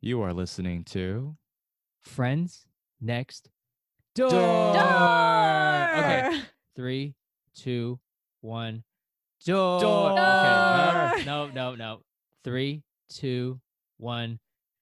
You 0.00 0.22
are 0.22 0.32
listening 0.32 0.84
to 0.84 1.36
Friends 2.02 2.66
next 3.00 3.48
door. 4.14 4.30
Door. 4.30 4.76
Okay. 5.96 6.40
Three, 6.76 7.14
two, 7.56 7.98
one. 8.42 8.84
Door. 9.44 9.80
Door. 9.80 10.10
Okay. 10.12 11.24
No, 11.24 11.46
no, 11.46 11.50
no, 11.50 11.74
no. 11.74 12.00
Three, 12.44 12.82
two, 13.08 13.60
one. 13.96 14.38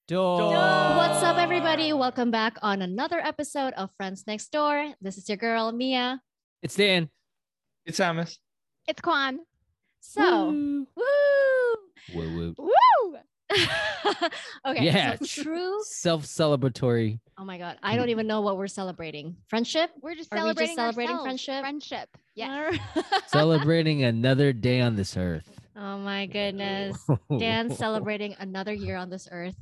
Door. 0.09 0.41
Door. 0.41 0.51
What's 0.97 1.23
up, 1.23 1.39
everybody? 1.39 1.93
Welcome 1.93 2.31
back 2.31 2.57
on 2.61 2.83
another 2.83 3.21
episode 3.21 3.73
of 3.75 3.91
Friends 3.97 4.25
Next 4.27 4.51
Door. 4.51 4.95
This 5.01 5.17
is 5.17 5.29
your 5.29 5.39
girl, 5.39 5.73
Mia. 5.73 6.21
It's 6.61 6.75
Dan. 6.75 7.09
It's 7.87 8.01
Amos. 8.01 8.39
It's 8.89 9.01
Quan. 9.01 9.39
So, 10.01 10.47
Woo. 10.51 10.87
woo! 10.97 12.15
Woo, 12.15 12.37
woo. 12.37 12.55
Woo! 13.51 14.29
okay, 14.67 14.85
Yeah. 14.85 15.17
so 15.17 15.27
true. 15.43 15.83
Self-celebratory. 15.85 17.21
Oh 17.39 17.45
my 17.45 17.59
God, 17.59 17.79
I 17.83 17.97
don't 17.97 18.09
even 18.11 18.27
know 18.27 18.41
what 18.41 18.57
we're 18.57 18.67
celebrating. 18.69 19.37
Friendship? 19.49 19.91
We're 20.03 20.15
just 20.15 20.33
Are 20.33 20.37
we 20.37 20.55
just 20.55 20.75
celebrating 20.75 20.77
celebrating 20.77 21.19
friendship? 21.23 21.61
Friendship. 21.61 22.09
Yes. 22.37 22.79
Celebrating 23.29 24.03
another 24.05 24.53
day 24.53 24.81
on 24.81 24.97
this 24.97 25.17
earth. 25.17 25.49
oh 25.77 25.99
my 25.99 26.27
goodness. 26.27 26.97
Dan 27.39 27.71
celebrating 27.75 28.35
another 28.39 28.73
year 28.73 28.97
on 28.97 29.09
this 29.11 29.29
earth. 29.31 29.55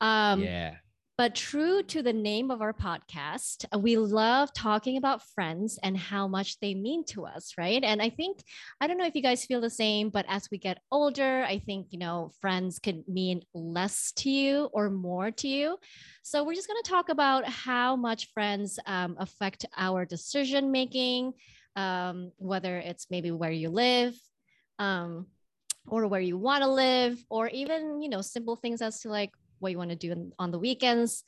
Um, 0.00 0.42
yeah. 0.42 0.76
But 1.18 1.34
true 1.34 1.82
to 1.82 2.00
the 2.00 2.12
name 2.12 2.52
of 2.52 2.62
our 2.62 2.72
podcast, 2.72 3.64
uh, 3.74 3.78
we 3.80 3.96
love 3.96 4.52
talking 4.54 4.98
about 4.98 5.26
friends 5.34 5.76
and 5.82 5.96
how 5.96 6.28
much 6.28 6.60
they 6.60 6.74
mean 6.74 7.04
to 7.06 7.26
us, 7.26 7.54
right? 7.58 7.82
And 7.82 8.00
I 8.00 8.08
think, 8.08 8.44
I 8.80 8.86
don't 8.86 8.98
know 8.98 9.04
if 9.04 9.16
you 9.16 9.22
guys 9.22 9.44
feel 9.44 9.60
the 9.60 9.68
same, 9.68 10.10
but 10.10 10.26
as 10.28 10.48
we 10.48 10.58
get 10.58 10.78
older, 10.92 11.42
I 11.42 11.58
think, 11.58 11.88
you 11.90 11.98
know, 11.98 12.30
friends 12.40 12.78
could 12.78 13.02
mean 13.08 13.42
less 13.52 14.12
to 14.18 14.30
you 14.30 14.70
or 14.72 14.90
more 14.90 15.32
to 15.32 15.48
you. 15.48 15.76
So 16.22 16.44
we're 16.44 16.54
just 16.54 16.68
going 16.68 16.80
to 16.84 16.88
talk 16.88 17.08
about 17.08 17.48
how 17.48 17.96
much 17.96 18.30
friends 18.32 18.78
um, 18.86 19.16
affect 19.18 19.66
our 19.76 20.04
decision 20.04 20.70
making, 20.70 21.32
um, 21.74 22.30
whether 22.36 22.78
it's 22.78 23.08
maybe 23.10 23.32
where 23.32 23.50
you 23.50 23.70
live. 23.70 24.14
Um, 24.78 25.26
or 25.90 26.06
where 26.06 26.20
you 26.20 26.36
want 26.36 26.62
to 26.62 26.68
live, 26.68 27.18
or 27.30 27.48
even 27.48 28.02
you 28.02 28.10
know 28.10 28.20
simple 28.20 28.56
things 28.56 28.82
as 28.82 29.00
to 29.00 29.08
like 29.08 29.32
what 29.60 29.72
you 29.72 29.78
want 29.78 29.90
to 29.90 29.96
do 29.96 30.12
in, 30.12 30.32
on 30.38 30.50
the 30.50 30.58
weekends. 30.58 31.24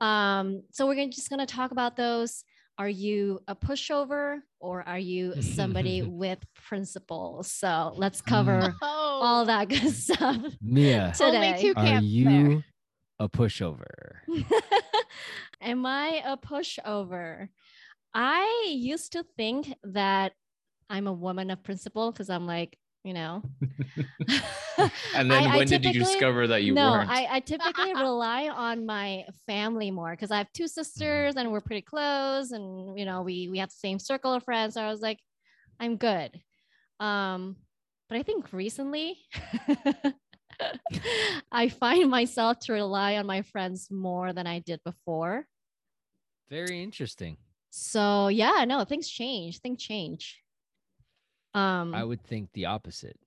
Um, 0.00 0.62
so 0.70 0.86
we're 0.86 0.94
gonna, 0.96 1.08
just 1.10 1.30
going 1.30 1.40
to 1.40 1.46
talk 1.46 1.70
about 1.70 1.96
those. 1.96 2.44
Are 2.78 2.88
you 2.88 3.40
a 3.46 3.54
pushover 3.54 4.38
or 4.58 4.82
are 4.88 4.98
you 4.98 5.40
somebody 5.42 6.02
with 6.22 6.38
principles? 6.54 7.52
So 7.52 7.92
let's 7.96 8.20
cover 8.22 8.74
Oh, 8.82 9.20
all 9.22 9.44
that 9.44 9.68
good 9.68 9.90
stuff 9.94 10.40
Mia, 10.62 11.12
today. 11.16 11.50
Only 11.50 11.62
two 11.62 11.74
are 11.76 12.00
you 12.00 12.24
there. 12.24 12.64
a 13.20 13.28
pushover? 13.28 14.14
Am 15.60 15.84
I 15.86 16.22
a 16.24 16.36
pushover? 16.36 17.48
I 18.14 18.68
used 18.74 19.12
to 19.12 19.24
think 19.36 19.72
that 19.84 20.32
I'm 20.90 21.06
a 21.06 21.12
woman 21.12 21.50
of 21.50 21.62
principle 21.62 22.10
because 22.10 22.30
I'm 22.30 22.46
like, 22.46 22.76
you 23.04 23.12
know. 23.14 23.42
And 25.14 25.30
then 25.30 25.44
I- 25.44 25.54
I 25.54 25.56
when 25.56 25.66
did 25.66 25.84
you 25.84 25.92
discover 25.92 26.46
that 26.48 26.62
you 26.62 26.74
no, 26.74 26.92
weren't? 26.92 27.10
I, 27.10 27.26
I 27.30 27.40
typically 27.40 27.94
rely 28.08 28.48
on 28.48 28.86
my 28.86 29.24
family 29.46 29.90
more 29.90 30.10
because 30.10 30.30
I 30.30 30.38
have 30.38 30.52
two 30.52 30.68
sisters 30.68 31.36
and 31.36 31.50
we're 31.52 31.60
pretty 31.60 31.82
close, 31.82 32.52
and 32.52 32.98
you 32.98 33.04
know 33.04 33.22
we 33.22 33.48
we 33.48 33.58
have 33.58 33.68
the 33.70 33.76
same 33.76 33.98
circle 33.98 34.32
of 34.32 34.44
friends. 34.44 34.74
So 34.74 34.82
I 34.82 34.90
was 34.90 35.00
like, 35.00 35.18
I'm 35.80 35.96
good. 35.96 36.30
Um, 37.00 37.56
but 38.08 38.18
I 38.18 38.22
think 38.22 38.52
recently, 38.52 39.18
I 41.52 41.68
find 41.68 42.10
myself 42.10 42.58
to 42.60 42.72
rely 42.72 43.16
on 43.16 43.26
my 43.26 43.42
friends 43.42 43.90
more 43.90 44.32
than 44.32 44.46
I 44.46 44.60
did 44.60 44.80
before. 44.84 45.46
Very 46.50 46.82
interesting. 46.82 47.36
So 47.70 48.28
yeah, 48.28 48.64
no, 48.66 48.84
things 48.84 49.08
change. 49.08 49.60
Things 49.60 49.82
change. 49.82 50.42
Um, 51.54 51.94
I 51.94 52.04
would 52.04 52.22
think 52.22 52.50
the 52.52 52.66
opposite. 52.66 53.18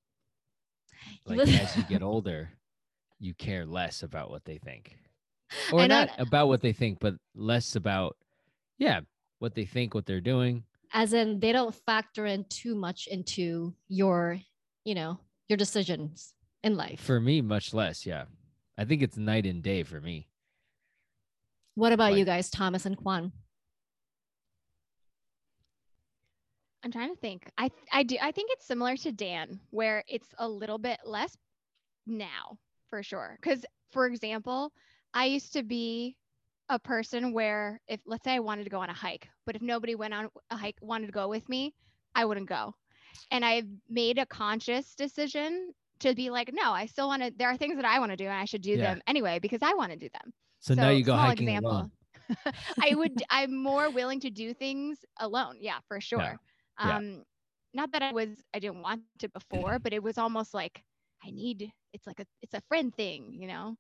Like 1.25 1.39
as 1.47 1.75
you 1.75 1.83
get 1.83 2.03
older, 2.03 2.49
you 3.19 3.33
care 3.33 3.65
less 3.65 4.03
about 4.03 4.29
what 4.29 4.45
they 4.45 4.57
think. 4.57 4.97
Or 5.71 5.87
not 5.87 6.09
about 6.17 6.47
what 6.47 6.61
they 6.61 6.73
think, 6.73 6.99
but 6.99 7.15
less 7.35 7.75
about 7.75 8.17
yeah, 8.77 9.01
what 9.39 9.55
they 9.55 9.65
think, 9.65 9.93
what 9.93 10.05
they're 10.05 10.19
doing. 10.21 10.63
as 10.93 11.13
in 11.13 11.39
they 11.39 11.51
don't 11.51 11.73
factor 11.73 12.25
in 12.25 12.45
too 12.49 12.75
much 12.75 13.07
into 13.07 13.73
your, 13.87 14.39
you 14.83 14.95
know, 14.95 15.19
your 15.47 15.57
decisions 15.57 16.33
in 16.63 16.75
life. 16.75 16.99
For 16.99 17.19
me, 17.19 17.41
much 17.41 17.73
less, 17.73 18.05
yeah. 18.05 18.25
I 18.77 18.85
think 18.85 19.01
it's 19.01 19.17
night 19.17 19.45
and 19.45 19.61
day 19.63 19.83
for 19.83 20.01
me. 20.01 20.27
What 21.75 21.91
about 21.93 22.15
you 22.15 22.25
guys, 22.25 22.49
Thomas 22.49 22.85
and 22.85 22.97
Quan? 22.97 23.31
I'm 26.85 26.91
trying 26.91 27.09
to 27.09 27.19
think. 27.19 27.49
I 27.57 27.71
I 27.91 28.03
do. 28.03 28.15
I 28.21 28.31
think 28.31 28.51
it's 28.51 28.67
similar 28.67 28.95
to 28.97 29.11
Dan, 29.11 29.59
where 29.71 30.03
it's 30.07 30.27
a 30.37 30.47
little 30.47 30.77
bit 30.77 30.99
less 31.03 31.35
now, 32.05 32.59
for 32.87 33.01
sure. 33.01 33.39
Because, 33.41 33.65
for 33.91 34.05
example, 34.05 34.71
I 35.11 35.25
used 35.25 35.51
to 35.53 35.63
be 35.63 36.15
a 36.69 36.77
person 36.77 37.33
where 37.33 37.81
if 37.87 37.99
let's 38.05 38.23
say 38.23 38.35
I 38.35 38.39
wanted 38.39 38.65
to 38.65 38.69
go 38.69 38.79
on 38.79 38.91
a 38.91 38.93
hike, 38.93 39.27
but 39.47 39.55
if 39.55 39.63
nobody 39.63 39.95
went 39.95 40.13
on 40.13 40.29
a 40.51 40.55
hike 40.55 40.77
wanted 40.79 41.07
to 41.07 41.11
go 41.11 41.27
with 41.27 41.49
me, 41.49 41.73
I 42.13 42.23
wouldn't 42.25 42.47
go. 42.47 42.75
And 43.31 43.43
I've 43.43 43.67
made 43.89 44.19
a 44.19 44.25
conscious 44.27 44.93
decision 44.93 45.73
to 46.01 46.13
be 46.13 46.29
like, 46.29 46.51
no, 46.53 46.71
I 46.71 46.85
still 46.85 47.07
want 47.07 47.23
to. 47.23 47.33
There 47.35 47.49
are 47.49 47.57
things 47.57 47.77
that 47.77 47.85
I 47.85 47.97
want 47.97 48.11
to 48.11 48.15
do, 48.15 48.25
and 48.25 48.39
I 48.39 48.45
should 48.45 48.61
do 48.61 48.71
Yeah. 48.73 48.93
them 48.93 49.01
anyway 49.07 49.39
because 49.39 49.63
I 49.63 49.73
want 49.73 49.91
to 49.91 49.97
do 49.97 50.09
them. 50.13 50.31
So, 50.59 50.75
now 50.75 50.89
you 50.89 51.03
go 51.03 51.15
hiking 51.15 51.57
alone. 51.57 51.91
I 52.83 52.93
would 52.93 53.23
I'm 53.31 53.55
more 53.55 53.89
willing 53.89 54.19
to 54.19 54.29
do 54.29 54.53
things 54.53 54.99
alone. 55.17 55.57
Yeah, 55.61 55.79
for 55.87 55.99
sure. 55.99 56.19
Yeah. 56.19 56.35
Um 56.77 57.23
not 57.73 57.91
that 57.91 58.01
I 58.03 58.11
was 58.13 58.43
I 58.53 58.59
didn't 58.59 58.81
want 58.81 59.03
to 59.19 59.29
before, 59.29 59.79
but 59.79 59.93
it 59.93 60.03
was 60.03 60.17
almost 60.17 60.53
like 60.53 60.83
I 61.23 61.31
need 61.31 61.71
it's 61.93 62.07
like 62.07 62.19
a 62.19 62.25
it's 62.41 62.53
a 62.53 62.61
friend 62.69 62.95
thing, 62.95 63.33
you 63.33 63.47
know. 63.47 63.77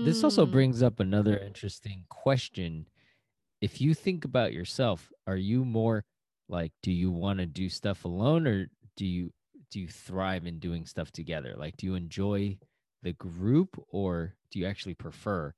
This 0.00 0.22
also 0.24 0.46
Mm, 0.46 0.46
brings 0.46 0.82
up 0.82 1.00
another 1.00 1.38
interesting 1.38 2.06
question. 2.08 2.88
If 3.60 3.80
you 3.80 3.94
think 3.94 4.24
about 4.24 4.52
yourself, 4.52 5.12
are 5.26 5.36
you 5.36 5.64
more 5.64 6.04
like 6.48 6.72
do 6.82 6.92
you 6.92 7.10
want 7.10 7.40
to 7.40 7.46
do 7.46 7.68
stuff 7.70 8.04
alone 8.04 8.46
or 8.46 8.68
do 8.96 9.06
you 9.06 9.32
do 9.70 9.80
you 9.80 9.88
thrive 9.88 10.46
in 10.46 10.60
doing 10.60 10.86
stuff 10.86 11.12
together? 11.12 11.54
Like 11.56 11.76
do 11.78 11.86
you 11.86 11.94
enjoy 11.96 12.58
the 13.02 13.14
group 13.14 13.82
or 13.88 14.36
do 14.50 14.58
you 14.60 14.66
actually 14.66 14.94
prefer 14.94 15.54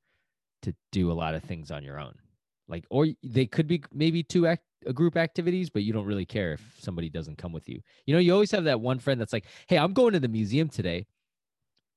to 0.63 0.77
do 0.93 1.11
a 1.13 1.15
lot 1.15 1.35
of 1.37 1.45
things 1.45 1.71
on 1.71 1.85
your 1.85 2.01
own? 2.01 2.21
Like 2.69 2.85
or 2.91 3.07
they 3.23 3.47
could 3.47 3.67
be 3.67 3.83
maybe 3.93 4.23
two 4.23 4.47
act 4.47 4.63
a 4.87 4.93
group 4.93 5.17
activities, 5.17 5.71
but 5.71 5.83
you 5.83 5.93
don't 5.93 6.05
really 6.07 6.27
care 6.27 6.53
if 6.53 6.77
somebody 6.79 7.09
doesn't 7.09 7.37
come 7.37 7.53
with 7.53 7.69
you. 7.69 7.81
You 8.07 8.15
know, 8.15 8.21
you 8.21 8.33
always 8.33 8.51
have 8.53 8.65
that 8.65 8.81
one 8.81 8.99
friend 9.01 9.21
that's 9.21 9.33
like, 9.33 9.47
"Hey, 9.67 9.79
I'm 9.79 9.93
going 9.93 10.13
to 10.13 10.21
the 10.21 10.29
museum 10.29 10.69
today. 10.69 11.07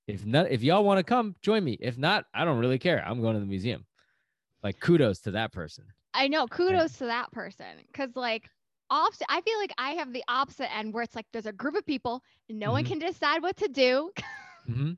If 0.08 0.26
not, 0.26 0.50
if 0.50 0.64
y'all 0.64 0.84
want 0.84 0.98
to 0.98 1.04
come, 1.04 1.36
join 1.42 1.64
me. 1.64 1.78
If 1.80 1.98
not, 1.98 2.26
I 2.34 2.44
don't 2.44 2.58
really 2.58 2.80
care. 2.80 3.04
I'm 3.06 3.22
going 3.22 3.36
to 3.36 3.40
the 3.40 3.46
museum." 3.46 3.86
Like 4.64 4.80
kudos 4.80 5.20
to 5.22 5.32
that 5.32 5.52
person. 5.52 5.86
I 6.14 6.28
know, 6.28 6.48
kudos 6.48 6.94
to 7.00 7.06
that 7.06 7.32
person. 7.32 7.66
Cause 7.94 8.10
like 8.16 8.50
opposite 8.90 9.26
I 9.30 9.42
feel 9.42 9.58
like 9.58 9.74
I 9.78 9.92
have 9.92 10.12
the 10.12 10.24
opposite 10.28 10.74
end 10.76 10.94
where 10.94 11.04
it's 11.04 11.16
like 11.16 11.26
there's 11.32 11.46
a 11.46 11.54
group 11.54 11.76
of 11.76 11.86
people 11.86 12.22
and 12.50 12.60
no 12.60 12.72
one 12.72 12.84
Mhm. 12.84 12.88
can 12.88 13.00
decide 13.00 13.42
what 13.42 13.58
to 13.58 13.68
do. 13.68 14.12
hmm 14.66 14.92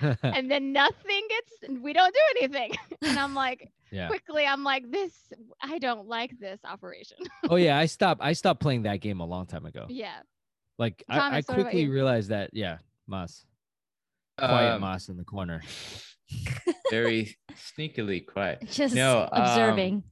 and 0.22 0.50
then 0.50 0.72
nothing 0.72 1.28
gets 1.28 1.80
we 1.80 1.92
don't 1.92 2.12
do 2.12 2.20
anything. 2.38 2.72
and 3.02 3.18
I'm 3.18 3.34
like 3.34 3.70
yeah. 3.90 4.08
quickly 4.08 4.46
I'm 4.46 4.64
like, 4.64 4.90
this 4.90 5.12
I 5.62 5.78
don't 5.78 6.06
like 6.06 6.38
this 6.38 6.60
operation. 6.64 7.18
Oh 7.48 7.56
yeah, 7.56 7.78
I 7.78 7.86
stopped. 7.96 8.20
I 8.22 8.32
stopped 8.32 8.60
playing 8.60 8.82
that 8.82 9.00
game 9.00 9.20
a 9.20 9.26
long 9.26 9.46
time 9.46 9.66
ago. 9.66 9.86
yeah. 9.88 10.18
Like 10.78 11.02
I, 11.08 11.16
I 11.16 11.18
Thomas, 11.18 11.48
what 11.48 11.54
about 11.54 11.70
quickly 11.70 11.88
realized 11.88 12.28
that. 12.30 12.50
Yeah, 12.52 12.78
Moss, 13.06 13.46
quiet 14.36 14.74
Um, 14.74 14.80
Moss 14.82 15.08
in 15.08 15.16
the 15.16 15.24
corner. 15.24 15.62
very 16.90 17.36
sneakily 17.54 18.26
quiet. 18.26 18.62
Just 18.70 18.94
No, 18.94 19.28
um, 19.32 19.42
observing. 19.42 20.02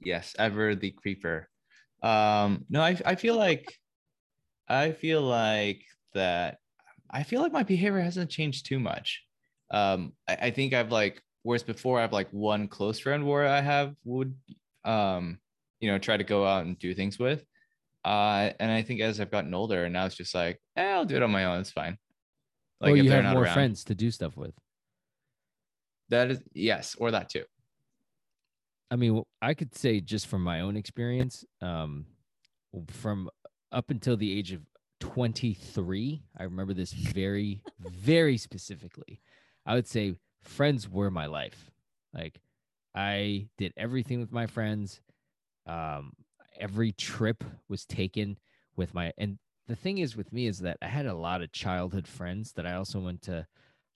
Yes, 0.00 0.34
ever 0.38 0.74
the 0.74 0.90
creeper. 0.90 1.48
Um, 2.02 2.64
no, 2.68 2.80
I 2.82 2.98
I 3.04 3.14
feel 3.14 3.36
like 3.36 3.74
I 4.68 4.92
feel 4.92 5.22
like 5.22 5.82
that 6.14 6.58
I 7.10 7.22
feel 7.22 7.40
like 7.40 7.52
my 7.52 7.62
behavior 7.62 8.00
hasn't 8.00 8.30
changed 8.30 8.66
too 8.66 8.78
much. 8.78 9.24
Um, 9.70 10.12
I, 10.28 10.36
I 10.42 10.50
think 10.50 10.74
I've 10.74 10.92
like 10.92 11.22
whereas 11.42 11.62
before 11.62 11.98
I 11.98 12.02
have 12.02 12.12
like 12.12 12.28
one 12.30 12.68
close 12.68 12.98
friend 12.98 13.26
where 13.26 13.46
I 13.46 13.60
have 13.60 13.94
would 14.04 14.34
um 14.84 15.38
you 15.80 15.90
know 15.90 15.98
try 15.98 16.16
to 16.16 16.24
go 16.24 16.46
out 16.46 16.66
and 16.66 16.78
do 16.78 16.94
things 16.94 17.18
with. 17.18 17.44
Uh, 18.04 18.52
and 18.58 18.70
I 18.70 18.82
think 18.82 19.00
as 19.00 19.20
I've 19.20 19.30
gotten 19.30 19.52
older, 19.52 19.84
and 19.84 19.92
now 19.92 20.06
it's 20.06 20.14
just 20.14 20.34
like, 20.34 20.60
eh, 20.76 20.92
I'll 20.92 21.04
do 21.04 21.16
it 21.16 21.22
on 21.22 21.30
my 21.30 21.44
own. 21.44 21.60
It's 21.60 21.72
fine. 21.72 21.98
or 22.80 22.96
if 22.96 23.04
you 23.04 23.10
have 23.10 23.24
not 23.24 23.34
more 23.34 23.44
around. 23.44 23.54
friends 23.54 23.84
to 23.84 23.94
do 23.94 24.10
stuff 24.10 24.36
with. 24.36 24.54
That 26.08 26.30
is 26.30 26.42
yes, 26.54 26.96
or 26.98 27.10
that 27.10 27.28
too. 27.28 27.44
I 28.90 28.96
mean, 28.96 29.22
I 29.42 29.52
could 29.52 29.74
say 29.74 30.00
just 30.00 30.26
from 30.28 30.42
my 30.42 30.60
own 30.60 30.76
experience, 30.76 31.44
um, 31.60 32.06
from 32.88 33.28
up 33.72 33.90
until 33.90 34.16
the 34.16 34.38
age 34.38 34.52
of 34.52 34.62
23, 35.00 36.22
I 36.38 36.42
remember 36.44 36.72
this 36.72 36.92
very, 36.92 37.60
very 37.80 38.38
specifically. 38.38 39.20
I 39.66 39.74
would 39.74 39.86
say 39.86 40.14
friends 40.42 40.88
were 40.88 41.10
my 41.10 41.26
life. 41.26 41.70
Like 42.12 42.40
I 42.94 43.48
did 43.58 43.72
everything 43.76 44.20
with 44.20 44.32
my 44.32 44.46
friends. 44.46 45.00
Um, 45.66 46.12
every 46.58 46.92
trip 46.92 47.44
was 47.68 47.84
taken 47.84 48.38
with 48.76 48.94
my 48.94 49.12
and 49.18 49.38
the 49.66 49.76
thing 49.76 49.98
is 49.98 50.16
with 50.16 50.32
me 50.32 50.46
is 50.46 50.60
that 50.60 50.78
I 50.80 50.86
had 50.86 51.06
a 51.06 51.14
lot 51.14 51.42
of 51.42 51.52
childhood 51.52 52.08
friends 52.08 52.52
that 52.52 52.66
I 52.66 52.74
also 52.74 53.00
went 53.00 53.22
to 53.22 53.46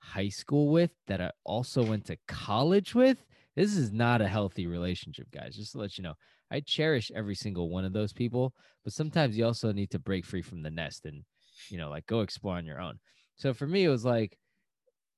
high 0.01 0.29
school 0.29 0.71
with 0.71 0.91
that 1.07 1.21
I 1.21 1.31
also 1.45 1.83
went 1.83 2.05
to 2.07 2.19
college 2.29 2.95
with. 2.95 3.25
This 3.57 3.77
is 3.77 3.93
not 3.93 4.21
a 4.21 4.29
healthy 4.29 4.67
relationship, 4.67 5.31
guys. 5.31 5.57
Just 5.57 5.73
to 5.73 5.79
let 5.79 5.97
you 5.97 6.05
know, 6.05 6.15
I 6.51 6.61
cherish 6.61 7.11
every 7.15 7.35
single 7.35 7.71
one 7.71 7.85
of 7.85 7.93
those 7.93 8.13
people, 8.13 8.55
but 8.85 8.93
sometimes 8.93 9.37
you 9.37 9.47
also 9.47 9.73
need 9.73 9.91
to 9.91 9.99
break 9.99 10.27
free 10.27 10.43
from 10.43 10.63
the 10.63 10.71
nest 10.71 11.07
and, 11.07 11.25
you 11.69 11.79
know, 11.79 11.89
like 11.89 12.07
go 12.07 12.21
explore 12.21 12.57
on 12.57 12.67
your 12.67 12.81
own. 12.81 12.99
So 13.37 13.55
for 13.55 13.67
me, 13.67 13.85
it 13.85 13.89
was 13.89 14.05
like 14.05 14.37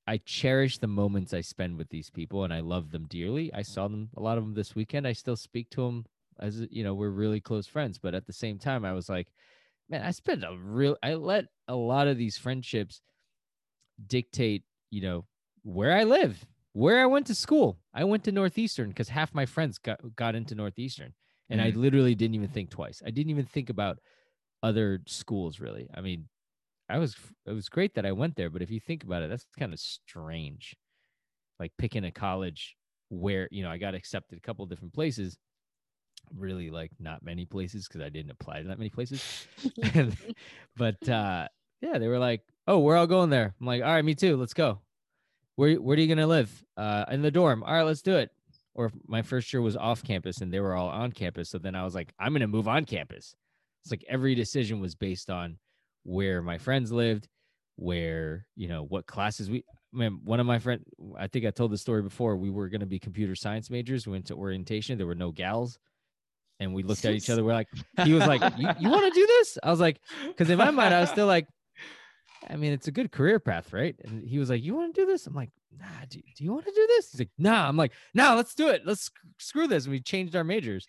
I 0.07 0.17
cherish 0.17 0.77
the 0.77 0.87
moments 0.87 1.33
I 1.33 1.41
spend 1.41 1.77
with 1.77 1.89
these 1.89 2.09
people 2.09 2.43
and 2.43 2.53
I 2.53 2.59
love 2.59 2.91
them 2.91 3.07
dearly. 3.09 3.51
I 3.53 3.63
saw 3.63 3.87
them 3.87 4.09
a 4.15 4.21
lot 4.21 4.37
of 4.37 4.43
them 4.43 4.53
this 4.53 4.75
weekend. 4.75 5.07
I 5.07 5.13
still 5.13 5.35
speak 5.35 5.69
to 5.71 5.81
them 5.81 6.05
as 6.39 6.65
you 6.69 6.83
know, 6.83 6.93
we're 6.93 7.09
really 7.09 7.39
close 7.39 7.65
friends, 7.65 7.97
but 7.97 8.13
at 8.13 8.27
the 8.27 8.33
same 8.33 8.59
time 8.59 8.85
I 8.85 8.93
was 8.93 9.09
like, 9.09 9.27
man, 9.89 10.03
I 10.03 10.11
spent 10.11 10.43
a 10.43 10.55
real 10.57 10.97
I 11.01 11.15
let 11.15 11.45
a 11.67 11.75
lot 11.75 12.07
of 12.07 12.17
these 12.17 12.37
friendships 12.37 13.01
dictate, 14.07 14.63
you 14.91 15.01
know, 15.01 15.25
where 15.63 15.93
I 15.93 16.03
live, 16.03 16.45
where 16.73 17.01
I 17.01 17.05
went 17.05 17.27
to 17.27 17.35
school. 17.35 17.79
I 17.93 18.03
went 18.03 18.23
to 18.25 18.31
Northeastern 18.31 18.89
because 18.89 19.09
half 19.09 19.33
my 19.33 19.45
friends 19.45 19.77
got 19.77 19.99
got 20.15 20.35
into 20.35 20.55
Northeastern. 20.55 21.13
And 21.49 21.61
I 21.61 21.71
mm. 21.71 21.75
literally 21.75 22.15
didn't 22.15 22.33
even 22.33 22.49
think 22.49 22.71
twice. 22.71 23.03
I 23.05 23.11
didn't 23.11 23.29
even 23.29 23.45
think 23.45 23.69
about 23.69 23.99
other 24.63 25.01
schools 25.05 25.59
really. 25.59 25.87
I 25.93 26.01
mean, 26.01 26.27
I 26.89 26.99
was 26.99 27.15
it 27.45 27.51
was 27.51 27.69
great 27.69 27.95
that 27.95 28.05
I 28.05 28.11
went 28.11 28.35
there, 28.35 28.49
but 28.49 28.61
if 28.61 28.69
you 28.69 28.79
think 28.79 29.03
about 29.03 29.23
it, 29.23 29.29
that's 29.29 29.45
kind 29.57 29.73
of 29.73 29.79
strange. 29.79 30.75
Like 31.59 31.71
picking 31.77 32.03
a 32.05 32.11
college 32.11 32.75
where, 33.09 33.47
you 33.51 33.63
know, 33.63 33.69
I 33.69 33.77
got 33.77 33.95
accepted 33.95 34.37
a 34.37 34.41
couple 34.41 34.65
different 34.65 34.93
places. 34.93 35.37
Really 36.33 36.69
like 36.69 36.91
not 36.99 37.23
many 37.23 37.45
places 37.45 37.87
because 37.87 38.01
I 38.01 38.09
didn't 38.09 38.31
apply 38.31 38.61
to 38.61 38.67
that 38.67 38.79
many 38.79 38.89
places. 38.89 39.47
but 40.75 41.07
uh 41.09 41.47
yeah, 41.81 41.97
they 41.97 42.07
were 42.07 42.19
like, 42.19 42.41
"Oh, 42.67 42.79
we're 42.79 42.95
all 42.97 43.07
going 43.07 43.29
there." 43.29 43.53
I'm 43.59 43.67
like, 43.67 43.83
"All 43.83 43.93
right, 43.93 44.03
me 44.03 44.15
too. 44.15 44.37
Let's 44.37 44.53
go." 44.53 44.79
Where 45.55 45.75
where 45.75 45.97
are 45.97 45.99
you 45.99 46.07
gonna 46.07 46.27
live? 46.27 46.63
Uh, 46.75 47.05
in 47.11 47.21
the 47.21 47.31
dorm. 47.31 47.63
All 47.63 47.73
right, 47.73 47.83
let's 47.83 48.01
do 48.01 48.15
it. 48.17 48.31
Or 48.73 48.91
my 49.07 49.21
first 49.21 49.53
year 49.53 49.61
was 49.61 49.77
off 49.77 50.03
campus 50.03 50.41
and 50.41 50.51
they 50.51 50.59
were 50.59 50.75
all 50.75 50.89
on 50.89 51.11
campus, 51.11 51.49
so 51.49 51.57
then 51.59 51.75
I 51.75 51.83
was 51.83 51.95
like, 51.95 52.13
"I'm 52.19 52.33
gonna 52.33 52.47
move 52.47 52.67
on 52.67 52.85
campus." 52.85 53.35
It's 53.83 53.91
like 53.91 54.03
every 54.09 54.35
decision 54.35 54.79
was 54.79 54.95
based 54.95 55.29
on 55.29 55.57
where 56.05 56.41
my 56.41 56.57
friends 56.57 56.91
lived, 56.91 57.27
where 57.75 58.45
you 58.55 58.67
know 58.67 58.83
what 58.83 59.05
classes 59.05 59.49
we. 59.49 59.63
Man, 59.91 60.19
one 60.23 60.41
of 60.41 60.45
my 60.45 60.59
friend, 60.59 60.83
I 61.17 61.27
think 61.27 61.45
I 61.45 61.51
told 61.51 61.71
the 61.71 61.77
story 61.77 62.01
before. 62.01 62.35
We 62.35 62.49
were 62.49 62.69
gonna 62.69 62.85
be 62.85 62.99
computer 62.99 63.35
science 63.35 63.69
majors. 63.69 64.05
We 64.05 64.13
went 64.13 64.27
to 64.27 64.35
orientation. 64.35 64.97
There 64.97 65.07
were 65.07 65.15
no 65.15 65.31
gals 65.31 65.79
and 66.59 66.73
we 66.73 66.83
looked 66.83 67.05
at 67.05 67.13
each 67.13 67.29
other. 67.29 67.43
We're 67.43 67.53
like, 67.53 67.67
he 68.03 68.13
was 68.13 68.25
like, 68.25 68.41
"You, 68.57 68.69
you 68.79 68.89
want 68.89 69.13
to 69.13 69.19
do 69.19 69.25
this?" 69.25 69.57
I 69.63 69.69
was 69.69 69.79
like, 69.79 69.99
because 70.27 70.49
in 70.49 70.57
my 70.57 70.71
mind, 70.71 70.93
I 70.93 71.01
was 71.01 71.09
still 71.09 71.27
like, 71.27 71.47
I 72.49 72.55
mean, 72.55 72.73
it's 72.73 72.87
a 72.87 72.91
good 72.91 73.11
career 73.11 73.39
path, 73.39 73.73
right? 73.73 73.95
And 74.03 74.27
he 74.27 74.39
was 74.39 74.49
like, 74.49 74.63
"You 74.63 74.75
want 74.75 74.93
to 74.95 75.01
do 75.01 75.05
this?" 75.05 75.27
I'm 75.27 75.33
like, 75.33 75.51
"Nah, 75.77 75.85
do, 76.09 76.19
do 76.19 76.43
you 76.43 76.51
want 76.51 76.65
to 76.65 76.71
do 76.71 76.87
this?" 76.87 77.11
He's 77.11 77.19
like, 77.19 77.31
"Nah." 77.37 77.67
I'm 77.67 77.77
like, 77.77 77.91
"Nah, 78.13 78.35
let's 78.35 78.55
do 78.55 78.69
it. 78.69 78.83
Let's 78.85 79.05
sc- 79.05 79.17
screw 79.37 79.67
this." 79.67 79.85
And 79.85 79.91
we 79.91 79.99
changed 79.99 80.35
our 80.35 80.43
majors. 80.43 80.85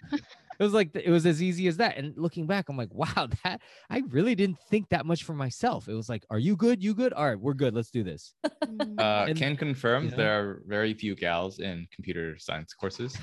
It 0.59 0.63
was 0.63 0.73
like 0.73 0.95
it 0.95 1.11
was 1.11 1.27
as 1.27 1.43
easy 1.43 1.67
as 1.69 1.77
that. 1.79 1.97
And 1.97 2.17
looking 2.17 2.47
back, 2.47 2.69
I'm 2.69 2.77
like, 2.77 2.93
"Wow, 2.93 3.29
that 3.45 3.61
I 3.91 4.03
really 4.09 4.35
didn't 4.35 4.59
think 4.71 4.89
that 4.91 5.07
much 5.07 5.25
for 5.25 5.35
myself." 5.35 5.89
It 5.89 5.95
was 5.95 6.09
like, 6.09 6.25
"Are 6.31 6.39
you 6.39 6.57
good? 6.57 6.83
You 6.83 6.95
good? 6.95 7.13
All 7.13 7.27
right, 7.27 7.39
we're 7.39 7.55
good. 7.55 7.75
Let's 7.75 7.91
do 7.91 8.03
this." 8.03 8.35
Mm. 8.65 8.99
Uh, 8.99 9.27
And- 9.29 9.39
can 9.39 9.57
confirm 9.57 10.05
you 10.05 10.11
know? 10.11 10.17
there 10.17 10.41
are 10.41 10.63
very 10.67 10.95
few 10.95 11.15
gals 11.15 11.59
in 11.59 11.87
computer 11.95 12.39
science 12.39 12.73
courses. 12.75 13.17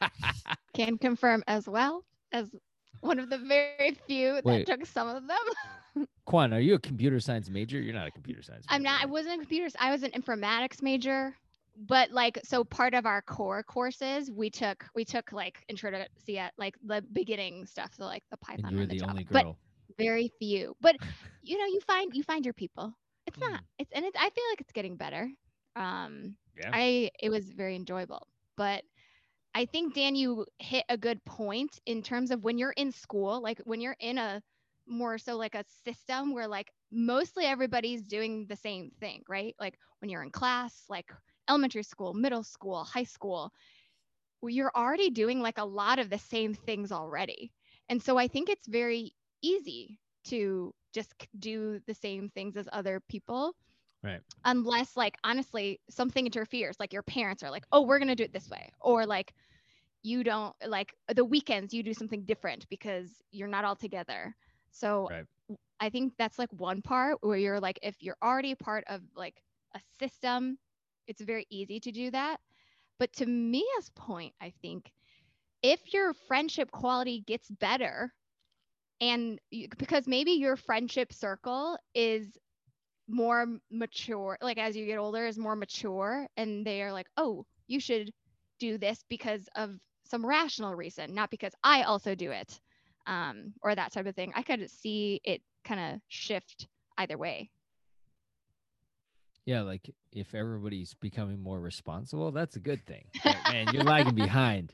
Can 0.74 0.98
confirm 0.98 1.44
as 1.46 1.68
well 1.68 2.04
as 2.32 2.50
one 3.00 3.18
of 3.18 3.30
the 3.30 3.38
very 3.38 3.96
few 4.06 4.34
that 4.34 4.44
Wait. 4.44 4.66
took 4.66 4.86
some 4.86 5.08
of 5.08 5.24
them. 5.28 6.06
Quan, 6.24 6.52
are 6.54 6.60
you 6.60 6.74
a 6.74 6.78
computer 6.78 7.20
science 7.20 7.50
major? 7.50 7.80
You're 7.80 7.94
not 7.94 8.06
a 8.06 8.10
computer 8.10 8.42
science. 8.42 8.64
I'm 8.68 8.82
major, 8.82 8.92
not. 8.94 9.02
I 9.02 9.06
wasn't 9.06 9.40
computers. 9.40 9.74
I 9.78 9.90
was 9.92 10.02
an 10.02 10.10
informatics 10.12 10.82
major, 10.82 11.36
but 11.76 12.10
like 12.10 12.38
so 12.44 12.64
part 12.64 12.94
of 12.94 13.06
our 13.06 13.22
core 13.22 13.62
courses 13.62 14.30
we 14.30 14.50
took 14.50 14.84
we 14.94 15.04
took 15.04 15.32
like 15.32 15.64
intro 15.68 15.90
to 15.90 16.06
CS 16.18 16.52
like 16.58 16.74
the 16.84 17.02
beginning 17.12 17.66
stuff, 17.66 17.94
so 17.94 18.04
like 18.04 18.22
the 18.30 18.36
Python 18.38 18.70
And 18.70 18.78
you 18.78 18.78
were 18.78 18.86
the, 18.86 18.94
the 18.94 19.00
Java, 19.00 19.14
only 19.14 19.24
but 19.30 19.46
very 19.98 20.30
few. 20.38 20.74
But 20.80 20.96
you 21.42 21.58
know, 21.58 21.66
you 21.66 21.80
find 21.80 22.14
you 22.14 22.22
find 22.22 22.44
your 22.44 22.54
people. 22.54 22.92
It's 23.26 23.38
Mm. 23.38 23.52
not. 23.52 23.62
It's 23.78 23.92
and 23.92 24.04
it's. 24.04 24.16
I 24.18 24.30
feel 24.30 24.44
like 24.50 24.60
it's 24.60 24.72
getting 24.72 24.96
better. 24.96 25.28
Um, 25.76 26.36
Yeah. 26.56 26.72
I 26.72 27.10
it 27.20 27.30
was 27.30 27.50
very 27.52 27.76
enjoyable, 27.76 28.26
but 28.56 28.84
I 29.54 29.66
think 29.66 29.94
Dan, 29.94 30.14
you 30.14 30.46
hit 30.58 30.84
a 30.88 30.96
good 30.98 31.24
point 31.24 31.78
in 31.86 32.02
terms 32.02 32.30
of 32.30 32.44
when 32.44 32.58
you're 32.58 32.72
in 32.76 32.92
school, 32.92 33.40
like 33.42 33.60
when 33.64 33.80
you're 33.80 33.96
in 34.00 34.18
a 34.18 34.42
more 34.86 35.18
so 35.18 35.36
like 35.36 35.54
a 35.54 35.64
system 35.84 36.32
where 36.32 36.48
like 36.48 36.72
mostly 36.90 37.44
everybody's 37.44 38.02
doing 38.06 38.46
the 38.48 38.56
same 38.56 38.90
thing, 39.00 39.22
right? 39.28 39.54
Like 39.58 39.78
when 40.00 40.10
you're 40.10 40.22
in 40.22 40.30
class, 40.30 40.84
like 40.88 41.10
elementary 41.52 41.84
school, 41.84 42.14
middle 42.14 42.44
school, 42.44 42.84
high 42.84 43.04
school, 43.04 43.52
you're 44.42 44.72
already 44.74 45.10
doing 45.10 45.40
like 45.40 45.58
a 45.58 45.64
lot 45.64 45.98
of 45.98 46.10
the 46.10 46.18
same 46.18 46.54
things 46.54 46.92
already. 46.92 47.52
And 47.88 48.02
so 48.02 48.18
I 48.18 48.28
think 48.28 48.48
it's 48.50 48.66
very 48.66 49.12
easy 49.42 50.00
to 50.24 50.74
just 50.92 51.14
do 51.38 51.80
the 51.86 51.94
same 51.94 52.30
things 52.30 52.56
as 52.56 52.68
other 52.72 53.00
people. 53.08 53.56
Right. 54.02 54.22
Unless 54.44 54.96
like 54.96 55.16
honestly 55.24 55.80
something 55.90 56.26
interferes, 56.26 56.80
like 56.80 56.92
your 56.92 57.02
parents 57.02 57.42
are 57.44 57.50
like, 57.50 57.66
"Oh, 57.72 57.82
we're 57.82 57.98
going 57.98 58.08
to 58.08 58.16
do 58.16 58.24
it 58.24 58.32
this 58.32 58.50
way." 58.50 58.70
Or 58.80 59.06
like 59.06 59.34
you 60.02 60.24
don't 60.24 60.54
like 60.66 60.94
the 61.14 61.24
weekends 61.24 61.74
you 61.74 61.82
do 61.82 61.94
something 61.94 62.24
different 62.24 62.68
because 62.70 63.22
you're 63.32 63.48
not 63.48 63.64
all 63.64 63.76
together. 63.76 64.36
So 64.70 65.10
Right. 65.10 65.26
I 65.80 65.90
think 65.90 66.16
that's 66.18 66.38
like 66.38 66.52
one 66.52 66.82
part 66.82 67.18
where 67.22 67.38
you're 67.38 67.60
like 67.60 67.78
if 67.82 68.02
you're 68.02 68.18
already 68.22 68.54
part 68.54 68.84
of 68.88 69.02
like 69.16 69.42
a 69.74 69.80
system, 69.98 70.58
it's 71.08 71.22
very 71.22 71.46
easy 71.50 71.80
to 71.80 71.92
do 71.92 72.10
that. 72.12 72.40
But 72.98 73.12
to 73.14 73.26
Mia's 73.26 73.90
point, 73.96 74.34
I 74.40 74.52
think 74.62 74.92
if 75.62 75.92
your 75.94 76.14
friendship 76.14 76.70
quality 76.72 77.22
gets 77.26 77.50
better 77.50 78.12
and 79.00 79.40
you, 79.50 79.68
because 79.78 80.08
maybe 80.08 80.32
your 80.32 80.56
friendship 80.56 81.12
circle 81.12 81.78
is 81.94 82.38
more 83.08 83.46
mature 83.70 84.38
like 84.42 84.58
as 84.58 84.76
you 84.76 84.86
get 84.86 84.98
older 84.98 85.26
is 85.26 85.38
more 85.38 85.56
mature 85.56 86.26
and 86.36 86.66
they 86.66 86.82
are 86.82 86.92
like 86.92 87.06
oh 87.18 87.46
you 87.68 87.80
should 87.80 88.12
do 88.60 88.78
this 88.78 89.04
because 89.10 89.48
of 89.56 89.70
some 90.04 90.26
rational 90.26 90.74
reason 90.74 91.14
not 91.14 91.30
because 91.30 91.54
i 91.64 91.82
also 91.84 92.14
do 92.14 92.32
it 92.32 92.60
um 93.06 93.54
or 93.62 93.74
that 93.74 93.92
type 93.92 94.06
of 94.06 94.16
thing 94.16 94.32
i 94.36 94.42
could 94.42 94.70
see 94.70 95.20
it 95.24 95.42
kind 95.64 95.94
of 95.96 96.00
shift 96.08 96.68
either 96.98 97.18
way 97.18 97.51
Yeah, 99.46 99.62
like 99.62 99.90
if 100.12 100.34
everybody's 100.34 100.94
becoming 100.94 101.42
more 101.42 101.58
responsible, 101.60 102.30
that's 102.32 102.56
a 102.56 102.60
good 102.60 102.86
thing. 102.86 103.04
But, 103.24 103.36
man, 103.50 103.66
you're 103.72 103.82
lagging 103.82 104.14
behind. 104.14 104.72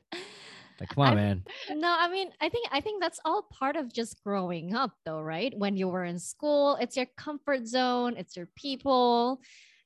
Like, 0.80 0.90
come 0.90 1.04
on, 1.04 1.12
I- 1.12 1.14
man. 1.16 1.44
No, 1.70 1.88
I 1.98 2.08
mean, 2.10 2.30
I 2.40 2.48
think 2.48 2.68
I 2.70 2.80
think 2.80 3.00
that's 3.02 3.18
all 3.25 3.42
part 3.50 3.76
of 3.76 3.92
just 3.92 4.22
growing 4.22 4.75
up 4.75 4.92
though, 5.04 5.20
right? 5.20 5.52
When 5.56 5.76
you 5.76 5.88
were 5.88 6.04
in 6.04 6.18
school, 6.18 6.76
it's 6.80 6.96
your 6.96 7.06
comfort 7.16 7.66
zone, 7.66 8.14
it's 8.16 8.37
your 8.37 8.48
people. 8.56 9.40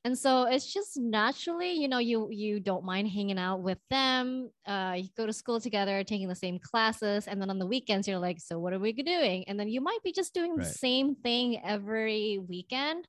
And 0.04 0.18
so 0.18 0.44
it's 0.44 0.70
just 0.72 0.96
naturally, 0.98 1.72
you 1.74 1.86
know, 1.86 1.98
you 1.98 2.28
you 2.30 2.58
don't 2.58 2.84
mind 2.84 3.08
hanging 3.08 3.38
out 3.38 3.62
with 3.62 3.78
them. 3.88 4.50
Uh, 4.66 4.96
you 4.98 5.08
go 5.16 5.26
to 5.26 5.32
school 5.32 5.60
together, 5.60 6.02
taking 6.02 6.26
the 6.28 6.34
same 6.34 6.58
classes, 6.58 7.28
and 7.28 7.40
then 7.40 7.50
on 7.50 7.60
the 7.60 7.66
weekends 7.66 8.08
you're 8.08 8.18
like, 8.18 8.40
so 8.40 8.58
what 8.58 8.72
are 8.72 8.80
we 8.80 8.92
doing? 8.92 9.44
And 9.46 9.58
then 9.60 9.68
you 9.68 9.80
might 9.80 10.02
be 10.02 10.10
just 10.12 10.34
doing 10.34 10.56
the 10.56 10.64
same 10.64 11.14
thing 11.14 11.62
every 11.64 12.40
weekend, 12.48 13.06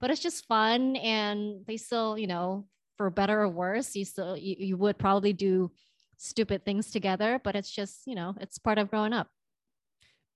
but 0.00 0.10
it's 0.10 0.20
just 0.22 0.46
fun, 0.46 0.96
and 0.96 1.64
they 1.66 1.76
still, 1.76 2.18
you 2.18 2.26
know, 2.26 2.66
for 2.96 3.10
better 3.10 3.40
or 3.42 3.48
worse, 3.48 3.96
you 3.96 4.04
still 4.04 4.36
you, 4.36 4.56
you 4.58 4.76
would 4.76 4.98
probably 4.98 5.32
do 5.32 5.70
stupid 6.18 6.64
things 6.64 6.90
together, 6.90 7.40
but 7.42 7.56
it's 7.56 7.70
just, 7.70 8.06
you 8.06 8.14
know, 8.14 8.34
it's 8.40 8.58
part 8.58 8.78
of 8.78 8.90
growing 8.90 9.12
up. 9.12 9.28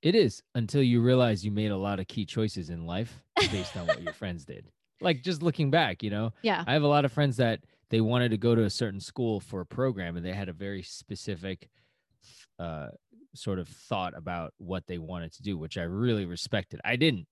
It 0.03 0.15
is 0.15 0.43
until 0.55 0.83
you 0.83 1.01
realize 1.01 1.45
you 1.45 1.51
made 1.51 1.71
a 1.71 1.77
lot 1.77 1.99
of 1.99 2.09
key 2.09 2.27
choices 2.27 2.69
in 2.71 2.87
life 2.87 3.23
based 3.51 3.77
on 3.77 3.87
what 3.87 4.03
your 4.03 4.13
friends 4.13 4.45
did. 4.45 4.71
Like 5.01 5.23
just 5.23 5.43
looking 5.43 5.71
back, 5.71 6.03
you 6.03 6.11
know, 6.11 6.33
Yeah. 6.43 6.63
I 6.67 6.73
have 6.75 6.83
a 6.83 6.89
lot 6.89 7.05
of 7.05 7.13
friends 7.13 7.37
that 7.39 7.61
they 7.91 8.01
wanted 8.01 8.31
to 8.31 8.39
go 8.39 8.55
to 8.55 8.65
a 8.65 8.71
certain 8.71 9.01
school 9.01 9.41
for 9.41 9.61
a 9.61 9.67
program 9.67 10.17
and 10.17 10.25
they 10.25 10.33
had 10.33 10.49
a 10.49 10.53
very 10.53 10.83
specific 10.83 11.71
uh, 12.59 12.89
sort 13.35 13.59
of 13.59 13.69
thought 13.69 14.17
about 14.17 14.53
what 14.59 14.87
they 14.87 14.99
wanted 14.99 15.33
to 15.35 15.43
do, 15.43 15.57
which 15.59 15.77
I 15.79 15.83
really 15.83 16.25
respected. 16.27 16.81
I 16.85 16.97
didn't. 16.97 17.27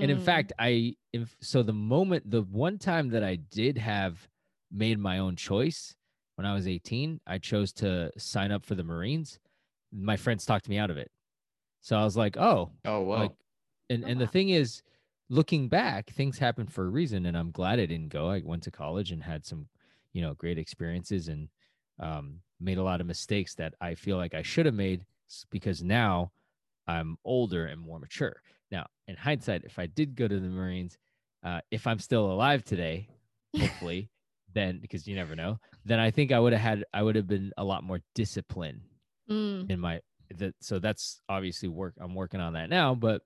And 0.00 0.10
in 0.10 0.18
Mm. 0.18 0.20
fact, 0.20 0.52
I 0.58 0.96
if 1.12 1.36
so 1.40 1.62
the 1.62 1.72
moment 1.72 2.30
the 2.30 2.42
one 2.42 2.78
time 2.78 3.08
that 3.10 3.24
I 3.24 3.36
did 3.36 3.78
have 3.78 4.28
made 4.70 4.98
my 4.98 5.18
own 5.18 5.36
choice 5.36 5.96
when 6.36 6.46
I 6.46 6.54
was 6.54 6.66
18, 6.68 7.20
I 7.26 7.38
chose 7.38 7.72
to 7.74 8.10
sign 8.18 8.50
up 8.52 8.64
for 8.66 8.74
the 8.74 8.84
Marines. 8.84 9.38
My 9.92 10.16
friends 10.16 10.46
talked 10.46 10.68
me 10.68 10.78
out 10.78 10.90
of 10.90 10.98
it. 10.98 11.10
So 11.80 11.96
I 11.98 12.04
was 12.04 12.16
like, 12.16 12.36
"Oh, 12.36 12.72
Oh 12.84 13.02
well. 13.04 13.14
like 13.14 13.32
and 13.90 14.04
Oh, 14.04 14.08
and 14.08 14.20
the 14.20 14.26
wow. 14.26 14.28
thing 14.28 14.50
is 14.50 14.82
looking 15.28 15.68
back, 15.68 16.10
things 16.10 16.38
happened 16.38 16.72
for 16.72 16.84
a 16.86 16.90
reason, 16.90 17.26
and 17.26 17.36
I'm 17.36 17.50
glad 17.52 17.80
I 17.80 17.86
didn't 17.86 18.10
go. 18.10 18.30
I 18.30 18.40
went 18.44 18.62
to 18.64 18.70
college 18.70 19.12
and 19.12 19.22
had 19.24 19.44
some, 19.46 19.68
you 20.12 20.22
know, 20.22 20.34
great 20.34 20.58
experiences 20.58 21.28
and 21.28 21.48
um, 21.98 22.42
made 22.60 22.78
a 22.78 22.82
lot 22.82 23.00
of 23.00 23.06
mistakes 23.06 23.54
that 23.56 23.74
I 23.80 23.94
feel 23.94 24.16
like 24.16 24.34
I 24.34 24.42
should 24.42 24.66
have 24.66 24.74
made 24.74 25.06
because 25.50 25.82
now 25.82 26.32
I'm 26.86 27.16
older 27.24 27.66
and 27.66 27.80
more 27.80 27.98
mature. 28.00 28.42
Now, 28.74 28.86
in 29.06 29.14
hindsight, 29.16 29.62
if 29.64 29.78
I 29.78 29.86
did 29.86 30.16
go 30.16 30.26
to 30.26 30.40
the 30.40 30.48
Marines, 30.48 30.98
uh, 31.44 31.60
if 31.70 31.86
I'm 31.86 32.00
still 32.00 32.32
alive 32.32 32.64
today, 32.64 33.08
hopefully, 33.56 34.10
then 34.52 34.80
because 34.80 35.06
you 35.06 35.14
never 35.14 35.36
know, 35.36 35.58
then 35.84 36.00
I 36.00 36.10
think 36.10 36.32
I 36.32 36.40
would 36.40 36.52
have 36.52 36.62
had 36.62 36.84
I 36.92 37.02
would 37.02 37.14
have 37.14 37.28
been 37.28 37.52
a 37.56 37.64
lot 37.64 37.84
more 37.84 38.00
disciplined 38.14 38.80
Mm. 39.30 39.70
in 39.70 39.80
my 39.80 40.00
that 40.36 40.54
so 40.60 40.78
that's 40.78 41.22
obviously 41.30 41.68
work 41.68 41.94
i'm 41.98 42.14
working 42.14 42.40
on 42.40 42.52
that 42.52 42.68
now 42.68 42.94
but 42.94 43.22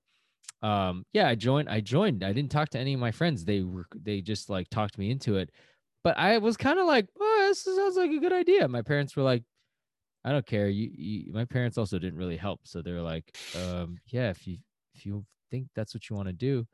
um 0.61 1.03
yeah 1.11 1.27
i 1.27 1.35
joined 1.35 1.67
i 1.67 1.81
joined 1.81 2.23
i 2.23 2.31
didn't 2.31 2.51
talk 2.51 2.69
to 2.69 2.79
any 2.79 2.93
of 2.93 2.99
my 3.01 3.11
friends 3.11 3.43
they 3.43 3.61
were 3.61 3.85
they 3.93 4.21
just 4.21 4.49
like 4.49 4.69
talked 4.69 4.97
me 4.97 5.11
into 5.11 5.35
it 5.35 5.49
but 6.05 6.17
i 6.17 6.37
was 6.37 6.55
kind 6.55 6.79
of 6.79 6.85
like 6.85 7.07
oh 7.19 7.45
this 7.49 7.63
sounds 7.63 7.97
like 7.97 8.11
a 8.11 8.19
good 8.19 8.31
idea 8.31 8.65
my 8.67 8.81
parents 8.81 9.13
were 9.17 9.23
like 9.23 9.43
i 10.23 10.31
don't 10.31 10.45
care 10.45 10.69
you, 10.69 10.89
you 10.93 11.33
my 11.33 11.45
parents 11.45 11.77
also 11.77 11.99
didn't 11.99 12.19
really 12.19 12.37
help 12.37 12.61
so 12.63 12.81
they 12.81 12.93
were 12.93 13.01
like 13.01 13.35
um 13.55 13.97
yeah 14.07 14.29
if 14.29 14.47
you 14.47 14.57
if 14.95 15.05
you 15.05 15.25
think 15.51 15.67
that's 15.75 15.93
what 15.93 16.09
you 16.09 16.15
want 16.15 16.27
to 16.27 16.33
do 16.33 16.65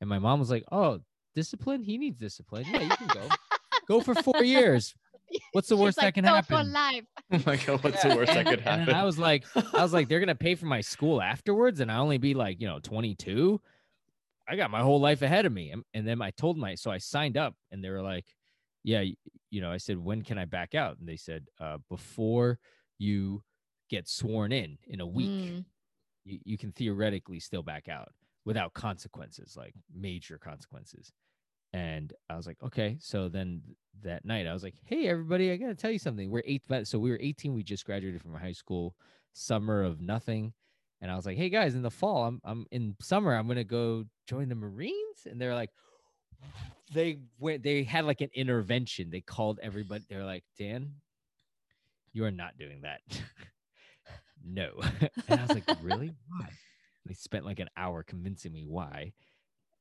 and 0.00 0.08
my 0.08 0.18
mom 0.18 0.38
was 0.38 0.50
like 0.50 0.64
oh 0.72 0.98
discipline 1.34 1.82
he 1.82 1.98
needs 1.98 2.18
discipline 2.18 2.64
yeah 2.70 2.80
you 2.80 2.88
can 2.96 3.08
go 3.08 3.28
go 3.86 4.00
for 4.00 4.14
four 4.14 4.42
years 4.56 4.94
what's 5.52 5.68
the 5.68 5.74
She's 5.76 5.82
worst 5.82 6.00
that 6.00 6.14
can 6.14 6.24
"Go 6.24 6.34
happen 6.34 6.56
For 6.56 6.64
life. 6.64 7.04
Oh 7.30 7.42
my 7.44 7.56
god, 7.56 7.84
what's 7.84 8.02
the 8.02 8.16
worst 8.16 8.32
that 8.32 8.46
could 8.46 8.60
happen? 8.60 8.86
then 8.86 8.94
I 8.94 9.04
was 9.04 9.18
like, 9.18 9.44
I 9.54 9.82
was 9.82 9.92
like, 9.92 10.08
they're 10.08 10.20
gonna 10.20 10.34
pay 10.34 10.54
for 10.54 10.64
my 10.64 10.80
school 10.80 11.20
afterwards, 11.20 11.80
and 11.80 11.92
I 11.92 11.98
only 11.98 12.16
be 12.16 12.32
like, 12.32 12.58
you 12.62 12.66
know, 12.66 12.78
22. 12.78 13.60
I 14.48 14.56
got 14.56 14.70
my 14.70 14.80
whole 14.80 14.98
life 14.98 15.20
ahead 15.20 15.44
of 15.44 15.52
me. 15.52 15.70
And, 15.70 15.82
and 15.92 16.08
then 16.08 16.22
I 16.22 16.30
told 16.30 16.56
my, 16.56 16.74
so 16.74 16.90
I 16.90 16.96
signed 16.96 17.36
up, 17.36 17.54
and 17.70 17.84
they 17.84 17.90
were 17.90 18.00
like, 18.00 18.24
yeah, 18.82 19.02
you 19.50 19.60
know, 19.60 19.70
I 19.70 19.76
said, 19.76 19.98
when 19.98 20.22
can 20.22 20.38
I 20.38 20.46
back 20.46 20.74
out? 20.74 20.96
And 20.98 21.06
they 21.06 21.16
said, 21.16 21.44
uh, 21.60 21.76
before 21.90 22.58
you 22.98 23.42
get 23.90 24.08
sworn 24.08 24.50
in 24.50 24.78
in 24.86 25.00
a 25.02 25.06
week, 25.06 25.28
Mm. 25.28 25.64
you, 26.24 26.38
you 26.44 26.56
can 26.56 26.72
theoretically 26.72 27.40
still 27.40 27.62
back 27.62 27.88
out 27.90 28.08
without 28.44 28.74
consequences, 28.74 29.56
like 29.56 29.74
major 29.94 30.38
consequences. 30.38 31.12
And 31.72 32.12
I 32.30 32.36
was 32.36 32.46
like, 32.46 32.56
okay. 32.62 32.96
So 33.00 33.28
then 33.28 33.62
that 34.02 34.24
night, 34.24 34.46
I 34.46 34.52
was 34.52 34.62
like, 34.62 34.74
hey, 34.84 35.06
everybody, 35.08 35.52
I 35.52 35.56
got 35.56 35.68
to 35.68 35.74
tell 35.74 35.90
you 35.90 35.98
something. 35.98 36.30
We're 36.30 36.42
eighth. 36.46 36.70
So 36.84 36.98
we 36.98 37.10
were 37.10 37.18
18. 37.20 37.52
We 37.54 37.62
just 37.62 37.84
graduated 37.84 38.22
from 38.22 38.34
high 38.34 38.52
school, 38.52 38.94
summer 39.32 39.82
of 39.82 40.00
nothing. 40.00 40.54
And 41.00 41.10
I 41.10 41.16
was 41.16 41.26
like, 41.26 41.36
hey, 41.36 41.48
guys, 41.48 41.74
in 41.74 41.82
the 41.82 41.90
fall, 41.90 42.24
I'm, 42.24 42.40
I'm 42.44 42.66
in 42.72 42.96
summer, 43.00 43.34
I'm 43.34 43.46
going 43.46 43.56
to 43.56 43.64
go 43.64 44.04
join 44.26 44.48
the 44.48 44.54
Marines. 44.54 45.26
And 45.26 45.40
they're 45.40 45.54
like, 45.54 45.70
they 46.92 47.18
went, 47.38 47.62
they 47.62 47.84
had 47.84 48.04
like 48.04 48.20
an 48.20 48.30
intervention. 48.34 49.10
They 49.10 49.20
called 49.20 49.60
everybody. 49.62 50.04
They're 50.08 50.24
like, 50.24 50.44
Dan, 50.58 50.94
you 52.12 52.24
are 52.24 52.30
not 52.30 52.58
doing 52.58 52.80
that. 52.82 53.00
no. 54.44 54.70
and 55.28 55.40
I 55.40 55.42
was 55.42 55.54
like, 55.54 55.78
really? 55.82 56.14
Why? 56.28 56.48
They 57.08 57.14
spent 57.14 57.44
like 57.44 57.58
an 57.58 57.70
hour 57.76 58.02
convincing 58.02 58.52
me 58.52 58.64
why 58.66 59.12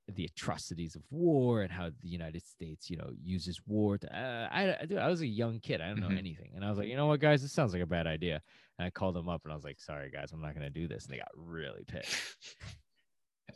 the 0.10 0.24
atrocities 0.24 0.96
of 0.96 1.03
war 1.10 1.62
and 1.63 1.69
how 1.72 1.89
the 1.89 2.07
United 2.07 2.41
States, 2.41 2.89
you 2.89 2.96
know, 2.96 3.10
uses 3.22 3.60
war 3.67 3.98
to. 3.98 4.07
Uh, 4.17 4.48
I, 4.50 4.86
dude, 4.86 4.98
I 5.00 5.10
was 5.10 5.19
a 5.19 5.27
young 5.27 5.60
kid. 5.60 5.81
I 5.81 5.89
don't 5.89 6.00
know 6.00 6.07
Mhm. 6.07 6.17
anything, 6.17 6.51
and 6.55 6.63
I 6.63 6.69
was 6.69 6.77
like, 6.77 6.88
you 6.88 6.96
know 6.96 7.07
what, 7.07 7.19
guys, 7.19 7.41
this 7.41 7.51
sounds 7.51 7.74
like 7.74 7.81
a 7.81 7.86
bad 7.86 8.07
idea. 8.07 8.41
And 8.79 8.86
I 8.86 8.89
called 8.89 9.15
them 9.15 9.27
up 9.27 9.41
and 9.43 9.51
I 9.51 9.55
was 9.55 9.65
like, 9.65 9.81
sorry, 9.81 10.10
guys, 10.10 10.31
I'm 10.31 10.41
not 10.41 10.53
gonna 10.53 10.69
do 10.69 10.88
this. 10.88 11.05
And 11.05 11.13
they 11.13 11.17
got 11.17 11.27
really 11.36 11.84
pissed. 11.86 12.15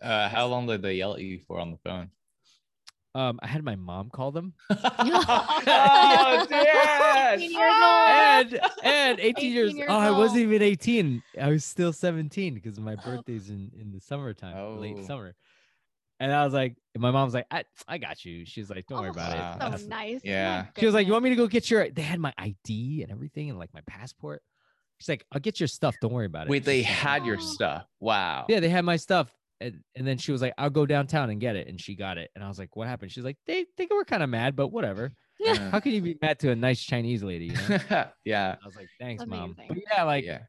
Uh, 0.01 0.28
how 0.30 0.48
long 0.48 0.66
did 0.66 0.82
they 0.82 0.96
yell 0.96 1.13
at 1.13 1.22
you 1.22 1.38
for 1.48 1.60
on 1.60 1.70
the 1.70 1.78
phone? 1.78 2.10
Um, 3.13 3.39
I 3.44 3.48
had 3.48 3.63
my 3.65 3.75
mom 3.75 4.10
call 4.10 4.32
them, 4.32 4.53
oh, 4.70 6.46
Dan! 6.50 7.41
18 7.41 7.58
and 7.60 8.60
and 8.84 9.20
18 9.20 9.51
years. 9.51 9.68
18 9.70 9.77
years 9.77 9.89
oh, 9.91 9.98
I 9.98 10.12
wasn't 10.12 10.41
even 10.41 10.62
18. 10.62 11.22
I 11.41 11.50
was 11.50 11.65
still 11.65 11.91
17 11.94 12.53
because 12.53 12.80
my 12.80 12.96
birthday's 12.96 13.50
in 13.50 13.72
in 13.80 13.91
the 13.91 14.00
summertime, 14.00 14.80
late 14.80 14.96
Oh. 15.00 15.03
summer. 15.06 15.36
And 16.20 16.32
I 16.32 16.46
was 16.46 16.53
like, 16.53 16.75
and 16.94 17.01
my 17.01 17.10
mom's 17.12 17.34
like, 17.34 17.48
I, 17.50 17.63
I 17.88 17.98
got 17.98 18.24
you. 18.24 18.46
She's 18.46 18.70
like, 18.70 18.86
don't 18.86 19.00
worry 19.00 19.10
Oh, 19.10 19.12
about 19.12 19.36
wow. 19.38 19.50
it. 19.50 19.53
So 19.53 19.60
That's- 19.60 19.86
nice. 19.88 20.22
Yeah. 20.24 20.68
She 20.77 20.86
was 20.86 20.94
like, 20.94 21.08
"You 21.08 21.13
want 21.13 21.24
me 21.24 21.32
to 21.32 21.36
go 21.36 21.48
get 21.48 21.70
your?" 21.72 21.89
They 21.89 22.03
had 22.03 22.20
my 22.20 22.32
ID 22.38 23.01
and 23.03 23.12
everything, 23.12 23.50
and 23.50 23.58
like 23.58 23.74
my 23.74 23.82
passport. 23.88 24.41
She's 25.00 25.10
like, 25.10 25.25
"I'll 25.32 25.39
get 25.41 25.60
your 25.60 25.68
stuff. 25.68 25.96
Don't 26.00 26.13
worry 26.13 26.27
about 26.27 26.46
it." 26.48 26.50
Wait, 26.51 26.63
they 26.63 26.84
had 26.84 27.25
your 27.25 27.38
Oh. 27.38 27.41
stuff. 27.41 27.88
Wow. 28.00 28.46
Yeah, 28.48 28.60
they 28.60 28.70
had 28.70 28.86
my 28.86 28.98
stuff, 28.98 29.32
and, 29.62 29.84
and 29.96 30.06
then 30.08 30.18
she 30.18 30.32
was 30.32 30.41
like, 30.41 30.53
"I'll 30.58 30.70
go 30.70 30.86
downtown 30.86 31.30
and 31.30 31.39
get 31.39 31.56
it," 31.56 31.68
and 31.68 31.80
she 31.80 31.96
got 31.96 32.18
it, 32.18 32.30
and 32.36 32.44
I 32.44 32.48
was 32.48 32.60
like, 32.60 32.75
"What 32.75 32.88
happened?" 32.88 33.12
She's 33.12 33.24
like, 33.24 33.38
"They 33.46 33.65
think 33.77 33.91
we're 33.91 34.03
kind 34.03 34.24
of 34.24 34.30
mad, 34.30 34.56
but 34.56 34.70
whatever. 34.70 35.12
Yeah. 35.39 35.70
How 35.72 35.80
can 35.80 35.91
you 35.94 36.01
be 36.01 36.18
mad 36.22 36.39
to 36.39 36.51
a 36.51 36.56
nice 36.56 36.82
Chinese 36.82 37.24
lady?" 37.24 37.46
You 37.46 37.53
know? 37.53 38.06
yeah. 38.25 38.56
I 38.62 38.65
was 38.65 38.75
like, 38.75 38.89
"Thanks, 39.00 39.24
mom." 39.25 39.56
But 39.68 39.77
yeah, 39.91 40.03
like 40.03 40.25
yeah. 40.25 40.39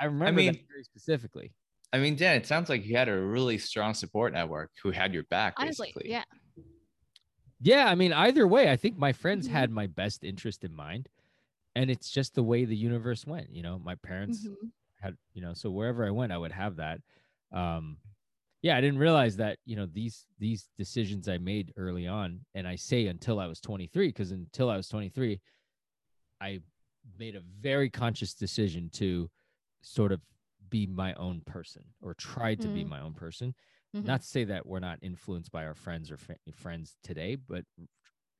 I 0.00 0.04
remember 0.04 0.42
that 0.42 0.52
mean- 0.54 0.64
very 0.70 0.84
specifically. 0.84 1.52
I 1.92 1.98
mean, 1.98 2.16
Dan, 2.16 2.36
it 2.36 2.46
sounds 2.46 2.68
like 2.68 2.84
you 2.84 2.96
had 2.96 3.08
a 3.08 3.18
really 3.18 3.56
strong 3.56 3.94
support 3.94 4.34
network 4.34 4.70
who 4.82 4.90
had 4.90 5.14
your 5.14 5.22
back, 5.24 5.54
Honestly, 5.56 5.86
basically. 5.94 6.10
yeah. 6.12 6.24
Yeah, 7.60 7.86
I 7.86 7.94
mean, 7.94 8.12
either 8.12 8.46
way, 8.46 8.70
I 8.70 8.76
think 8.76 8.96
my 8.96 9.12
friends 9.12 9.48
Mhm. 9.48 9.52
had 9.52 9.70
my 9.70 9.86
best 9.86 10.22
interest 10.22 10.64
in 10.64 10.74
mind, 10.74 11.08
and 11.74 11.90
it's 11.90 12.10
just 12.10 12.34
the 12.34 12.42
way 12.42 12.64
the 12.64 12.76
universe 12.76 13.26
went. 13.26 13.50
You 13.50 13.62
know, 13.62 13.78
my 13.78 13.94
parents 13.96 14.46
Mhm. 14.46 14.70
had 15.00 15.16
you 15.32 15.40
know 15.40 15.54
so 15.54 15.70
wherever 15.70 16.04
i 16.04 16.10
went 16.10 16.32
i 16.32 16.36
would 16.36 16.50
have 16.50 16.74
that 16.76 17.00
um 17.52 17.98
yeah 18.62 18.76
i 18.76 18.80
didn't 18.80 18.98
realize 18.98 19.36
that 19.36 19.58
you 19.64 19.76
know 19.76 19.86
these 19.86 20.26
these 20.38 20.68
decisions 20.76 21.28
i 21.28 21.38
made 21.38 21.72
early 21.76 22.06
on 22.06 22.40
and 22.54 22.66
i 22.66 22.74
say 22.76 23.06
until 23.06 23.38
i 23.40 23.46
was 23.46 23.60
23 23.60 24.08
because 24.08 24.30
until 24.32 24.70
i 24.70 24.76
was 24.76 24.88
23 24.88 25.40
i 26.40 26.58
made 27.18 27.36
a 27.36 27.40
very 27.60 27.88
conscious 27.88 28.34
decision 28.34 28.88
to 28.90 29.28
sort 29.82 30.12
of 30.12 30.20
be 30.70 30.86
my 30.86 31.14
own 31.14 31.40
person 31.46 31.82
or 32.02 32.14
try 32.14 32.54
to 32.54 32.68
be 32.68 32.84
Mm. 32.84 32.88
my 32.88 33.00
own 33.00 33.14
person 33.14 33.54
Mhm. 33.94 34.04
not 34.04 34.20
to 34.20 34.26
say 34.26 34.44
that 34.44 34.66
we're 34.66 34.80
not 34.80 34.98
influenced 35.02 35.50
by 35.50 35.64
our 35.64 35.74
friends 35.74 36.10
or 36.10 36.16
fri 36.16 36.36
friends 36.52 36.96
today 37.02 37.36
but 37.36 37.64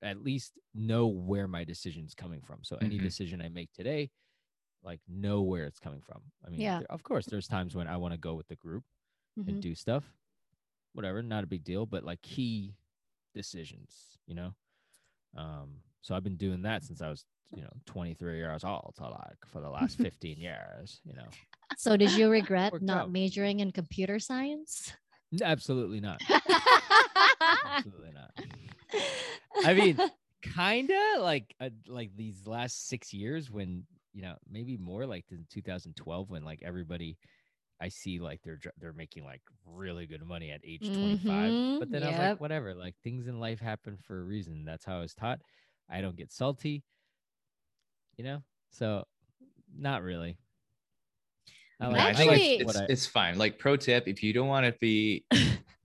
at 0.02 0.22
least 0.22 0.58
know 0.74 1.06
where 1.06 1.48
my 1.48 1.64
decision's 1.64 2.14
coming 2.14 2.40
from 2.40 2.62
so 2.62 2.76
any 2.76 2.98
Mhm. 2.98 3.02
decision 3.02 3.40
i 3.40 3.48
make 3.48 3.72
today 3.72 4.10
like 4.82 5.00
know 5.08 5.40
where 5.42 5.64
it's 5.64 5.80
coming 5.80 6.00
from 6.02 6.20
i 6.46 6.50
mean 6.50 6.60
Yeah. 6.60 6.82
of 6.90 7.02
course 7.02 7.26
there's 7.26 7.48
times 7.48 7.74
when 7.74 7.88
i 7.88 7.96
want 7.96 8.12
to 8.12 8.18
go 8.18 8.34
with 8.34 8.46
the 8.48 8.56
group 8.56 8.84
Mhm. 9.38 9.48
and 9.48 9.60
do 9.62 9.74
stuff 9.74 10.12
whatever 10.94 11.22
not 11.22 11.44
a 11.44 11.46
big 11.46 11.64
deal 11.64 11.86
but 11.86 12.04
like 12.04 12.20
key 12.22 12.74
decisions 13.34 14.18
you 14.26 14.34
know 14.34 14.52
um 15.36 15.76
so 16.00 16.14
i've 16.14 16.24
been 16.24 16.36
doing 16.36 16.62
that 16.62 16.82
since 16.82 17.00
i 17.00 17.08
was 17.08 17.24
you 17.54 17.62
know 17.62 17.70
23 17.86 18.36
years 18.36 18.64
old 18.64 18.94
so 18.96 19.04
like 19.04 19.36
for 19.46 19.60
the 19.60 19.68
last 19.70 19.96
15 19.98 20.38
years 20.38 21.00
you 21.04 21.14
know 21.14 21.28
So 21.76 21.96
did 21.96 22.12
you 22.12 22.28
regret 22.28 22.72
not 22.82 23.02
out. 23.02 23.10
majoring 23.12 23.60
in 23.60 23.70
computer 23.70 24.18
science? 24.18 24.92
Absolutely 25.42 26.00
not 26.00 26.20
absolutely 27.66 28.12
not 28.12 28.32
I 29.64 29.74
mean, 29.74 29.98
kinda 30.42 31.16
like 31.20 31.54
uh, 31.60 31.70
like 31.86 32.10
these 32.16 32.46
last 32.46 32.88
six 32.88 33.12
years 33.12 33.50
when 33.50 33.84
you 34.12 34.22
know 34.22 34.36
maybe 34.50 34.76
more 34.76 35.04
like 35.06 35.24
in 35.30 35.46
2012 35.50 36.30
when 36.30 36.44
like 36.44 36.62
everybody 36.62 37.18
I 37.80 37.88
see 37.88 38.18
like 38.18 38.40
they're 38.42 38.58
they're 38.80 38.92
making 38.92 39.24
like 39.24 39.42
really 39.64 40.06
good 40.06 40.24
money 40.26 40.50
at 40.50 40.60
age 40.64 40.80
25. 40.80 41.20
Mhm, 41.22 41.78
But 41.78 41.90
then 41.90 42.02
I 42.02 42.08
was 42.10 42.18
like, 42.18 42.40
whatever, 42.40 42.74
like 42.74 42.94
things 43.04 43.28
in 43.28 43.38
life 43.38 43.60
happen 43.60 43.96
for 44.02 44.20
a 44.20 44.24
reason. 44.24 44.64
That's 44.64 44.84
how 44.84 44.96
I 44.98 45.00
was 45.00 45.14
taught. 45.14 45.40
I 45.88 46.00
don't 46.00 46.16
get 46.16 46.32
salty, 46.32 46.82
you 48.16 48.24
know. 48.24 48.42
So, 48.70 49.04
not 49.76 50.02
really. 50.02 50.36
I 51.80 51.86
like, 51.86 52.00
I 52.00 52.08
I 52.08 52.14
think 52.14 52.30
Actually- 52.32 52.54
it's, 52.56 52.70
it's, 52.72 52.80
I- 52.80 52.86
it's 52.88 53.06
fine. 53.06 53.38
Like 53.38 53.58
pro 53.58 53.76
tip, 53.76 54.08
if 54.08 54.22
you 54.22 54.32
don't 54.32 54.48
want 54.48 54.66
to 54.72 54.74
be 54.80 55.24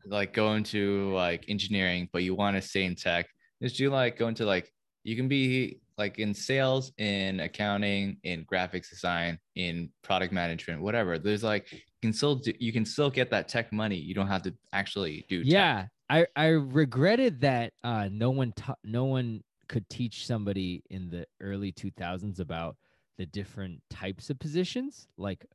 like 0.05 0.33
go 0.33 0.53
into 0.55 1.13
like 1.13 1.45
engineering, 1.47 2.09
but 2.11 2.23
you 2.23 2.33
want 2.35 2.55
to 2.57 2.61
stay 2.61 2.85
in 2.85 2.95
tech, 2.95 3.27
just 3.61 3.77
do 3.77 3.89
like 3.91 4.17
go 4.17 4.27
into 4.27 4.45
like 4.45 4.71
you 5.03 5.15
can 5.15 5.27
be 5.27 5.79
like 5.97 6.19
in 6.19 6.33
sales, 6.33 6.91
in 6.97 7.39
accounting, 7.39 8.17
in 8.23 8.45
graphics 8.45 8.89
design, 8.89 9.37
in 9.55 9.89
product 10.01 10.33
management, 10.33 10.81
whatever. 10.81 11.17
There's 11.17 11.43
like 11.43 11.71
you 11.71 11.79
can 12.01 12.13
still 12.13 12.35
do, 12.35 12.53
you 12.59 12.73
can 12.73 12.85
still 12.85 13.09
get 13.09 13.29
that 13.31 13.47
tech 13.47 13.71
money. 13.71 13.97
You 13.97 14.13
don't 14.13 14.27
have 14.27 14.41
to 14.43 14.53
actually 14.73 15.25
do 15.29 15.43
tech. 15.43 15.51
yeah 15.51 15.85
i 16.09 16.25
i 16.35 16.47
regretted 16.47 17.39
that 17.41 17.71
uh 17.83 18.09
no 18.11 18.29
one 18.29 18.51
ta- 18.53 18.75
no 18.83 19.05
one 19.05 19.41
could 19.69 19.87
teach 19.89 20.27
somebody 20.27 20.83
in 20.89 21.09
the 21.09 21.25
early 21.39 21.71
2000s 21.71 22.39
about 22.39 22.75
the 23.17 23.25
different 23.25 23.81
types 23.89 24.29
of 24.29 24.37
positions 24.37 25.07
like 25.17 25.45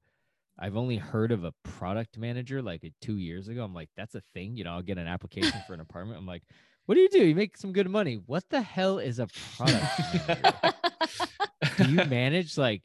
i've 0.59 0.77
only 0.77 0.97
heard 0.97 1.33
of 1.33 1.45
a 1.45 1.53
product 1.65 2.17
manager 2.17 2.63
like 2.63 2.83
two 3.03 3.19
years 3.19 3.49
ago 3.49 3.63
i'm 3.63 3.75
like 3.75 3.91
that's 3.97 4.15
a 4.15 4.23
thing 4.33 4.57
you 4.57 4.65
know 4.65 4.71
i'll 4.73 4.83
get 4.83 4.97
an 4.97 5.07
application 5.07 5.61
for 5.67 5.75
an 5.75 5.81
apartment 5.89 6.19
i'm 6.19 6.27
like 6.27 6.43
what 6.89 6.95
do 6.95 7.01
you 7.03 7.09
do 7.11 7.19
you 7.27 7.35
make 7.35 7.57
some 7.57 7.73
good 7.73 7.89
money 7.91 8.15
what 8.27 8.43
the 8.49 8.63
hell 8.63 8.99
is 8.99 9.19
a 9.19 9.27
product 9.57 9.85
do 11.77 11.85
you 11.91 12.05
manage 12.09 12.57
like 12.57 12.83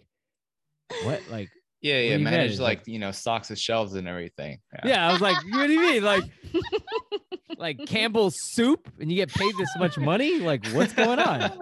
what 1.03 1.21
like 1.31 1.49
yeah, 1.81 1.99
yeah. 1.99 2.15
you 2.17 2.23
Manage 2.23 2.37
manage, 2.37 2.59
like, 2.59 2.79
like- 2.79 2.87
you 2.87 2.99
know 2.99 3.11
stocks 3.11 3.49
of 3.49 3.57
shelves 3.57 3.93
and 3.95 4.07
everything. 4.07 4.59
yeah 4.83 5.07
i 5.07 5.11
was 5.11 5.21
like 5.21 5.37
what 5.51 5.67
do 5.67 5.73
you 5.73 5.81
mean 5.81 6.03
like 6.03 6.23
like 7.57 7.85
Campbell's 7.85 8.35
soup 8.41 8.91
and 8.99 9.09
you 9.11 9.15
get 9.15 9.29
paid 9.33 9.53
this 9.57 9.69
much 9.77 9.97
money? 9.97 10.39
Like, 10.39 10.65
what's 10.67 10.93
going 10.93 11.19
on? 11.19 11.51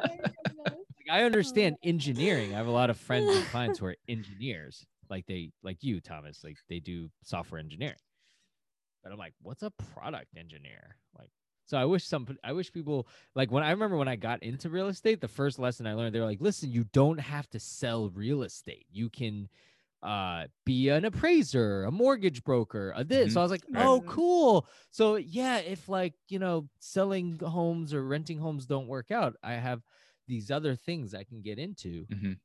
Oh. 0.63 0.73
Like, 1.07 1.19
I 1.19 1.23
understand 1.23 1.77
engineering. 1.83 2.53
I 2.53 2.57
have 2.57 2.67
a 2.67 2.71
lot 2.71 2.89
of 2.89 2.97
friends 2.97 3.35
and 3.35 3.43
clients 3.47 3.79
who 3.79 3.87
are 3.87 3.95
engineers, 4.07 4.85
like 5.09 5.25
they, 5.25 5.51
like 5.63 5.77
you, 5.81 5.99
Thomas, 5.99 6.43
like 6.43 6.57
they 6.69 6.79
do 6.79 7.09
software 7.23 7.59
engineering. 7.59 7.97
But 9.03 9.11
I'm 9.11 9.17
like, 9.17 9.33
what's 9.41 9.63
a 9.63 9.71
product 9.93 10.27
engineer? 10.37 10.95
So 11.71 11.77
I 11.77 11.85
wish 11.85 12.03
some, 12.05 12.27
I 12.43 12.51
wish 12.51 12.69
people 12.73 13.07
like 13.33 13.49
when 13.49 13.63
I 13.63 13.71
remember 13.71 13.95
when 13.95 14.09
I 14.09 14.17
got 14.17 14.43
into 14.43 14.69
real 14.69 14.89
estate, 14.89 15.21
the 15.21 15.29
first 15.29 15.57
lesson 15.57 15.87
I 15.87 15.93
learned, 15.93 16.13
they 16.13 16.19
were 16.19 16.25
like, 16.25 16.41
listen, 16.41 16.69
you 16.69 16.83
don't 16.83 17.17
have 17.17 17.49
to 17.51 17.61
sell 17.61 18.09
real 18.09 18.43
estate. 18.43 18.85
You 18.91 19.09
can 19.09 19.47
uh 20.03 20.47
be 20.65 20.89
an 20.89 21.05
appraiser 21.05 21.83
a 21.85 21.91
mortgage 21.91 22.43
broker 22.43 22.91
a 22.95 23.03
this 23.03 23.33
Mhm. 23.33 23.33
so 23.33 23.39
i 23.39 23.43
was 23.43 23.51
like 23.51 23.63
Right. 23.69 23.85
oh 23.85 24.03
cool 24.07 24.67
so 24.89 25.15
yeah 25.15 25.59
if 25.59 25.87
like 25.87 26.15
you 26.27 26.39
know 26.39 26.67
selling 26.79 27.37
homes 27.39 27.93
or 27.93 28.03
renting 28.03 28.39
homes 28.39 28.65
don't 28.65 28.87
work 28.87 29.11
out 29.11 29.35
i 29.43 29.53
have 29.53 29.83
these 30.27 30.49
other 30.49 30.75
things 30.75 31.13
i 31.13 31.23
can 31.23 31.41
get 31.43 31.59
into 31.59 32.07
Mhm. 32.09 32.39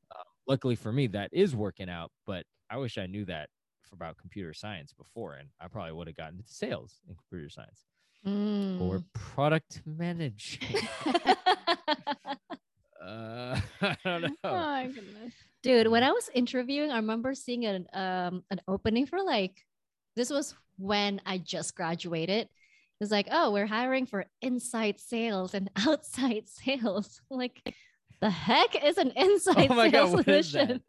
luckily 0.47 0.77
for 0.77 0.93
me 0.93 1.07
that 1.09 1.31
is 1.33 1.55
working 1.57 1.89
out 1.89 2.13
but 2.27 2.45
i 2.71 2.77
wish 2.77 2.99
i 2.99 3.07
knew 3.07 3.25
that 3.25 3.49
about 3.93 4.17
computer 4.19 4.53
science 4.53 4.93
before 4.93 5.35
and 5.35 5.49
i 5.61 5.69
probably 5.69 5.93
would 5.93 6.09
have 6.09 6.17
gotten 6.17 6.39
into 6.39 6.53
sales 6.53 7.01
in 7.09 7.15
computer 7.15 7.49
science 7.49 7.87
or 8.27 8.33
Mm. 8.33 9.05
product 9.13 9.83
management 9.87 10.85
uh 13.03 13.61
i 13.83 13.97
don't 14.05 14.23
know 14.23 14.29
Oh 14.43 14.57
my 14.57 14.87
goodness. 14.87 15.33
Dude, 15.63 15.89
when 15.89 16.03
I 16.05 16.11
was 16.13 16.29
interviewing, 16.35 16.91
I 16.93 16.97
remember 16.97 17.35
seeing 17.35 17.67
an 17.67 17.87
um 17.93 18.43
an 18.51 18.61
opening 18.69 19.07
for 19.07 19.23
like 19.23 19.65
this 20.17 20.31
was 20.31 20.55
when 20.79 21.21
I 21.27 21.39
just 21.39 21.75
graduated. 21.77 22.47
It 22.47 23.01
was 23.01 23.11
like, 23.11 23.29
oh, 23.31 23.53
we're 23.53 23.67
hiring 23.67 24.07
for 24.07 24.25
inside 24.43 24.99
sales 25.01 25.55
and 25.55 25.71
outside 25.87 26.49
sales. 26.49 27.21
Like, 27.31 27.61
the 28.21 28.31
heck 28.31 28.83
is 28.85 28.97
an 28.99 29.11
inside 29.11 29.71
Oh 29.71 29.75
my 29.75 29.89
God, 29.91 30.07
sales 30.09 30.13
what 30.15 30.29
is 30.29 30.53
that? 30.53 30.69
position? 30.69 30.83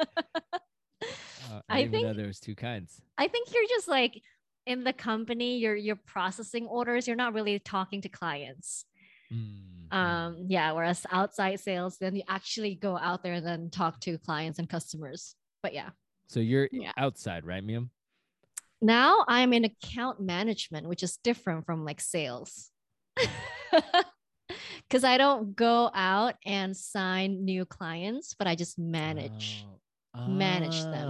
Uh, 1.51 1.61
I 1.69 1.77
I, 1.79 1.81
didn't 1.83 1.87
even 1.89 1.91
know 1.91 2.07
think- 2.07 2.17
there 2.17 2.27
was 2.27 2.39
two 2.39 2.55
kinds 2.55 3.01
I 3.17 3.27
think 3.27 3.53
you're 3.53 3.67
just 3.69 3.87
like 3.87 4.21
in 4.67 4.83
the 4.83 4.93
company, 4.93 5.57
you're 5.57 5.75
you're 5.75 5.95
processing 6.05 6.67
orders, 6.67 7.07
you're 7.07 7.15
not 7.15 7.33
really 7.33 7.57
talking 7.59 8.01
to 8.01 8.09
clients. 8.09 8.85
Mm, 9.33 9.89
mm. 9.91 9.95
Um, 9.95 10.45
yeah, 10.47 10.73
whereas 10.73 11.05
outside 11.11 11.59
sales, 11.59 11.97
then 11.97 12.15
you 12.15 12.23
actually 12.27 12.75
go 12.75 12.97
out 12.97 13.23
there 13.23 13.33
and 13.33 13.45
then 13.45 13.69
talk 13.69 13.99
to 14.01 14.17
clients 14.19 14.59
and 14.59 14.69
customers. 14.69 15.35
But 15.63 15.73
yeah. 15.73 15.89
so 16.27 16.39
you're 16.39 16.69
Yeah. 16.71 16.91
outside 16.97 17.45
right 17.45 17.63
Miam? 17.63 17.89
now 18.81 19.23
I'm 19.27 19.53
in 19.53 19.65
account 19.65 20.19
management, 20.19 20.87
which 20.87 21.01
is 21.01 21.17
different 21.23 21.65
from 21.65 21.83
like 21.85 22.01
sales. 22.01 22.69
Because 24.87 25.03
I 25.03 25.17
don't 25.17 25.53
go 25.55 25.91
out 25.93 26.35
and 26.45 26.75
sign 26.75 27.43
new 27.43 27.65
clients, 27.65 28.33
but 28.33 28.47
I 28.47 28.55
just 28.55 28.79
manage. 28.79 29.65
Oh. 30.15 30.27
manage 30.27 30.81
them. 30.81 31.09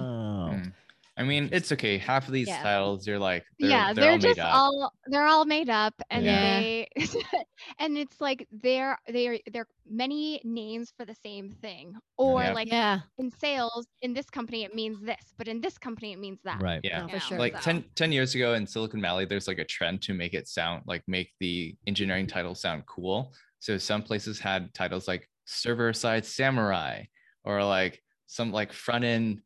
I 1.18 1.24
mean, 1.24 1.50
it's 1.52 1.72
okay. 1.72 1.98
Half 1.98 2.28
of 2.28 2.34
these 2.34 2.48
Yeah. 2.48 2.62
titles, 2.62 3.08
you're 3.08 3.18
like, 3.18 3.44
they're, 3.60 3.70
yeah, 3.70 3.92
they're, 3.94 4.04
they're, 4.04 4.12
all 4.12 4.18
made 4.18 4.22
just 4.22 4.40
up. 4.40 4.54
all 4.54 4.94
they're 5.08 5.26
all 5.26 5.46
made 5.46 5.70
up, 5.70 5.94
and 6.12 6.24
Yeah. 6.24 6.60
they 6.60 6.88
and 7.80 7.98
it's 7.98 8.22
like 8.22 8.48
they're 8.52 8.98
they're 9.08 9.40
they're 9.52 9.68
many 9.90 10.40
names 10.44 10.94
for 10.96 11.06
the 11.06 11.16
same 11.26 11.50
thing, 11.50 11.96
or 12.18 12.44
Yep. 12.44 12.56
like 12.56 12.68
yeah, 12.68 13.00
in 13.18 13.32
sales 13.32 13.88
in 14.04 14.14
this 14.14 14.30
company 14.30 14.64
it 14.64 14.76
means 14.76 15.02
this, 15.02 15.34
but 15.38 15.48
in 15.48 15.60
this 15.60 15.78
company 15.78 16.14
it 16.14 16.20
means 16.20 16.40
that. 16.44 16.62
Right. 16.62 16.82
yeah. 16.84 17.02
no, 17.02 17.08
for 17.08 17.14
Yeah. 17.16 17.20
sure. 17.20 17.40
Like 17.40 17.56
So- 17.58 17.72
10, 17.72 17.86
10 17.96 18.12
years 18.12 18.36
ago 18.36 18.54
in 18.54 18.68
Silicon 18.68 19.02
Valley, 19.02 19.26
there's 19.26 19.48
like 19.48 19.60
a 19.60 19.66
trend 19.66 20.04
to 20.04 20.14
make 20.14 20.34
it 20.36 20.48
sound 20.48 20.84
like 20.86 21.02
make 21.08 21.32
the 21.40 21.76
engineering 21.88 22.28
title 22.28 22.54
sound 22.54 22.86
cool. 22.86 23.34
So 23.60 23.78
some 23.80 24.04
places 24.04 24.40
had 24.40 24.72
titles 24.76 25.08
like 25.08 25.28
server 25.46 25.94
side 25.94 26.26
samurai 26.26 27.04
or 27.44 27.64
like 27.64 28.04
some 28.28 28.52
like 28.52 28.72
front 28.72 29.04
end 29.04 29.40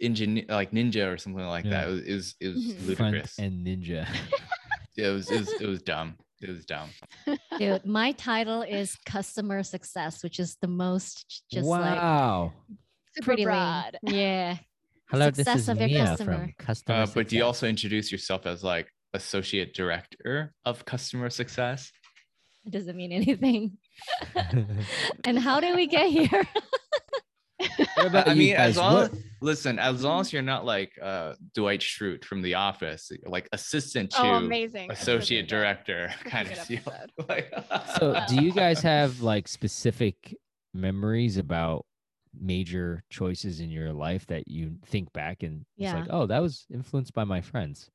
engineer 0.00 0.44
like 0.48 0.70
ninja 0.72 1.12
or 1.12 1.18
something 1.18 1.44
like 1.46 1.64
Yeah. 1.64 1.70
that. 1.84 1.88
It 1.88 1.90
was 1.92 2.02
it 2.06 2.14
was, 2.14 2.34
it 2.40 2.48
was 2.48 2.64
Mhm. 2.64 2.96
Front 2.96 3.12
ludicrous. 3.12 3.38
and 3.38 3.66
ninja. 3.66 4.06
it 4.96 5.08
was 5.08 5.30
it 5.30 5.40
was 5.40 5.52
it 5.60 5.66
was 5.66 5.82
dumb. 5.82 6.16
It 6.40 6.48
was 6.50 6.64
dumb. 6.64 6.88
dude, 7.58 7.84
my 7.84 8.12
title 8.12 8.62
is 8.62 8.96
customer 9.04 9.62
success, 9.62 10.22
which 10.22 10.38
is 10.40 10.56
the 10.62 10.68
most 10.68 11.42
just 11.52 11.66
like 11.66 11.96
wow. 12.00 12.52
Super 13.14 13.24
pretty 13.24 13.44
lame. 13.44 13.52
broad. 13.54 13.98
Yeah. 14.04 14.56
Hello, 15.10 15.30
this 15.30 15.46
is 15.48 15.68
of 15.68 15.80
your 15.80 16.06
customer. 16.06 16.38
from 16.38 16.54
Customer 16.56 16.98
Uh, 17.02 17.06
but 17.12 17.28
do 17.28 17.36
you 17.36 17.44
also 17.44 17.66
introduce 17.66 18.12
yourself 18.12 18.46
as 18.46 18.62
like 18.62 18.88
associate 19.12 19.74
director 19.74 20.54
of 20.64 20.84
customer 20.84 21.28
success? 21.30 21.90
It 22.64 22.70
doesn't 22.72 22.96
mean 22.96 23.10
anything. 23.12 23.76
and 25.24 25.38
how 25.38 25.58
did 25.60 25.74
we 25.74 25.86
get 25.88 26.10
here? 26.10 26.46
I 27.98 28.34
mean, 28.34 28.54
as 28.54 28.76
guys? 28.76 28.76
long 28.76 28.94
What- 28.94 29.12
as 29.12 29.18
listen, 29.40 29.78
as 29.78 30.02
long 30.04 30.20
as 30.20 30.32
you're 30.32 30.42
not 30.42 30.64
like 30.64 30.92
uh 31.00 31.34
Dwight 31.54 31.80
Schrute 31.80 32.24
from 32.24 32.42
The 32.42 32.54
Office, 32.54 33.10
like 33.26 33.48
assistant 33.52 34.10
to 34.12 34.18
Oh, 34.22 34.30
amazing. 34.32 34.88
That's 34.88 35.00
such 35.00 35.08
a 35.08 35.18
associate 35.18 35.48
director 35.48 36.12
kind 36.24 36.48
of 36.50 36.66
deal. 36.66 36.80
Like, 37.28 37.52
so 37.98 38.20
do 38.28 38.42
you 38.42 38.52
guys 38.52 38.80
have 38.82 39.20
like 39.22 39.48
specific 39.48 40.36
memories 40.72 41.36
about 41.36 41.86
major 42.38 43.02
choices 43.10 43.60
in 43.60 43.70
your 43.70 43.92
life 43.92 44.26
that 44.26 44.46
you 44.48 44.76
think 44.86 45.12
back 45.12 45.42
and 45.42 45.64
it's 45.76 45.92
like, 45.92 46.06
oh, 46.10 46.26
that 46.26 46.40
was 46.40 46.66
influenced 46.72 47.12
by 47.12 47.24
my 47.24 47.40
friends. 47.40 47.90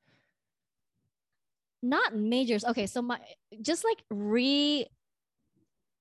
Not 1.82 2.16
majors. 2.16 2.66
Okay, 2.66 2.88
so 2.88 3.02
my 3.02 3.20
just 3.62 3.84
like 3.84 4.04
re 4.10 4.88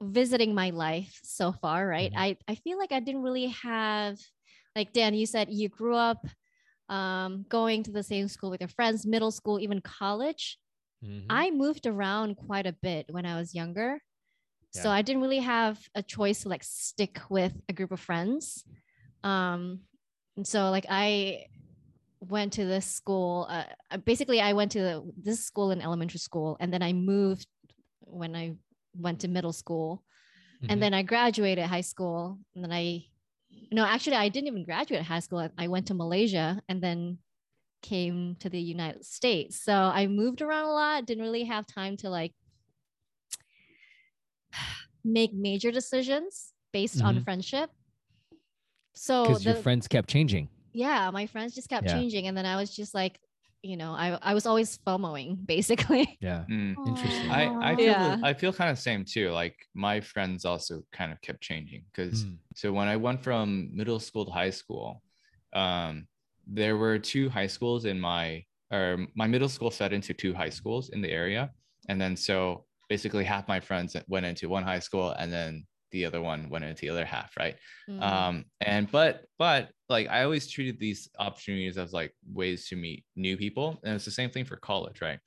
visiting 0.03 0.55
my 0.55 0.71
life 0.71 1.21
so 1.23 1.53
far, 1.53 1.87
right? 1.87 2.13
Mhm. 2.13 2.19
I 2.19 2.37
I 2.49 2.55
feel 2.57 2.79
like 2.79 2.93
I 2.93 3.01
didn't 3.01 3.23
really 3.23 3.49
have 3.49 4.19
like 4.77 4.93
Dan, 4.93 5.15
you 5.15 5.27
said 5.27 5.49
you 5.51 5.69
grew 5.69 5.97
up 5.97 6.27
um 6.89 7.47
going 7.49 7.83
to 7.83 7.91
the 7.91 8.03
same 8.03 8.29
school 8.29 8.51
with 8.51 8.61
your 8.61 8.69
friends, 8.69 9.07
middle 9.07 9.31
school, 9.31 9.59
even 9.61 9.81
college. 9.81 10.59
Mhm. 11.03 11.27
I 11.31 11.51
moved 11.51 11.87
around 11.87 12.37
quite 12.37 12.67
a 12.67 12.73
bit 12.73 13.07
when 13.11 13.27
I 13.27 13.37
was 13.39 13.55
younger. 13.55 14.01
So 14.71 14.91
I 14.91 15.03
didn't 15.03 15.23
really 15.23 15.39
have 15.39 15.79
a 15.95 16.03
choice 16.03 16.43
to 16.43 16.49
like 16.49 16.65
stick 16.65 17.21
with 17.31 17.55
a 17.69 17.73
group 17.73 17.93
of 17.93 18.01
friends. 18.01 18.65
Um, 19.23 19.81
and 20.37 20.47
so 20.47 20.71
like 20.71 20.87
I 20.91 21.47
went 22.21 22.55
to 22.55 22.65
this 22.65 22.87
school. 22.87 23.47
Uh, 23.49 23.65
uh, 23.91 23.99
basically, 23.99 24.41
I 24.41 24.53
went 24.53 24.73
to 24.73 24.81
the, 24.81 25.13
this 25.17 25.45
school 25.45 25.71
in 25.71 25.81
elementary 25.81 26.19
school, 26.19 26.57
and 26.61 26.73
then 26.73 26.83
I 26.83 26.93
moved 26.93 27.47
when 28.01 28.35
I 28.35 28.57
went 28.97 29.21
to 29.21 29.29
middle 29.29 29.53
school, 29.53 30.03
Mhm. 30.63 30.67
and 30.71 30.83
then 30.83 30.95
I 30.95 31.03
graduated 31.03 31.65
high 31.67 31.83
school, 31.83 32.39
and 32.55 32.65
then 32.65 32.73
I, 32.73 33.07
no, 33.73 33.85
actually, 33.85 34.17
I 34.17 34.29
didn't 34.29 34.49
even 34.49 34.65
graduate 34.65 35.03
high 35.03 35.21
school. 35.21 35.49
I, 35.59 35.69
went 35.69 35.87
to 35.89 35.95
Malaysia, 35.95 36.61
and 36.69 36.83
then 36.83 37.19
came 37.83 38.37
to 38.41 38.49
the 38.49 38.61
United 38.61 39.05
States. 39.05 39.61
So 39.61 39.73
I 39.73 40.07
moved 40.07 40.41
around 40.43 40.65
a 40.67 40.73
lot. 40.73 41.07
Didn't 41.07 41.23
really 41.25 41.45
have 41.45 41.67
time 41.67 41.97
to 41.99 42.09
like 42.11 42.33
make 45.05 45.33
major 45.35 45.71
decisions 45.71 46.53
based 46.73 47.03
on 47.03 47.17
Mhm. 47.17 47.25
friendship. 47.25 47.71
So 48.95 49.25
because 49.27 49.45
your 49.45 49.55
the- 49.55 49.63
friends 49.63 49.89
kept 49.89 50.09
changing. 50.09 50.49
yeah, 50.73 51.11
my 51.11 51.27
friends 51.27 51.55
just 51.55 51.69
kept 51.69 51.87
Yeah. 51.87 51.95
changing, 51.95 52.27
and 52.27 52.37
then 52.37 52.47
I 52.47 52.57
was 52.57 52.75
just 52.75 52.95
like, 52.95 53.21
you 53.65 53.77
know, 53.77 53.93
I 53.93 54.19
I 54.23 54.35
was 54.35 54.47
always 54.47 54.79
FOMOing 54.87 55.47
basically. 55.55 56.19
Yeah. 56.21 56.45
Mm. 56.51 56.77
Interesting. 56.87 57.31
I, 57.31 57.73
I 57.73 57.77
feel 57.77 57.87
Yeah. 57.87 58.17
I 58.23 58.35
feel 58.35 58.53
kind 58.53 58.71
of 58.71 58.79
same 58.79 59.05
too. 59.05 59.31
Like 59.31 59.57
my 59.75 60.01
friends 60.01 60.45
also 60.45 60.83
kind 60.93 61.11
of 61.13 61.21
kept 61.23 61.41
changing 61.41 61.85
because 61.91 62.25
Mm. 62.25 62.39
so 62.55 62.73
when 62.73 62.89
I 62.89 62.97
went 62.97 63.23
from 63.23 63.71
middle 63.75 63.99
school 64.01 64.25
to 64.27 64.31
high 64.33 64.51
school, 64.51 65.03
um, 65.55 66.07
there 66.47 66.77
were 66.77 66.99
two 66.99 67.29
high 67.31 67.47
schools 67.49 67.85
in 67.87 67.99
my 67.99 68.45
or 68.71 69.07
my 69.15 69.27
middle 69.27 69.49
school 69.49 69.71
fed 69.71 69.93
into 69.93 70.13
two 70.15 70.35
high 70.35 70.51
schools 70.51 70.91
in 70.91 71.01
the 71.01 71.11
area, 71.11 71.51
and 71.89 72.01
then 72.01 72.17
so 72.17 72.65
basically 72.89 73.25
half 73.25 73.49
my 73.49 73.61
friends 73.61 73.97
went 74.09 74.27
into 74.27 74.49
one 74.49 74.63
high 74.63 74.81
school, 74.81 75.11
and 75.19 75.33
then 75.33 75.67
the 75.95 76.05
other 76.05 76.21
one 76.21 76.51
went 76.51 76.65
into 76.65 76.83
the 76.83 76.91
other 76.91 77.05
half, 77.05 77.33
right? 77.39 77.57
Mm. 77.89 78.03
um 78.03 78.45
and 78.63 78.91
but 78.91 79.25
but 79.39 79.71
like 79.91 80.09
i 80.09 80.25
always 80.25 80.51
treated 80.51 80.81
these 80.81 81.11
opportunities 81.19 81.77
as 81.77 81.93
like 81.93 82.15
ways 82.33 82.67
to 82.69 82.77
meet 82.77 83.05
new 83.15 83.37
people 83.37 83.79
and 83.85 83.95
it's 83.95 84.07
the 84.07 84.11
same 84.11 84.31
thing 84.31 84.47
for 84.47 84.57
college 84.57 85.03
right 85.03 85.19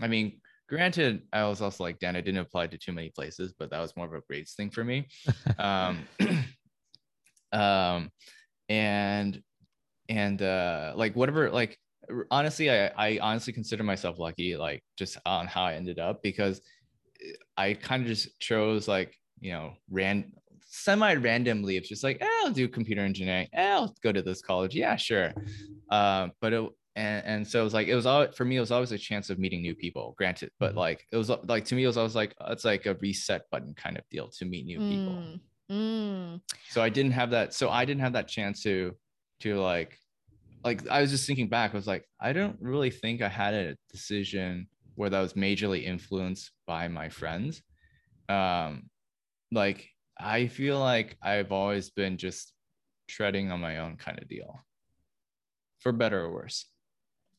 i 0.00 0.08
mean 0.08 0.40
granted 0.68 1.22
i 1.32 1.44
was 1.44 1.62
also 1.62 1.84
like 1.84 2.00
dan 2.00 2.16
i 2.16 2.20
didn't 2.20 2.40
apply 2.40 2.66
to 2.66 2.76
too 2.76 2.92
many 2.92 3.10
places 3.10 3.54
but 3.56 3.70
that 3.70 3.80
was 3.80 3.96
more 3.96 4.06
of 4.06 4.12
a 4.12 4.20
grades 4.28 4.54
thing 4.54 4.70
for 4.70 4.82
me 4.82 5.06
um 5.58 6.04
um 7.52 8.10
and 8.68 9.40
and 10.08 10.42
uh 10.42 10.92
like 10.96 11.14
whatever 11.14 11.48
like 11.50 11.78
honestly 12.32 12.70
i 12.70 12.88
i 12.96 13.18
honestly 13.20 13.52
consider 13.52 13.84
myself 13.84 14.18
lucky 14.18 14.56
like 14.56 14.82
just 14.96 15.16
on 15.24 15.46
how 15.46 15.62
i 15.62 15.74
ended 15.74 16.00
up 16.00 16.22
because 16.24 16.60
i 17.56 17.72
kind 17.74 18.02
of 18.02 18.08
just 18.08 18.40
chose 18.40 18.88
like 18.88 19.14
you 19.40 19.52
know 19.52 19.72
ran 19.90 20.32
semi 20.66 21.14
randomly 21.14 21.76
it's 21.76 21.88
just 21.88 22.04
like 22.04 22.18
eh, 22.20 22.28
i'll 22.44 22.52
do 22.52 22.68
computer 22.68 23.00
engineering. 23.00 23.48
Eh, 23.52 23.72
i'll 23.72 23.94
go 24.02 24.12
to 24.12 24.22
this 24.22 24.40
college. 24.42 24.74
Yeah 24.74 24.96
sure. 24.96 25.32
Uh, 25.90 26.28
but 26.40 26.52
it, 26.52 26.70
and 26.96 27.24
and 27.26 27.46
so 27.48 27.60
it 27.60 27.64
was 27.64 27.74
like 27.74 27.88
it 27.88 27.94
was 27.94 28.06
all 28.06 28.30
for 28.32 28.44
me 28.44 28.56
it 28.56 28.60
was 28.60 28.70
always 28.70 28.92
a 28.92 28.98
chance 28.98 29.30
of 29.30 29.38
meeting 29.38 29.62
new 29.62 29.74
people 29.74 30.14
granted 30.18 30.50
but 30.58 30.74
Mhm. 30.74 30.78
like 30.78 31.06
it 31.12 31.16
was 31.16 31.28
like 31.28 31.64
to 31.66 31.74
me 31.74 31.84
it 31.84 31.86
was 31.86 31.96
always 31.96 32.14
like 32.16 32.34
it's 32.48 32.64
like 32.64 32.86
a 32.86 32.94
reset 32.94 33.42
button 33.50 33.74
kind 33.74 33.96
of 33.96 34.04
deal 34.10 34.28
to 34.38 34.44
meet 34.44 34.66
new 34.66 34.78
people. 34.78 35.14
Mm, 35.14 35.40
mm. 35.70 36.40
so 36.68 36.82
i 36.82 36.88
didn't 36.88 37.12
have 37.12 37.30
that 37.30 37.54
so 37.54 37.70
i 37.70 37.84
didn't 37.84 38.00
have 38.02 38.12
that 38.14 38.26
chance 38.28 38.62
to 38.64 38.92
to 39.38 39.58
like 39.60 39.96
like 40.64 40.86
i 40.88 41.00
was 41.00 41.10
just 41.12 41.26
thinking 41.28 41.48
back 41.48 41.72
i 41.72 41.76
was 41.76 41.86
like 41.86 42.04
i 42.20 42.32
don't 42.32 42.56
really 42.60 42.90
think 42.90 43.22
i 43.22 43.28
had 43.28 43.54
a 43.54 43.76
decision 43.90 44.66
where 44.96 45.10
that 45.10 45.20
was 45.20 45.34
majorly 45.34 45.84
influenced 45.84 46.50
by 46.66 46.86
my 46.88 47.08
friends. 47.08 47.62
Um 48.28 48.89
like 49.52 49.88
i 50.18 50.46
feel 50.46 50.78
like 50.78 51.16
i've 51.22 51.52
always 51.52 51.90
been 51.90 52.16
just 52.16 52.52
treading 53.08 53.50
on 53.50 53.60
my 53.60 53.78
own 53.78 53.96
kind 53.96 54.18
of 54.20 54.28
deal 54.28 54.60
for 55.80 55.92
better 55.92 56.20
or 56.24 56.32
worse 56.32 56.66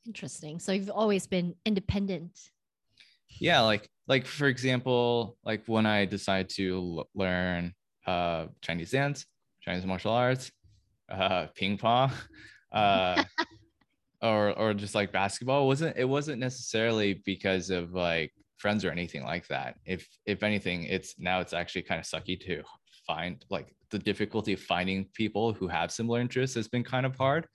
Interesting. 0.08 0.58
So 0.60 0.72
you've 0.72 0.90
always 0.90 1.28
been 1.28 1.54
independent. 1.64 2.32
yeah 3.40 3.62
like 3.62 3.88
like 4.08 4.26
for 4.26 4.48
example 4.48 5.38
like 5.46 5.62
when 5.68 5.86
i 5.86 6.06
decided 6.06 6.50
to 6.50 6.98
l- 6.98 7.10
learn 7.14 7.74
uh 8.08 8.48
chinese 8.62 8.90
dance 8.92 9.26
chinese 9.62 9.86
martial 9.86 10.12
arts 10.12 10.52
uh 11.10 11.46
ping 11.56 11.78
pong 11.78 12.12
uh 12.72 13.24
or 14.24 14.52
or 14.58 14.74
just 14.74 14.96
like 14.96 15.12
basketball 15.12 15.64
it 15.64 15.68
wasn't 15.68 15.96
it 15.98 16.10
wasn't 16.10 16.40
necessarily 16.40 17.22
because 17.26 17.70
of 17.70 17.94
like 17.94 18.34
friends 18.62 18.86
or 18.86 18.92
anything 18.92 19.24
like 19.24 19.48
that. 19.48 19.76
If 19.86 20.08
if 20.26 20.44
anything 20.44 20.84
it's 20.84 21.16
now 21.18 21.42
it's 21.42 21.54
actually 21.54 21.82
kind 21.82 22.00
of 22.00 22.06
sucky 22.06 22.40
to 22.46 22.64
find 23.08 23.44
like 23.50 23.76
the 23.90 24.00
difficulty 24.00 24.54
of 24.54 24.62
finding 24.62 25.06
people 25.14 25.52
who 25.54 25.68
have 25.68 25.92
similar 25.92 26.22
interests 26.22 26.56
has 26.56 26.68
been 26.68 26.84
kind 26.84 27.06
of 27.06 27.16
hard 27.18 27.48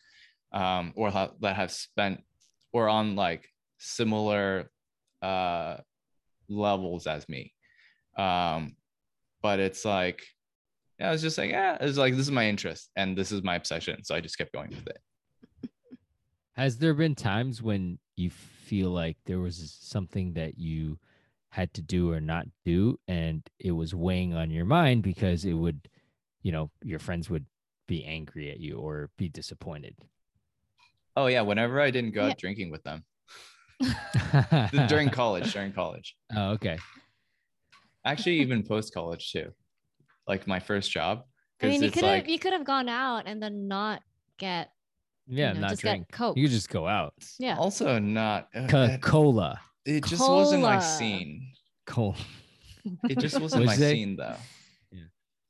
um 0.52 0.92
or 0.96 1.10
ha- 1.10 1.32
that 1.40 1.56
have 1.56 1.70
spent 1.70 2.20
or 2.72 2.88
on 2.88 3.14
like 3.14 3.48
similar 3.78 4.70
uh 5.22 5.76
levels 6.48 7.06
as 7.06 7.28
me. 7.28 7.52
Um 8.18 8.76
but 9.42 9.60
it's 9.60 9.84
like 9.84 10.22
yeah 10.98 11.08
I 11.08 11.12
was 11.12 11.22
just 11.22 11.38
like 11.38 11.50
yeah 11.50 11.78
it's 11.80 11.98
like 11.98 12.14
this 12.14 12.26
is 12.26 12.32
my 12.32 12.48
interest 12.48 12.90
and 12.96 13.16
this 13.16 13.30
is 13.30 13.42
my 13.42 13.54
obsession 13.54 14.02
so 14.02 14.14
i 14.14 14.20
just 14.20 14.38
kept 14.38 14.52
going 14.52 14.70
with 14.70 14.88
it. 14.88 15.00
Has 16.56 16.78
there 16.78 16.94
been 16.94 17.14
times 17.14 17.62
when 17.62 17.98
you 18.16 18.30
feel 18.66 18.90
like 18.90 19.16
there 19.26 19.38
was 19.38 19.78
something 19.80 20.32
that 20.34 20.58
you 20.58 20.98
had 21.50 21.72
to 21.74 21.80
do 21.82 22.10
or 22.10 22.20
not 22.20 22.46
do 22.64 22.98
and 23.08 23.48
it 23.58 23.70
was 23.72 23.94
weighing 23.94 24.34
on 24.34 24.50
your 24.50 24.64
mind 24.64 25.02
because 25.02 25.44
it 25.44 25.52
would, 25.54 25.88
you 26.42 26.50
know, 26.52 26.70
your 26.82 26.98
friends 26.98 27.30
would 27.30 27.46
be 27.86 28.04
angry 28.04 28.50
at 28.50 28.58
you 28.60 28.76
or 28.78 29.10
be 29.16 29.28
disappointed? 29.28 29.94
oh 31.18 31.28
yeah 31.28 31.40
whenever 31.40 31.80
i 31.80 31.90
didn't 31.90 32.10
go 32.12 32.22
Yeah. 32.26 32.32
out 32.32 32.38
drinking 32.38 32.70
with 32.70 32.82
them 32.82 33.04
during 34.88 35.08
college 35.08 35.52
during 35.52 35.72
college 35.72 36.16
Oh, 36.36 36.50
okay. 36.50 36.78
actually 38.04 38.40
even 38.40 38.62
post 38.62 38.92
college 38.92 39.32
too 39.32 39.52
like 40.28 40.46
my 40.46 40.60
first 40.60 40.90
job 40.90 41.24
I 41.62 41.68
mean, 41.68 41.82
you 41.82 41.90
could 41.90 42.04
have 42.04 42.12
like 42.12 42.28
you 42.28 42.38
could 42.38 42.52
have 42.52 42.66
gone 42.66 42.88
out 42.88 43.22
and 43.26 43.42
then 43.42 43.66
not 43.66 44.02
get 44.38 44.70
Yeah, 45.26 45.48
you 45.48 45.54
know, 45.54 45.60
not 45.62 45.70
just 45.70 45.82
drink. 45.82 46.06
get 46.08 46.16
coke. 46.16 46.36
You 46.36 46.48
just 46.48 46.68
go 46.70 46.86
out. 46.86 47.14
yeah. 47.38 47.56
also 47.56 47.98
not 47.98 48.48
uh, 48.54 48.96
cola. 49.02 49.60
it 49.84 50.04
just 50.04 50.20
wasn't 50.28 50.62
my 50.62 50.76
Cola. 50.78 50.82
scene 50.82 51.52
Cola. 51.86 52.14
it 53.08 53.18
just 53.18 53.40
wasn't 53.40 53.64
What'd 53.64 53.66
my 53.66 53.72
you 53.74 53.78
say? 53.78 53.92
scene 53.94 54.16
though 54.16 54.36
Yeah. 54.92 55.00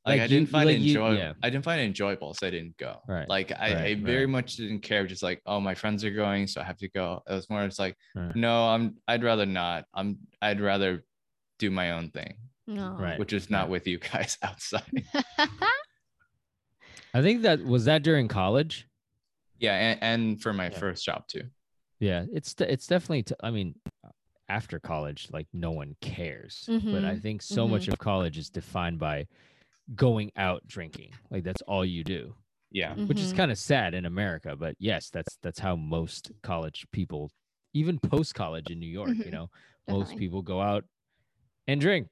like, 0.05 0.17
Like 0.17 0.21
I 0.21 0.27
didn't 0.27 0.49
find 0.49 0.65
like 0.67 0.77
it 0.77 0.81
enjoyable. 0.87 1.17
yeah. 1.17 1.33
I 1.43 1.49
didn't 1.51 1.63
find 1.65 1.79
it 1.81 1.85
enjoyable, 1.85 2.33
so 2.33 2.47
I 2.47 2.49
didn't 2.49 2.77
go. 2.77 2.97
Right, 3.07 3.29
Like 3.29 3.51
I, 3.51 3.85
I 3.85 3.95
very 3.95 4.25
right. 4.25 4.29
much 4.31 4.55
didn't 4.55 4.79
care. 4.79 5.05
Just 5.05 5.21
like, 5.21 5.41
oh, 5.45 5.59
my 5.59 5.75
friends 5.75 6.03
are 6.03 6.11
going, 6.11 6.47
so 6.47 6.61
I 6.61 6.63
have 6.63 6.77
to 6.77 6.89
go. 6.89 7.21
It 7.29 7.33
was 7.33 7.47
more 7.49 7.65
just 7.65 7.77
like, 7.79 7.95
Right. 8.15 8.35
no, 8.35 8.67
I'm. 8.69 8.95
I'd 9.07 9.23
rather 9.23 9.45
not. 9.45 9.85
I'm. 9.93 10.17
I'd 10.41 10.59
rather 10.61 11.03
do 11.59 11.69
my 11.69 11.91
own 11.91 12.09
thing, 12.09 12.33
No. 12.65 12.95
Right. 12.99 13.19
which 13.19 13.33
is 13.33 13.49
not 13.51 13.69
with 13.69 13.85
you 13.87 13.99
guys 13.99 14.37
outside. 14.43 15.03
I 17.13 17.21
think 17.21 17.43
that 17.43 17.63
was 17.63 17.85
that 17.85 18.01
during 18.03 18.27
college. 18.27 18.86
Yeah, 19.59 19.73
and, 19.75 20.03
and 20.03 20.41
for 20.41 20.53
my 20.53 20.69
Yeah. 20.69 20.79
first 20.79 21.05
job 21.05 21.27
too. 21.27 21.43
Yeah, 21.99 22.25
it's 22.31 22.53
it's 22.59 22.87
definitely. 22.87 23.23
T- 23.23 23.35
I 23.41 23.49
mean, 23.51 23.75
after 24.49 24.79
college, 24.79 25.29
like 25.31 25.47
no 25.53 25.71
one 25.71 25.95
cares. 26.01 26.69
But 26.91 27.03
I 27.03 27.15
Mhm, 27.15 27.21
think 27.21 27.41
so 27.41 27.67
much 27.67 27.87
of 27.87 27.97
college 27.99 28.37
is 28.37 28.49
defined 28.49 28.99
by 28.99 29.27
going 29.95 30.31
out 30.35 30.65
drinking. 30.67 31.13
Like 31.31 31.43
that's 31.43 31.61
all 31.63 31.85
you 31.85 32.03
do, 32.03 32.35
Yeah, 32.71 32.93
which 33.07 33.21
is 33.21 33.31
Mhm. 33.31 33.37
kind 33.37 33.51
of 33.51 33.57
sad 33.57 33.93
in 33.93 34.05
America. 34.05 34.55
But 34.55 34.75
yes, 34.79 35.09
that's 35.09 35.37
that's 35.41 35.59
how 35.59 35.75
most 35.75 36.31
college 36.43 36.85
people, 36.91 37.31
even 37.73 37.99
post 37.99 38.35
college 38.35 38.69
in 38.69 38.79
New 38.79 38.89
York, 38.89 39.17
you 39.23 39.31
Mhm, 39.31 39.31
know, 39.31 39.49
most 39.89 40.17
people 40.17 40.41
go 40.41 40.61
out 40.61 40.85
and 41.67 41.81
drink 41.81 42.07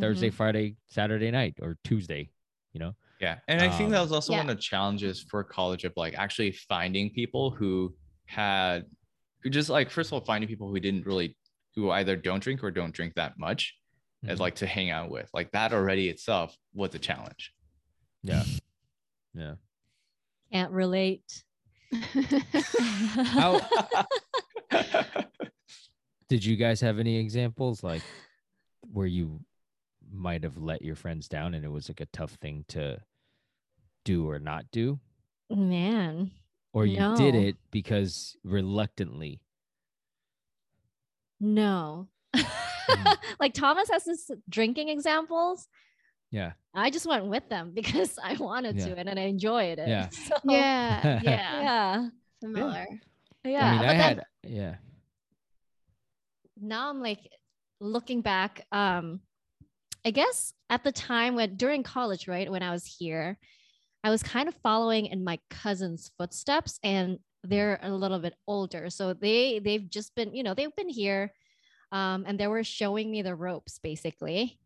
Thursday. 0.00 0.30
Friday, 0.30 0.76
Saturday 0.86 1.30
night, 1.30 1.58
or 1.60 1.76
Tuesday. 1.84 2.30
You 2.72 2.80
know. 2.80 2.94
Yeah, 3.24 3.38
and 3.48 3.60
I 3.60 3.68
think 3.76 3.90
that 3.90 3.98
Um, 3.98 4.02
was 4.08 4.12
also 4.12 4.32
Yeah. 4.32 4.38
one 4.42 4.50
of 4.50 4.56
the 4.56 4.62
challenges 4.62 5.16
for 5.30 5.42
college 5.44 5.84
of 5.84 5.92
like 5.96 6.14
actually 6.14 6.52
finding 6.52 7.10
people 7.10 7.50
who 7.50 7.94
had, 8.26 8.84
who 9.42 9.48
just 9.50 9.68
like 9.70 9.90
first 9.90 10.08
of 10.08 10.12
all 10.14 10.24
finding 10.24 10.48
people 10.48 10.68
who 10.68 10.78
didn't 10.80 11.04
really, 11.06 11.36
who 11.74 11.90
either 11.90 12.16
don't 12.16 12.42
drink 12.42 12.62
or 12.64 12.70
don't 12.70 12.94
drink 12.94 13.14
that 13.14 13.38
much. 13.38 13.62
as 14.26 14.38
Mhm. 14.38 14.40
like 14.40 14.54
to 14.54 14.66
hang 14.66 14.88
out 14.90 15.10
with. 15.10 15.28
Like 15.34 15.50
that 15.52 15.74
already 15.74 16.08
itself 16.08 16.56
was 16.72 16.94
a 16.94 16.98
challenge. 16.98 17.52
Yeah. 18.22 18.42
Yeah. 19.34 19.56
Can't 20.52 20.72
relate. 20.72 21.44
How 21.92 23.60
did 26.28 26.44
you 26.44 26.56
guys 26.56 26.80
have 26.80 26.98
any 26.98 27.16
examples 27.16 27.82
like 27.82 28.02
where 28.92 29.06
you 29.06 29.40
might 30.10 30.42
have 30.44 30.56
let 30.56 30.82
your 30.82 30.96
friends 30.96 31.28
down 31.28 31.52
and 31.54 31.64
it 31.64 31.68
was 31.68 31.88
like 31.88 32.00
a 32.00 32.06
tough 32.06 32.32
thing 32.40 32.64
to 32.68 32.98
do 34.04 34.28
or 34.28 34.38
not 34.38 34.66
do? 34.70 35.00
Man. 35.50 36.30
Or 36.72 36.86
you 36.86 37.14
did 37.16 37.34
it 37.34 37.56
because 37.70 38.36
reluctantly? 38.44 39.40
No. 41.40 42.08
Mm. 42.86 43.16
like 43.40 43.54
Thomas 43.54 43.88
has 43.90 44.04
this 44.04 44.30
drinking 44.46 44.90
examples. 44.90 45.68
Yeah. 46.30 46.52
I 46.74 46.90
just 46.90 47.06
went 47.06 47.24
with 47.24 47.48
them 47.48 47.70
because 47.74 48.18
I 48.22 48.34
wanted 48.34 48.76
Yeah. 48.76 48.88
to 48.88 48.96
and 48.98 49.08
and 49.08 49.18
I 49.18 49.22
enjoyed 49.22 49.78
it. 49.78 49.88
Yeah. 49.88 50.08
So, 50.12 50.34
yeah, 50.44 51.20
yeah, 51.22 51.62
Yeah. 51.62 52.08
similar. 52.42 52.86
Yeah. 53.42 53.64
I 53.66 53.70
mean, 53.70 53.80
but 53.80 53.88
I 53.88 53.96
then 53.96 54.20
yeah. 54.46 54.74
now 56.60 56.90
I'm 56.90 57.00
like 57.00 57.20
looking 57.80 58.20
back, 58.20 58.66
um, 58.70 59.20
I 60.04 60.10
guess 60.10 60.52
at 60.68 60.84
the 60.84 60.92
time 60.92 61.36
when 61.36 61.56
during 61.56 61.82
college, 61.84 62.28
right, 62.28 62.50
when 62.50 62.62
I 62.62 62.70
was 62.70 62.84
here, 62.84 63.38
I 64.04 64.10
was 64.10 64.22
kind 64.22 64.48
of 64.48 64.54
following 64.62 65.06
in 65.06 65.24
my 65.24 65.38
cousin's 65.48 66.10
footsteps 66.18 66.78
and 66.84 67.18
they're 67.42 67.80
a 67.82 67.90
little 67.90 68.18
bit 68.18 68.34
older. 68.46 68.90
So 68.90 69.14
they 69.14 69.58
they've 69.58 69.88
just 69.88 70.14
been, 70.14 70.34
you 70.34 70.42
know, 70.42 70.54
they've 70.54 70.76
been 70.76 70.88
here 70.88 71.32
um, 71.90 72.24
and 72.26 72.38
they 72.38 72.46
were 72.46 72.62
showing 72.62 73.10
me 73.10 73.22
the 73.22 73.34
ropes 73.34 73.80
basically. 73.82 74.58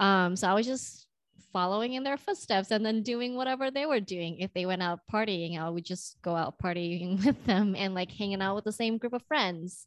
Um, 0.00 0.34
so 0.34 0.48
I 0.48 0.54
was 0.54 0.66
just 0.66 1.06
following 1.52 1.94
in 1.94 2.04
their 2.04 2.16
footsteps 2.16 2.70
and 2.70 2.84
then 2.84 3.02
doing 3.02 3.36
whatever 3.36 3.70
they 3.70 3.84
were 3.84 4.00
doing. 4.00 4.38
If 4.38 4.52
they 4.54 4.64
went 4.66 4.82
out 4.82 5.00
partying, 5.12 5.60
I 5.60 5.68
would 5.68 5.84
just 5.84 6.16
go 6.22 6.34
out 6.34 6.58
partying 6.58 7.24
with 7.26 7.44
them 7.44 7.74
and 7.76 7.94
like 7.94 8.10
hanging 8.10 8.40
out 8.40 8.54
with 8.54 8.64
the 8.64 8.72
same 8.72 8.98
group 8.98 9.12
of 9.12 9.22
friends. 9.24 9.86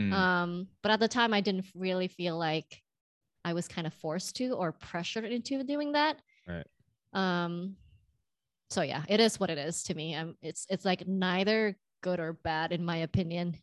Mm. 0.00 0.12
Um, 0.12 0.66
but 0.82 0.90
at 0.90 1.00
the 1.00 1.08
time, 1.08 1.32
I 1.32 1.40
didn't 1.40 1.66
really 1.74 2.08
feel 2.08 2.38
like 2.38 2.82
I 3.44 3.52
was 3.52 3.68
kind 3.68 3.86
of 3.86 3.94
forced 3.94 4.36
to 4.36 4.52
or 4.52 4.72
pressured 4.72 5.24
into 5.24 5.62
doing 5.62 5.92
that. 5.92 6.16
Right. 6.48 6.66
Um, 7.12 7.76
so 8.72 8.82
yeah, 8.82 9.04
it 9.08 9.20
is 9.20 9.38
what 9.40 9.50
it 9.50 9.58
is 9.58 9.82
to 9.84 9.94
me. 9.94 10.14
Um, 10.14 10.36
it's 10.42 10.66
it's 10.70 10.84
like 10.84 11.06
neither 11.06 11.78
good 12.02 12.20
or 12.20 12.32
bad 12.32 12.72
in 12.72 12.84
my 12.84 12.96
opinion. 12.98 13.56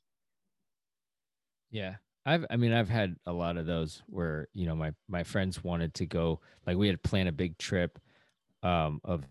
Yeah. 1.72 1.98
I've 2.26 2.45
I 2.50 2.58
mean 2.58 2.74
I've 2.74 2.89
had 2.89 3.15
a 3.26 3.34
lot 3.34 3.58
of 3.58 3.65
those 3.65 4.04
where, 4.08 4.48
you 4.54 4.65
know, 4.67 4.76
my 4.76 4.93
my 5.08 5.24
friends 5.24 5.63
wanted 5.63 5.93
to 5.95 6.06
go 6.06 6.41
like 6.67 6.78
we 6.78 6.88
had 6.88 7.02
planned 7.04 7.30
a 7.30 7.34
big 7.34 7.58
trip 7.58 8.00
um 8.63 9.02
of 9.04 9.26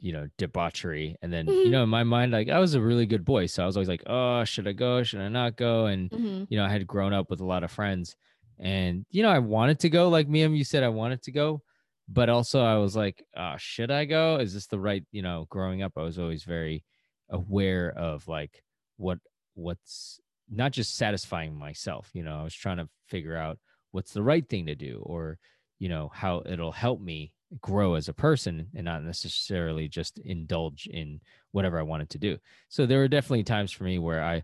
you 0.00 0.12
know, 0.12 0.28
debauchery 0.38 1.16
and 1.22 1.32
then 1.32 1.56
you 1.62 1.70
Mhm. 1.70 1.72
know, 1.72 1.82
in 1.84 1.88
my 1.90 2.04
mind 2.04 2.32
like 2.32 2.48
I 2.50 2.58
was 2.60 2.74
a 2.74 2.80
really 2.82 3.06
good 3.06 3.24
boy, 3.24 3.46
so 3.46 3.62
I 3.62 3.66
was 3.66 3.76
always 3.76 3.88
like, 3.88 4.02
"Oh, 4.06 4.44
should 4.44 4.68
I 4.68 4.72
go? 4.72 5.02
Should 5.04 5.20
I 5.20 5.28
not 5.28 5.56
go?" 5.56 5.86
and 5.86 6.10
Mhm. 6.10 6.46
you 6.48 6.58
know, 6.58 6.64
I 6.66 6.70
had 6.70 6.86
grown 6.86 7.12
up 7.14 7.30
with 7.30 7.40
a 7.40 7.46
lot 7.46 7.64
of 7.64 7.72
friends 7.72 8.16
and 8.58 9.06
you 9.10 9.22
know, 9.22 9.30
I 9.30 9.38
wanted 9.40 9.80
to 9.80 9.90
go 9.90 10.08
like 10.10 10.28
me 10.28 10.40
Miam 10.42 10.56
you 10.56 10.64
said 10.64 10.82
I 10.84 10.88
wanted 10.90 11.22
to 11.24 11.32
go, 11.32 11.62
but 12.08 12.28
also 12.28 12.62
I 12.62 12.76
was 12.76 12.96
like, 12.96 13.24
uh, 13.36 13.56
should 13.58 13.90
I 13.90 14.04
go? 14.04 14.36
Is 14.36 14.54
this 14.54 14.66
the 14.66 14.78
right, 14.78 15.04
you 15.12 15.22
know, 15.22 15.46
growing 15.50 15.82
up 15.82 15.92
I 15.96 16.02
was 16.02 16.18
always 16.18 16.44
very 16.44 16.84
aware 17.30 17.90
of 17.90 18.26
like 18.28 18.62
what 18.96 19.18
what's 19.54 20.20
not 20.48 20.72
just 20.72 20.96
satisfying 20.96 21.54
myself, 21.58 22.10
you 22.12 22.22
know, 22.22 22.38
I 22.38 22.44
was 22.44 22.54
trying 22.54 22.76
to 22.76 22.88
figure 23.08 23.36
out 23.36 23.58
what's 23.90 24.12
the 24.12 24.22
right 24.22 24.48
thing 24.48 24.66
to 24.66 24.74
do 24.74 25.00
or 25.02 25.38
you 25.78 25.88
know, 25.88 26.10
how 26.14 26.42
it'll 26.46 26.72
help 26.72 27.00
me 27.00 27.32
grow 27.60 27.94
as 27.94 28.08
a 28.08 28.14
person 28.14 28.68
and 28.74 28.84
not 28.84 29.02
necessarily 29.04 29.88
just 29.88 30.18
indulge 30.18 30.86
in 30.86 31.20
whatever 31.52 31.78
I 31.78 31.82
wanted 31.82 32.10
to 32.10 32.18
do. 32.18 32.38
So 32.68 32.86
there 32.86 32.98
were 32.98 33.08
definitely 33.08 33.44
times 33.44 33.72
for 33.72 33.84
me 33.84 33.98
where 33.98 34.22
I 34.22 34.42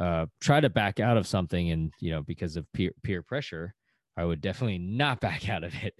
uh, 0.00 0.26
try 0.40 0.60
to 0.60 0.70
back 0.70 1.00
out 1.00 1.16
of 1.16 1.26
something, 1.26 1.70
and 1.70 1.92
you 2.00 2.12
know, 2.12 2.22
because 2.22 2.56
of 2.56 2.70
peer 2.72 2.92
peer 3.02 3.22
pressure, 3.22 3.74
I 4.16 4.24
would 4.24 4.40
definitely 4.40 4.78
not 4.78 5.20
back 5.28 5.48
out 5.48 5.64
of 5.64 5.74
it. 5.82 5.94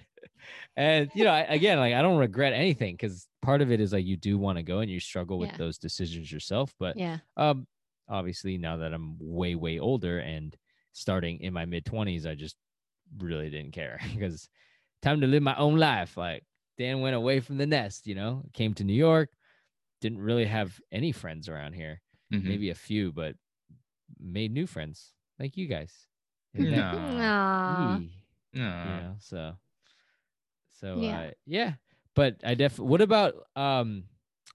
And 0.76 1.10
you 1.14 1.24
know, 1.24 1.30
I, 1.30 1.40
again, 1.40 1.78
like 1.78 1.94
I 1.94 2.02
don't 2.02 2.18
regret 2.18 2.52
anything 2.52 2.94
because 2.94 3.26
part 3.42 3.62
of 3.62 3.70
it 3.70 3.80
is 3.80 3.92
like 3.92 4.04
you 4.04 4.16
do 4.16 4.38
want 4.38 4.58
to 4.58 4.62
go 4.62 4.78
and 4.80 4.90
you 4.90 5.00
struggle 5.00 5.38
with 5.38 5.50
Yeah. 5.50 5.56
those 5.58 5.78
decisions 5.78 6.30
yourself. 6.32 6.74
But 6.78 6.96
Yeah. 6.96 7.18
um, 7.36 7.66
obviously 8.08 8.58
now 8.58 8.78
that 8.78 8.92
I'm 8.94 9.16
way 9.20 9.54
way 9.54 9.78
older 9.78 10.18
and 10.18 10.56
starting 10.92 11.40
in 11.40 11.52
my 11.52 11.64
mid 11.64 11.84
twenties, 11.84 12.26
I 12.26 12.34
just 12.34 12.56
really 13.18 13.50
didn't 13.50 13.72
care 13.72 13.98
because 14.14 14.48
time 15.02 15.20
to 15.20 15.26
live 15.26 15.42
my 15.42 15.56
own 15.56 15.76
life. 15.78 16.16
Like 16.16 16.44
Dan 16.76 17.00
went 17.00 17.16
away 17.16 17.40
from 17.40 17.58
the 17.58 17.66
nest, 17.66 18.06
you 18.06 18.14
know, 18.14 18.42
came 18.52 18.74
to 18.74 18.84
New 18.84 18.94
York, 18.94 19.30
didn't 20.00 20.20
really 20.20 20.44
have 20.46 20.78
any 20.92 21.12
friends 21.12 21.48
around 21.48 21.72
here, 21.74 22.00
Mhm. 22.32 22.44
maybe 22.44 22.70
a 22.70 22.74
few, 22.74 23.12
but 23.12 23.34
made 24.18 24.52
new 24.52 24.66
friends 24.66 25.12
like 25.38 25.56
you 25.56 25.66
guys. 25.68 25.92
No. 26.54 26.70
that- 26.70 26.94
Aw. 26.94 27.98
Yee, 27.98 28.10
No. 28.54 28.62
you 28.62 29.02
know, 29.02 29.16
so 29.20 29.58
so 30.80 31.00
Yeah. 31.00 31.20
uh, 31.20 31.30
yeah. 31.46 31.72
But 32.14 32.36
I 32.44 32.54
definitely. 32.54 32.90
What 32.90 33.00
about 33.00 33.34
um 33.56 34.04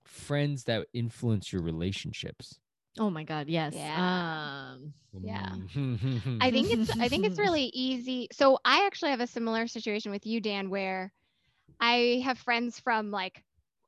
friends 0.05 0.65
that 0.65 0.87
influence 0.93 1.51
your 1.53 1.61
relationships? 1.61 2.59
Oh 2.99 3.09
my 3.09 3.23
God. 3.23 3.47
Yes. 3.47 3.73
Yeah. 3.75 4.73
Um, 4.73 4.93
Yeah. 5.21 5.45
Mm. 5.75 6.37
I 6.41 6.51
think 6.51 6.67
it's 6.69 6.91
I 6.99 7.07
think 7.09 7.25
it's 7.25 7.39
really 7.47 7.71
easy. 7.73 8.27
So 8.31 8.59
I 8.65 8.85
actually 8.85 9.11
have 9.11 9.21
a 9.21 9.27
similar 9.27 9.67
situation 9.67 10.11
with 10.11 10.25
you, 10.25 10.41
Dan, 10.41 10.69
where 10.69 11.11
I 11.79 12.21
have 12.23 12.37
friends 12.37 12.79
from 12.79 13.11
like 13.11 13.43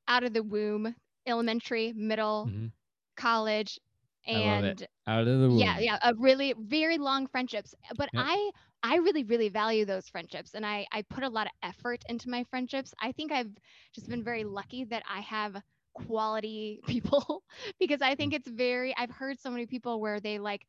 out 0.07 0.23
of 0.23 0.33
the 0.33 0.43
womb, 0.43 0.95
elementary, 1.25 1.93
middle, 1.93 2.45
Mhm. 2.47 2.71
college, 3.17 3.79
I 3.79 3.79
love 3.79 3.79
it. 3.79 3.94
And 4.25 4.85
out 5.07 5.27
of 5.27 5.39
the 5.39 5.49
womb. 5.49 5.53
yeah, 5.53 5.77
yeah, 5.79 5.97
a 6.03 6.13
really 6.15 6.53
very 6.57 6.97
long 6.97 7.27
friendships. 7.27 7.73
But 7.95 8.09
Yep. 8.11 8.17
I 8.17 8.51
I 8.83 8.97
really 8.97 9.23
really 9.23 9.49
value 9.49 9.85
those 9.85 10.07
friendships, 10.09 10.53
and 10.53 10.65
I 10.65 10.85
I 10.91 11.03
put 11.03 11.23
a 11.23 11.29
lot 11.29 11.47
of 11.47 11.53
effort 11.63 12.03
into 12.09 12.29
my 12.29 12.43
friendships. 12.45 12.93
I 13.01 13.11
think 13.11 13.31
I've 13.31 13.51
just 13.93 14.09
been 14.09 14.23
very 14.23 14.43
lucky 14.43 14.85
that 14.85 15.03
I 15.09 15.21
have 15.21 15.55
quality 15.93 16.81
people 16.87 17.43
because 17.79 18.01
I 18.01 18.15
think 18.15 18.33
mm. 18.33 18.33
it's 18.33 18.47
very 18.47 18.95
I've 18.97 19.11
heard 19.11 19.39
so 19.39 19.49
many 19.51 19.65
people 19.65 19.99
where 20.01 20.19
they 20.19 20.39
like 20.39 20.65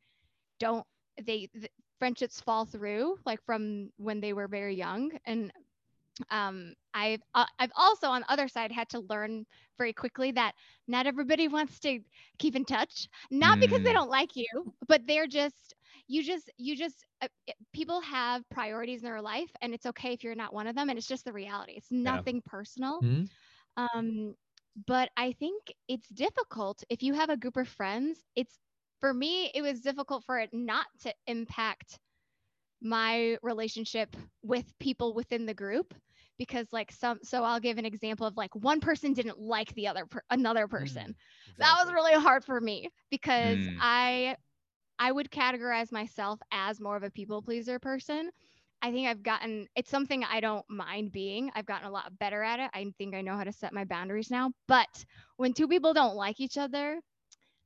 don't 0.59 0.85
they 1.21 1.47
th- 1.53 1.69
friendships 1.99 2.41
fall 2.41 2.65
through 2.65 3.17
like 3.25 3.41
from 3.45 3.89
when 3.97 4.19
they 4.21 4.33
were 4.33 4.47
very 4.47 4.75
young 4.75 5.11
and 5.25 5.51
um 6.29 6.73
i've 6.93 7.21
uh, 7.35 7.45
i've 7.59 7.71
also 7.75 8.07
on 8.07 8.21
the 8.21 8.31
other 8.31 8.47
side 8.47 8.71
had 8.71 8.89
to 8.89 8.99
learn 9.09 9.45
very 9.77 9.93
quickly 9.93 10.31
that 10.31 10.53
not 10.87 11.05
everybody 11.07 11.47
wants 11.47 11.79
to 11.79 11.99
keep 12.39 12.55
in 12.55 12.65
touch 12.65 13.07
not 13.31 13.57
because 13.59 13.79
they 13.85 13.91
Mm. 13.91 13.93
don't 13.93 14.09
like 14.09 14.35
you 14.35 14.45
but 14.87 15.01
they're 15.07 15.27
just 15.27 15.73
you 16.07 16.23
just 16.23 16.49
you 16.57 16.75
just 16.75 17.05
uh, 17.21 17.27
people 17.73 18.01
have 18.01 18.43
priorities 18.49 19.01
in 19.03 19.09
their 19.09 19.21
life 19.21 19.49
and 19.61 19.73
it's 19.73 19.85
okay 19.85 20.13
if 20.13 20.23
you're 20.23 20.35
not 20.35 20.53
one 20.53 20.67
of 20.67 20.75
them 20.75 20.89
and 20.89 20.97
it's 20.97 21.07
just 21.07 21.25
the 21.25 21.33
reality 21.33 21.73
it's 21.75 21.91
nothing 21.91 22.41
personal 22.45 23.03
Mhm. 23.03 23.29
um, 23.77 24.35
but 24.87 25.09
I 25.17 25.31
think 25.33 25.71
it's 25.87 26.09
difficult 26.09 26.83
if 26.89 27.01
you 27.03 27.13
have 27.13 27.29
a 27.29 27.37
group 27.37 27.57
of 27.57 27.67
friends. 27.67 28.25
It's 28.35 28.59
for 28.99 29.13
me, 29.13 29.51
it 29.53 29.61
was 29.61 29.81
difficult 29.81 30.23
for 30.25 30.39
it 30.39 30.49
not 30.53 30.85
to 31.01 31.13
impact 31.27 31.99
my 32.81 33.37
relationship 33.41 34.15
with 34.43 34.77
people 34.79 35.13
within 35.13 35.45
the 35.45 35.53
group 35.53 35.93
because 36.37 36.71
like 36.71 36.91
some 36.91 37.19
so 37.23 37.43
I'll 37.43 37.59
give 37.59 37.77
an 37.77 37.85
example 37.85 38.27
of 38.27 38.37
like 38.37 38.55
one 38.55 38.79
person 38.79 39.13
didn't 39.13 39.39
like 39.39 39.73
the 39.73 39.87
other 39.87 40.05
per- 40.05 40.21
another 40.29 40.67
person. 40.67 41.15
That 41.59 41.75
was 41.83 41.91
really 41.93 42.13
hard 42.21 42.43
for 42.45 42.59
me 42.59 42.89
because 43.09 43.67
Mm. 43.67 43.79
I 43.79 44.35
I 44.99 45.11
would 45.11 45.29
categorize 45.31 45.91
myself 45.91 46.39
as 46.51 46.79
more 46.79 46.95
of 46.97 47.03
a 47.03 47.11
people 47.11 47.41
pleaser 47.41 47.79
person. 47.79 48.29
I 48.81 48.91
think 48.91 49.07
I've 49.07 49.23
gotten 49.23 49.67
it's 49.75 49.89
something 49.89 50.23
I 50.23 50.39
don't 50.41 50.65
mind 50.69 51.11
being. 51.11 51.51
I've 51.55 51.65
gotten 51.65 51.87
a 51.87 51.91
lot 51.91 52.17
better 52.19 52.43
at 52.43 52.59
it. 52.59 52.69
I 52.73 52.85
think 52.97 53.15
I 53.15 53.21
know 53.21 53.35
how 53.37 53.43
to 53.43 53.51
set 53.51 53.73
my 53.73 53.85
boundaries 53.85 54.31
now. 54.31 54.51
But 54.67 55.05
when 55.37 55.53
two 55.53 55.67
people 55.67 55.93
don't 55.93 56.15
like 56.15 56.39
each 56.39 56.57
other, 56.57 56.99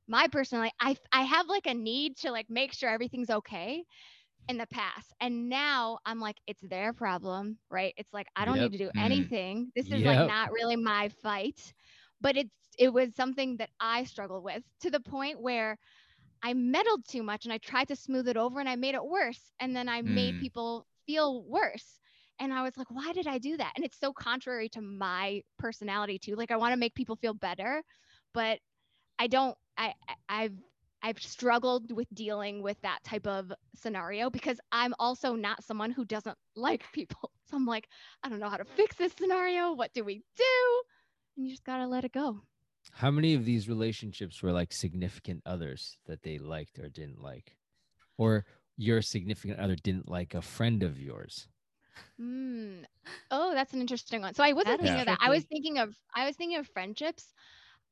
my 0.08 0.26
personality, 0.28 0.74
I 0.80 0.96
I 1.12 1.22
have 1.22 1.46
like 1.48 1.66
a 1.66 1.74
need 1.74 2.16
to 2.18 2.30
like 2.30 2.48
make 2.50 2.72
sure 2.72 2.88
everything's 2.90 3.30
okay 3.30 3.84
in 4.48 4.58
the 4.58 4.66
past. 4.66 5.12
And 5.20 5.48
now 5.48 5.98
I'm 6.04 6.20
like, 6.20 6.36
it's 6.46 6.60
their 6.62 6.92
problem, 6.92 7.58
right? 7.70 7.94
It's 7.96 8.12
like 8.12 8.26
I 8.36 8.44
don't 8.44 8.58
Yep. 8.58 8.58
need 8.58 8.72
to 8.72 8.78
do 8.78 8.90
Mm. 8.94 8.98
anything. 8.98 9.72
This 9.76 9.90
is 9.92 10.04
Yep. 10.04 10.04
like 10.04 10.20
not 10.20 10.52
really 10.52 10.76
my 10.76 11.08
fight. 11.22 11.72
But 12.20 12.36
it's 12.36 12.50
it 12.78 12.92
was 12.92 13.14
something 13.14 13.56
that 13.58 13.70
I 13.80 14.04
struggled 14.04 14.44
with 14.44 14.62
to 14.80 14.90
the 14.90 15.00
point 15.00 15.40
where 15.40 15.78
I 16.42 16.54
meddled 16.54 17.06
too 17.06 17.22
much 17.22 17.44
and 17.44 17.52
I 17.52 17.58
tried 17.58 17.88
to 17.88 17.96
smooth 17.96 18.28
it 18.28 18.36
over 18.36 18.60
and 18.60 18.68
I 18.68 18.76
made 18.76 18.94
it 18.94 19.04
worse. 19.04 19.52
And 19.60 19.74
then 19.76 19.88
I 19.88 20.02
made 20.02 20.36
Mm. 20.36 20.38
people 20.38 20.86
feel 21.06 21.42
worse. 21.44 22.00
And 22.38 22.52
I 22.52 22.62
was 22.62 22.76
like, 22.76 22.90
why 22.90 23.12
did 23.12 23.26
I 23.26 23.38
do 23.38 23.56
that? 23.56 23.72
And 23.76 23.84
it's 23.84 23.98
so 23.98 24.12
contrary 24.12 24.68
to 24.70 24.80
my 24.80 25.42
personality 25.58 26.18
too. 26.18 26.34
Like 26.34 26.50
I 26.50 26.56
want 26.56 26.72
to 26.72 26.78
make 26.78 26.94
people 26.94 27.16
feel 27.16 27.34
better, 27.34 27.82
but 28.34 28.58
I 29.18 29.26
don't 29.28 29.56
I- 29.76 29.94
I've 30.28 30.54
I've 31.02 31.20
struggled 31.20 31.92
with 31.92 32.08
dealing 32.14 32.62
with 32.62 32.80
that 32.82 33.02
type 33.04 33.26
of 33.26 33.52
scenario 33.74 34.30
because 34.30 34.60
I'm 34.70 34.94
also 34.98 35.34
not 35.34 35.64
someone 35.64 35.90
who 35.90 36.04
doesn't 36.04 36.38
like 36.56 36.90
people. 36.92 37.30
So 37.44 37.56
I'm 37.58 37.66
like, 37.66 37.88
I 38.22 38.30
don't 38.30 38.38
know 38.38 38.48
how 38.48 38.56
to 38.56 38.64
fix 38.64 38.96
this 38.96 39.12
scenario. 39.12 39.72
What 39.74 39.92
do 39.92 40.04
we 40.04 40.24
do? 40.36 40.82
And 41.36 41.44
you 41.44 41.52
just 41.52 41.64
got 41.64 41.78
to 41.78 41.86
let 41.86 42.04
it 42.04 42.12
go. 42.12 42.44
How 42.92 43.10
many 43.10 43.34
of 43.34 43.44
these 43.44 43.68
relationships 43.68 44.40
were 44.42 44.52
like 44.52 44.72
significant 44.72 45.42
others 45.44 45.98
that 46.06 46.22
they 46.22 46.38
liked 46.38 46.78
or 46.78 46.88
didn't 46.88 47.20
like? 47.20 47.58
Or 48.18 48.46
your 48.76 49.02
significant 49.02 49.60
other 49.60 49.76
didn't 49.76 50.08
like 50.08 50.34
a 50.34 50.42
friend 50.42 50.82
of 50.82 51.00
yours? 51.00 51.48
Mm. 52.20 52.84
Oh, 53.30 53.52
that's 53.54 53.72
an 53.74 53.80
interesting 53.80 54.20
one. 54.20 54.34
So 54.34 54.44
I 54.44 54.52
wasn't 54.52 54.80
That 54.80 54.80
thinking 54.80 55.00
of 55.00 55.06
that. 55.06 55.18
I 55.20 55.30
was 55.30 55.44
thinking 55.44 55.78
of 55.78 55.96
I 56.14 56.26
was 56.26 56.36
thinking 56.36 56.58
of 56.58 56.68
friendships. 56.68 57.34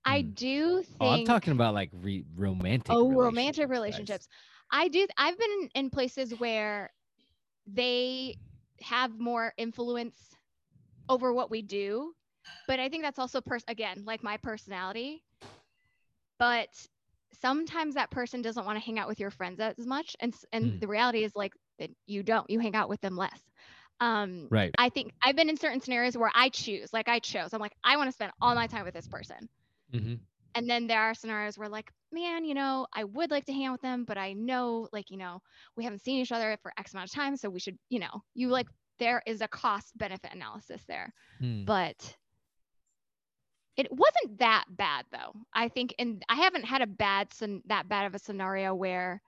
I 0.04 0.22
Hmm. 0.22 0.30
do 0.34 0.82
think 0.82 0.98
Oh, 1.00 1.08
I'm 1.08 1.22
talking 1.22 1.52
about 1.52 1.74
like 1.74 1.90
re- 1.92 2.24
romantic. 2.36 2.98
oh 2.98 3.14
romantic 3.16 3.68
guys. 3.68 3.68
relationships. 3.68 4.28
I 4.70 4.88
do 4.88 5.06
I've 5.16 5.38
been 5.38 5.68
in 5.74 5.90
places 5.90 6.34
where 6.34 6.90
they 7.66 8.36
have 8.82 9.18
more 9.18 9.52
influence 9.56 10.16
over 11.08 11.32
what 11.32 11.50
we 11.50 11.62
do, 11.62 12.14
but 12.66 12.80
I 12.80 12.88
think 12.88 13.02
that's 13.02 13.18
also 13.18 13.40
pers- 13.40 13.64
again 13.68 14.04
like 14.06 14.22
my 14.22 14.36
personality. 14.38 15.24
But 16.38 16.68
sometimes 17.40 17.94
that 17.94 18.10
person 18.10 18.42
doesn't 18.42 18.64
want 18.64 18.78
to 18.78 18.84
hang 18.84 18.98
out 18.98 19.08
with 19.08 19.20
your 19.20 19.30
friends 19.30 19.60
as 19.60 19.86
much, 19.86 20.16
and 20.20 20.34
and 20.52 20.72
Hmm. 20.72 20.78
the 20.80 20.88
reality 20.88 21.24
is 21.24 21.34
like 21.34 21.52
that 21.78 21.90
you 22.06 22.22
don't. 22.22 22.48
You 22.50 22.58
hang 22.60 22.74
out 22.74 22.88
with 22.88 23.00
them 23.00 23.16
less. 23.16 23.40
Um, 24.00 24.50
Right. 24.50 24.74
I 24.78 24.88
think 24.90 25.12
I've 25.22 25.36
been 25.36 25.48
in 25.50 25.56
certain 25.56 25.80
scenarios 25.80 26.16
where 26.16 26.30
I 26.34 26.48
choose, 26.50 26.92
like 26.92 27.08
I 27.08 27.18
chose. 27.20 27.52
I'm 27.52 27.60
like, 27.60 27.74
I 27.84 27.96
want 27.96 28.08
to 28.08 28.12
spend 28.12 28.32
all 28.40 28.54
my 28.54 28.66
time 28.66 28.84
with 28.84 28.94
this 28.94 29.06
person. 29.08 29.48
Hmm 29.92 30.14
And 30.54 30.68
then 30.68 30.86
there 30.86 31.00
are 31.00 31.14
scenarios 31.14 31.58
where 31.58 31.68
like, 31.68 31.90
man, 32.12 32.44
you 32.44 32.54
know, 32.54 32.86
I 32.92 33.04
would 33.04 33.30
like 33.30 33.44
to 33.46 33.52
hang 33.52 33.66
out 33.66 33.72
with 33.72 33.82
them, 33.82 34.04
but 34.04 34.18
I 34.18 34.32
know 34.32 34.88
like, 34.92 35.10
you 35.10 35.16
know, 35.16 35.40
we 35.76 35.84
haven't 35.84 36.02
seen 36.02 36.20
each 36.20 36.32
other 36.32 36.56
for 36.62 36.72
X 36.78 36.92
amount 36.92 37.08
of 37.08 37.14
time. 37.14 37.36
So 37.36 37.48
we 37.48 37.60
should, 37.60 37.78
you 37.88 38.00
know, 38.00 38.22
you 38.34 38.48
like 38.48 38.66
there 38.98 39.22
is 39.26 39.40
a 39.40 39.48
cost 39.48 39.96
benefit 39.96 40.32
analysis 40.32 40.82
there. 40.88 41.12
Hmm. 41.38 41.64
But 41.64 42.16
it 43.76 43.88
wasn't 43.90 44.38
that 44.38 44.64
bad 44.68 45.06
though. 45.12 45.32
I 45.54 45.68
think 45.68 45.94
and 45.98 46.22
I 46.28 46.36
haven't 46.36 46.64
had 46.64 46.82
a 46.82 46.86
bad 46.86 47.28
that 47.66 47.88
bad 47.88 48.06
of 48.06 48.14
a 48.14 48.18
scenario 48.18 48.74
where 48.74 49.22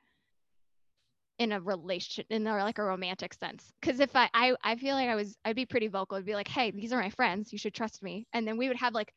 in 1.38 1.52
a 1.52 1.60
relation 1.60 2.24
in 2.30 2.46
a, 2.46 2.56
like 2.58 2.78
a 2.78 2.84
romantic 2.84 3.34
sense 3.34 3.72
because 3.80 4.00
if 4.00 4.14
I, 4.14 4.28
I 4.34 4.54
i 4.62 4.76
feel 4.76 4.94
like 4.94 5.08
i 5.08 5.14
was 5.14 5.36
i'd 5.44 5.56
be 5.56 5.66
pretty 5.66 5.88
vocal 5.88 6.16
i'd 6.16 6.26
be 6.26 6.34
like 6.34 6.46
hey 6.46 6.70
these 6.70 6.92
are 6.92 7.00
my 7.00 7.10
friends 7.10 7.52
you 7.52 7.58
should 7.58 7.74
trust 7.74 8.02
me 8.02 8.26
and 8.32 8.46
then 8.46 8.58
we 8.58 8.68
would 8.68 8.76
have 8.76 8.94
like 8.94 9.12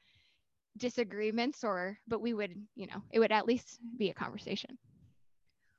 disagreements 0.77 1.63
or 1.63 1.97
but 2.07 2.21
we 2.21 2.33
would 2.33 2.53
you 2.75 2.85
know 2.87 3.01
it 3.11 3.19
would 3.19 3.31
at 3.31 3.45
least 3.45 3.79
be 3.97 4.09
a 4.09 4.13
conversation 4.13 4.77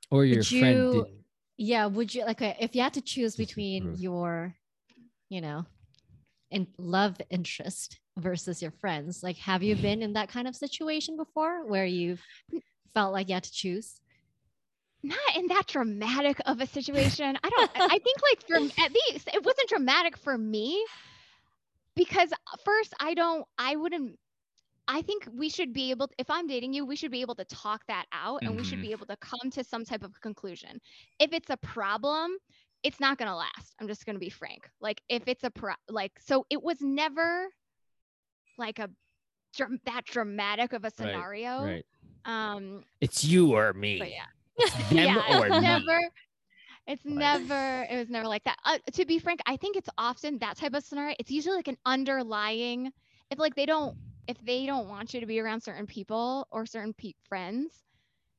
Or 0.09 0.25
your 0.25 0.37
Would 0.39 0.47
friend 0.47 0.77
you- 0.77 0.91
didn't. 1.03 1.23
yeah. 1.57 1.85
Would 1.85 2.13
you 2.15 2.25
like 2.25 2.41
uh, 2.41 2.53
if 2.59 2.75
you 2.75 2.81
had 2.81 2.93
to 2.93 3.01
choose 3.01 3.35
between 3.35 3.83
Disapprove. 3.83 3.99
your, 4.01 4.55
you 5.29 5.41
know, 5.41 5.65
and 6.51 6.67
love 6.77 7.17
interest 7.29 7.99
versus 8.17 8.61
your 8.61 8.71
friends? 8.71 9.21
Like, 9.21 9.37
have 9.37 9.63
you 9.63 9.75
been 9.75 10.01
in 10.01 10.13
that 10.13 10.29
kind 10.29 10.47
of 10.47 10.55
situation 10.55 11.17
before 11.17 11.65
where 11.67 11.85
you've 11.85 12.21
felt 12.93 13.11
like 13.13 13.27
you 13.27 13.35
had 13.35 13.43
to 13.43 13.51
choose? 13.51 13.99
not 15.03 15.35
in 15.35 15.45
that 15.47 15.67
dramatic 15.67 16.37
of 16.47 16.59
a 16.59 16.65
situation 16.65 17.37
i 17.43 17.49
don't 17.49 17.71
i 17.75 17.99
think 17.99 18.17
like 18.29 18.41
for 18.47 18.55
at 18.83 18.91
least 18.91 19.29
it 19.31 19.45
wasn't 19.45 19.69
dramatic 19.69 20.17
for 20.17 20.35
me 20.37 20.83
because 21.95 22.31
uh, 22.33 22.57
first 22.65 22.93
i 22.99 23.13
don't 23.13 23.45
i 23.59 23.75
wouldn't 23.75 24.17
i 24.87 25.01
think 25.01 25.27
we 25.33 25.49
should 25.49 25.73
be 25.73 25.91
able 25.91 26.09
if 26.17 26.29
i'm 26.29 26.47
dating 26.47 26.73
you 26.73 26.85
we 26.85 26.95
should 26.95 27.11
be 27.11 27.21
able 27.21 27.35
to 27.35 27.45
talk 27.45 27.81
that 27.87 28.05
out 28.11 28.41
and 28.41 28.55
we 28.55 28.63
should 28.63 28.79
Mhm. 28.79 28.83
be 28.83 28.91
able 28.91 29.05
to 29.07 29.17
come 29.17 29.49
to 29.51 29.63
some 29.63 29.83
type 29.85 30.03
of 30.03 30.19
conclusion 30.21 30.79
if 31.19 31.33
it's 31.33 31.49
a 31.49 31.57
problem 31.57 32.35
it's 32.83 32.99
not 32.99 33.17
going 33.17 33.29
to 33.29 33.35
last 33.35 33.75
i'm 33.79 33.87
just 33.87 34.05
going 34.05 34.15
to 34.15 34.19
be 34.19 34.29
frank 34.29 34.69
like 34.81 35.01
if 35.09 35.23
it's 35.27 35.43
a 35.43 35.49
pro 35.51 35.73
like 35.89 36.11
so 36.19 36.45
it 36.49 36.61
was 36.61 36.77
never 36.81 37.47
like 38.57 38.79
a 38.79 38.89
dram- 39.55 39.79
that 39.85 40.05
dramatic 40.05 40.73
of 40.73 40.83
a 40.85 40.91
scenario 40.91 41.63
Right. 41.63 41.85
um 42.25 42.83
It's 43.01 43.23
you 43.23 43.55
or 43.55 43.73
me. 43.73 43.99
but 43.99 44.09
yeah 44.11 44.25
yeah, 44.91 45.37
or 45.39 45.45
it's 45.45 45.55
me. 45.55 45.61
never. 45.61 45.99
It's 46.87 47.05
Like- 47.05 47.13
never. 47.13 47.85
It 47.91 47.97
was 47.97 48.09
never 48.09 48.27
like 48.27 48.43
that. 48.45 48.57
Uh, 48.65 48.79
to 48.93 49.05
be 49.05 49.19
frank, 49.19 49.39
I 49.45 49.55
think 49.55 49.75
it's 49.77 49.89
often 49.99 50.39
that 50.39 50.57
type 50.57 50.73
of 50.73 50.83
scenario. 50.83 51.13
It's 51.19 51.29
usually 51.29 51.55
like 51.57 51.67
an 51.67 51.77
underlying. 51.85 52.91
If 53.29 53.37
like 53.37 53.53
they 53.53 53.67
don't, 53.67 53.95
if 54.27 54.37
they 54.45 54.65
don't 54.65 54.89
want 54.89 55.13
you 55.13 55.19
to 55.19 55.25
be 55.25 55.39
around 55.39 55.61
certain 55.61 55.87
people 55.87 56.47
or 56.51 56.65
certain 56.65 56.93
pe- 56.93 57.13
friends, 57.27 57.71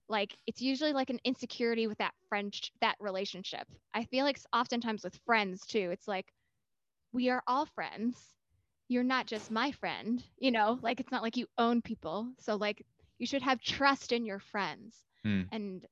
like 0.08 0.36
it's 0.46 0.60
usually 0.62 0.92
like 0.92 1.10
an 1.10 1.20
insecurity 1.24 1.86
with 1.86 1.98
that 1.98 2.14
friend 2.28 2.54
that 2.80 2.96
relationship. 3.00 3.66
I 3.94 4.04
feel 4.04 4.24
like 4.24 4.38
s- 4.38 4.46
oftentimes 4.52 5.04
with 5.04 5.18
friends 5.26 5.66
too. 5.66 5.90
It's 5.92 6.08
like 6.08 6.32
we 7.12 7.30
are 7.30 7.42
all 7.46 7.66
friends. 7.66 8.16
You're 8.88 9.02
not 9.04 9.26
just 9.26 9.50
my 9.50 9.70
friend. 9.72 10.22
You 10.38 10.50
know, 10.50 10.78
like 10.82 11.00
it's 11.00 11.12
not 11.12 11.22
like 11.22 11.36
you 11.36 11.46
own 11.58 11.82
people. 11.82 12.28
So 12.38 12.56
like 12.56 12.84
you 13.18 13.26
should 13.26 13.42
have 13.42 13.60
trust 13.60 14.12
in 14.12 14.24
your 14.24 14.38
friends. 14.38 14.96
Hmm. 15.24 15.42
And 15.52 15.86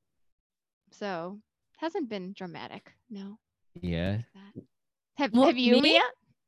so 0.92 1.38
hasn't 1.78 2.08
been 2.08 2.32
dramatic. 2.32 2.92
No. 3.10 3.38
Yeah. 3.80 4.18
Have 5.16 5.32
Well, 5.32 5.46
have 5.46 5.56
you 5.58 5.74
me? 5.74 5.80
Mia? 5.80 6.02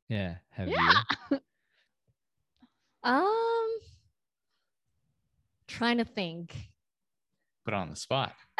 Yeah. 0.07 0.35
Have 0.51 0.67
Yeah. 0.69 0.91
you? 1.31 1.39
Um, 3.03 3.69
trying 5.67 5.97
to 5.97 6.05
think. 6.05 6.55
Put 7.65 7.73
on 7.73 7.89
the 7.89 7.95
spot. 7.95 8.33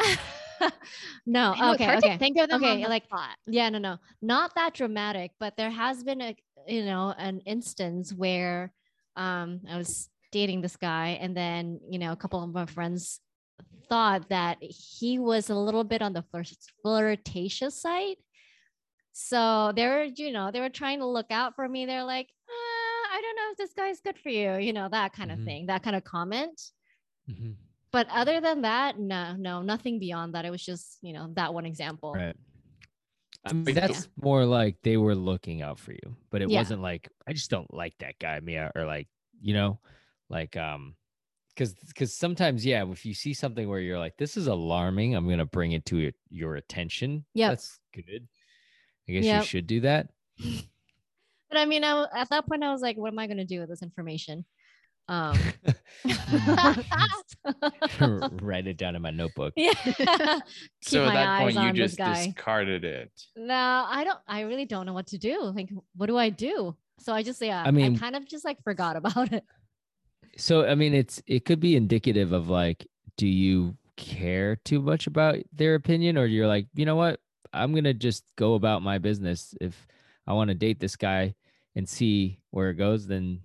no, 1.26 1.52
I 1.52 1.58
know, 1.58 1.72
it's 1.72 1.80
okay, 1.82 1.86
to 1.86 1.96
okay. 1.98 2.18
think 2.18 2.38
of 2.38 2.48
them 2.48 2.62
Okay, 2.62 2.72
on 2.74 2.80
the 2.82 2.88
like- 2.88 3.04
spot. 3.04 3.36
Yeah, 3.46 3.68
no, 3.70 3.78
no, 3.78 3.98
not 4.22 4.54
that 4.56 4.74
dramatic, 4.74 5.32
but 5.40 5.56
there 5.56 5.70
has 5.70 6.02
been 6.04 6.20
a, 6.20 6.36
you 6.66 6.84
know, 6.84 7.14
an 7.18 7.40
instance 7.46 8.12
where 8.12 8.72
um 9.16 9.60
I 9.68 9.76
was 9.76 10.08
dating 10.32 10.60
this 10.60 10.76
guy 10.76 11.18
and 11.20 11.36
then, 11.36 11.80
you 11.90 11.98
know, 11.98 12.12
a 12.12 12.16
couple 12.16 12.42
of 12.42 12.52
my 12.52 12.66
friends 12.66 13.20
thought 13.88 14.28
that 14.28 14.58
he 14.60 15.18
was 15.18 15.50
a 15.50 15.54
little 15.54 15.82
bit 15.82 16.00
on 16.02 16.12
the 16.12 16.22
flirt- 16.30 16.54
flirtatious 16.82 17.80
side. 17.80 18.16
So 19.12 19.72
they 19.74 19.86
were, 19.86 20.04
you 20.04 20.30
know, 20.32 20.50
they 20.52 20.60
were 20.60 20.68
trying 20.70 21.00
to 21.00 21.06
look 21.06 21.30
out 21.30 21.56
for 21.56 21.68
me. 21.68 21.84
They're 21.86 22.04
like, 22.04 22.28
uh, 22.48 22.69
this 23.60 23.74
guy's 23.74 24.00
good 24.00 24.18
for 24.18 24.30
you, 24.30 24.56
you 24.56 24.72
know, 24.72 24.88
that 24.88 25.12
kind 25.12 25.30
Mhm. 25.30 25.34
of 25.38 25.44
thing, 25.44 25.66
that 25.66 25.82
kind 25.82 25.94
of 25.94 26.02
comment. 26.04 26.72
Mhm. 27.28 27.56
But 27.92 28.08
other 28.10 28.40
than 28.40 28.62
that, 28.62 28.98
no, 28.98 29.34
no, 29.36 29.62
nothing 29.62 29.98
beyond 29.98 30.34
that. 30.34 30.44
It 30.44 30.50
was 30.50 30.64
just, 30.64 30.98
you 31.02 31.12
know, 31.12 31.32
that 31.34 31.52
one 31.52 31.66
example. 31.66 32.12
Right. 32.14 32.36
I 33.44 33.52
mean, 33.52 33.64
But 33.64 33.74
that's 33.74 34.08
more 34.22 34.44
like 34.44 34.76
they 34.82 34.96
were 34.96 35.14
looking 35.14 35.60
out 35.62 35.78
for 35.78 35.92
you, 35.92 36.16
but 36.30 36.40
it 36.42 36.48
Yeah. 36.50 36.58
wasn't 36.58 36.82
like 36.82 37.08
I 37.26 37.32
just 37.32 37.50
don't 37.50 37.72
like 37.72 37.96
that 37.98 38.18
guy, 38.18 38.40
Mia, 38.40 38.70
or 38.74 38.84
like 38.84 39.08
you 39.40 39.54
know, 39.54 39.80
like 40.28 40.56
um, 40.56 40.96
because 41.54 41.74
because 41.74 42.14
sometimes 42.14 42.64
yeah, 42.66 42.84
if 42.90 43.04
you 43.06 43.14
see 43.14 43.32
something 43.34 43.66
where 43.68 43.80
you're 43.80 43.98
like, 43.98 44.16
this 44.18 44.36
is 44.36 44.46
alarming, 44.46 45.14
I'm 45.14 45.28
gonna 45.28 45.46
bring 45.46 45.72
it 45.72 45.84
to 45.86 45.96
your, 45.98 46.12
your 46.28 46.56
attention. 46.56 47.24
yeah 47.34 47.48
that's 47.48 47.80
good. 47.92 48.28
I 49.08 49.12
guess 49.12 49.24
Yep. 49.24 49.42
you 49.42 49.46
should 49.46 49.66
do 49.66 49.80
that. 49.80 50.10
But 51.50 51.58
I 51.58 51.64
mean, 51.66 51.84
I, 51.84 51.90
w- 51.90 52.06
at 52.14 52.30
that 52.30 52.46
point, 52.46 52.62
I 52.62 52.72
was 52.72 52.80
like, 52.80 52.96
what 52.96 53.12
am 53.12 53.18
I 53.18 53.26
going 53.26 53.38
to 53.38 53.44
do 53.44 53.60
with 53.60 53.68
this 53.68 53.82
information? 53.82 54.44
Um, 55.08 55.36
Write 58.42 58.66
it 58.66 58.76
down 58.76 58.94
in 58.96 59.02
my 59.02 59.10
notebook. 59.10 59.52
yeah. 59.56 59.72
so 60.82 61.04
at 61.06 61.14
that 61.14 61.40
point, 61.40 61.56
you 61.56 61.72
just 61.72 61.96
discarded 61.98 62.84
it. 62.84 63.10
no, 63.36 63.86
I 63.88 64.04
don't, 64.04 64.18
I 64.28 64.42
really 64.42 64.66
don't 64.66 64.86
know 64.86 64.92
what 64.92 65.08
to 65.08 65.18
do. 65.18 65.40
Like, 65.54 65.70
what 65.96 66.06
do 66.06 66.16
I 66.16 66.28
do? 66.30 66.76
So 67.00 67.12
I 67.12 67.22
just, 67.22 67.40
yeah, 67.42 67.62
I, 67.66 67.70
mean- 67.70 67.96
I 67.96 67.98
kind 67.98 68.14
of 68.16 68.26
just 68.28 68.44
like 68.44 68.62
forgot 68.62 68.96
about 68.96 69.32
it. 69.32 69.44
So 70.36 70.64
I 70.64 70.76
mean, 70.76 70.94
it's 70.94 71.20
it 71.26 71.44
could 71.44 71.58
be 71.58 71.74
indicative 71.74 72.32
of 72.32 72.48
like, 72.48 72.86
do 73.16 73.26
you 73.26 73.76
care 73.96 74.56
too 74.64 74.80
much 74.80 75.08
about 75.08 75.36
their 75.52 75.74
opinion, 75.74 76.16
or 76.16 76.24
you're 76.26 76.46
like, 76.46 76.66
you 76.74 76.86
know 76.86 76.94
what, 76.94 77.18
I'm 77.52 77.74
gonna 77.74 77.92
just 77.94 78.22
go 78.36 78.54
about 78.54 78.80
my 78.82 78.98
business. 78.98 79.54
If 79.60 79.88
I 80.28 80.32
want 80.34 80.48
to 80.48 80.54
date 80.54 80.78
this 80.78 80.94
guy 80.94 81.34
and 81.76 81.88
see 81.88 82.38
where 82.50 82.70
it 82.70 82.74
goes, 82.74 83.06
then 83.06 83.40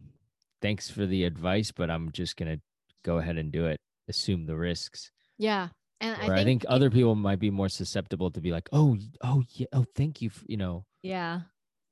thanks 0.61 0.89
for 0.89 1.05
the 1.05 1.23
advice, 1.25 1.71
but 1.71 1.89
I'm 1.89 2.11
just 2.11 2.37
gonna 2.37 2.57
go 3.03 3.17
ahead 3.19 3.37
and 3.37 3.51
do 3.51 3.65
it. 3.67 3.77
Assume 4.07 4.45
the 4.45 4.55
risks. 4.55 5.11
Yeah. 5.37 5.69
And 6.01 6.29
Or 6.29 6.33
I 6.35 6.43
think, 6.43 6.65
other 6.67 6.89
people 6.89 7.15
might 7.15 7.39
be 7.39 7.49
more 7.49 7.69
susceptible 7.69 8.29
to 8.31 8.41
be 8.41 8.51
like, 8.51 8.67
oh, 8.73 8.97
oh 9.23 9.43
yeah, 9.53 9.67
oh 9.73 9.85
thank 9.95 10.21
you, 10.21 10.29
f- 10.29 10.43
you 10.47 10.57
know. 10.57 10.85
yeah. 11.03 11.41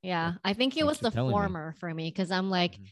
Yeah. 0.02 0.34
I 0.44 0.52
think 0.52 0.76
it 0.76 0.84
was 0.84 0.98
the 0.98 1.10
telling 1.10 1.30
me. 1.30 1.32
former 1.32 1.74
for 1.80 1.92
me 1.94 2.10
because 2.10 2.30
I'm 2.30 2.50
like, 2.50 2.72
Mhm. 2.76 2.86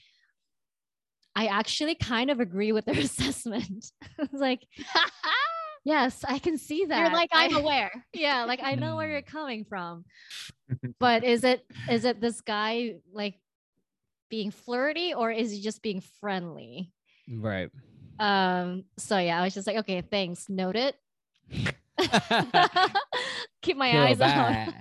I 1.36 1.46
actually 1.46 1.94
kind 1.94 2.30
of 2.30 2.40
agree 2.40 2.72
with 2.72 2.84
their 2.86 2.98
assessment. 2.98 3.92
It's 4.18 4.32
like, 4.32 4.66
yes, 5.84 6.24
I 6.26 6.38
can 6.38 6.58
see 6.58 6.84
that. 6.86 6.98
You're 6.98 7.12
like, 7.12 7.30
I'm 7.32 7.56
aware. 7.56 7.90
yeah 8.14 8.44
like 8.44 8.60
i 8.62 8.74
know 8.74 8.96
where 8.96 9.08
Mm. 9.08 9.12
you're 9.12 9.22
coming 9.22 9.64
from 9.64 10.04
but 11.00 11.24
is 11.24 11.44
it 11.44 11.64
is 11.90 12.04
it 12.04 12.20
this 12.20 12.40
guy 12.42 12.94
like 13.12 13.34
being 14.30 14.50
flirty 14.50 15.14
or 15.14 15.30
is 15.30 15.50
he 15.52 15.60
just 15.60 15.82
being 15.82 16.02
friendly 16.20 16.92
Right. 17.28 17.70
um 18.18 18.84
so 18.98 19.18
yeah 19.18 19.40
i 19.40 19.44
was 19.44 19.54
just 19.54 19.66
like 19.66 19.76
okay 19.78 20.02
thanks 20.02 20.48
note 20.48 20.76
it 20.76 20.94
keep 23.62 23.76
my 23.76 23.92
Girl, 23.92 24.06
eyes 24.06 24.20
out 24.20 24.54
bye. 24.54 24.72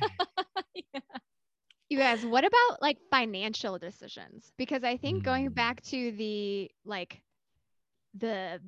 You 1.89 1.97
guys, 1.97 2.25
what 2.25 2.45
about 2.45 2.81
like 2.81 2.97
financial 3.11 3.77
decisions? 3.77 4.49
Because 4.57 4.83
I 4.85 4.95
think 4.95 5.23
going 5.23 5.49
Mm. 5.49 5.55
back 5.55 5.81
to 5.83 6.11
the 6.13 6.71
like 6.85 7.21
the 8.17 8.61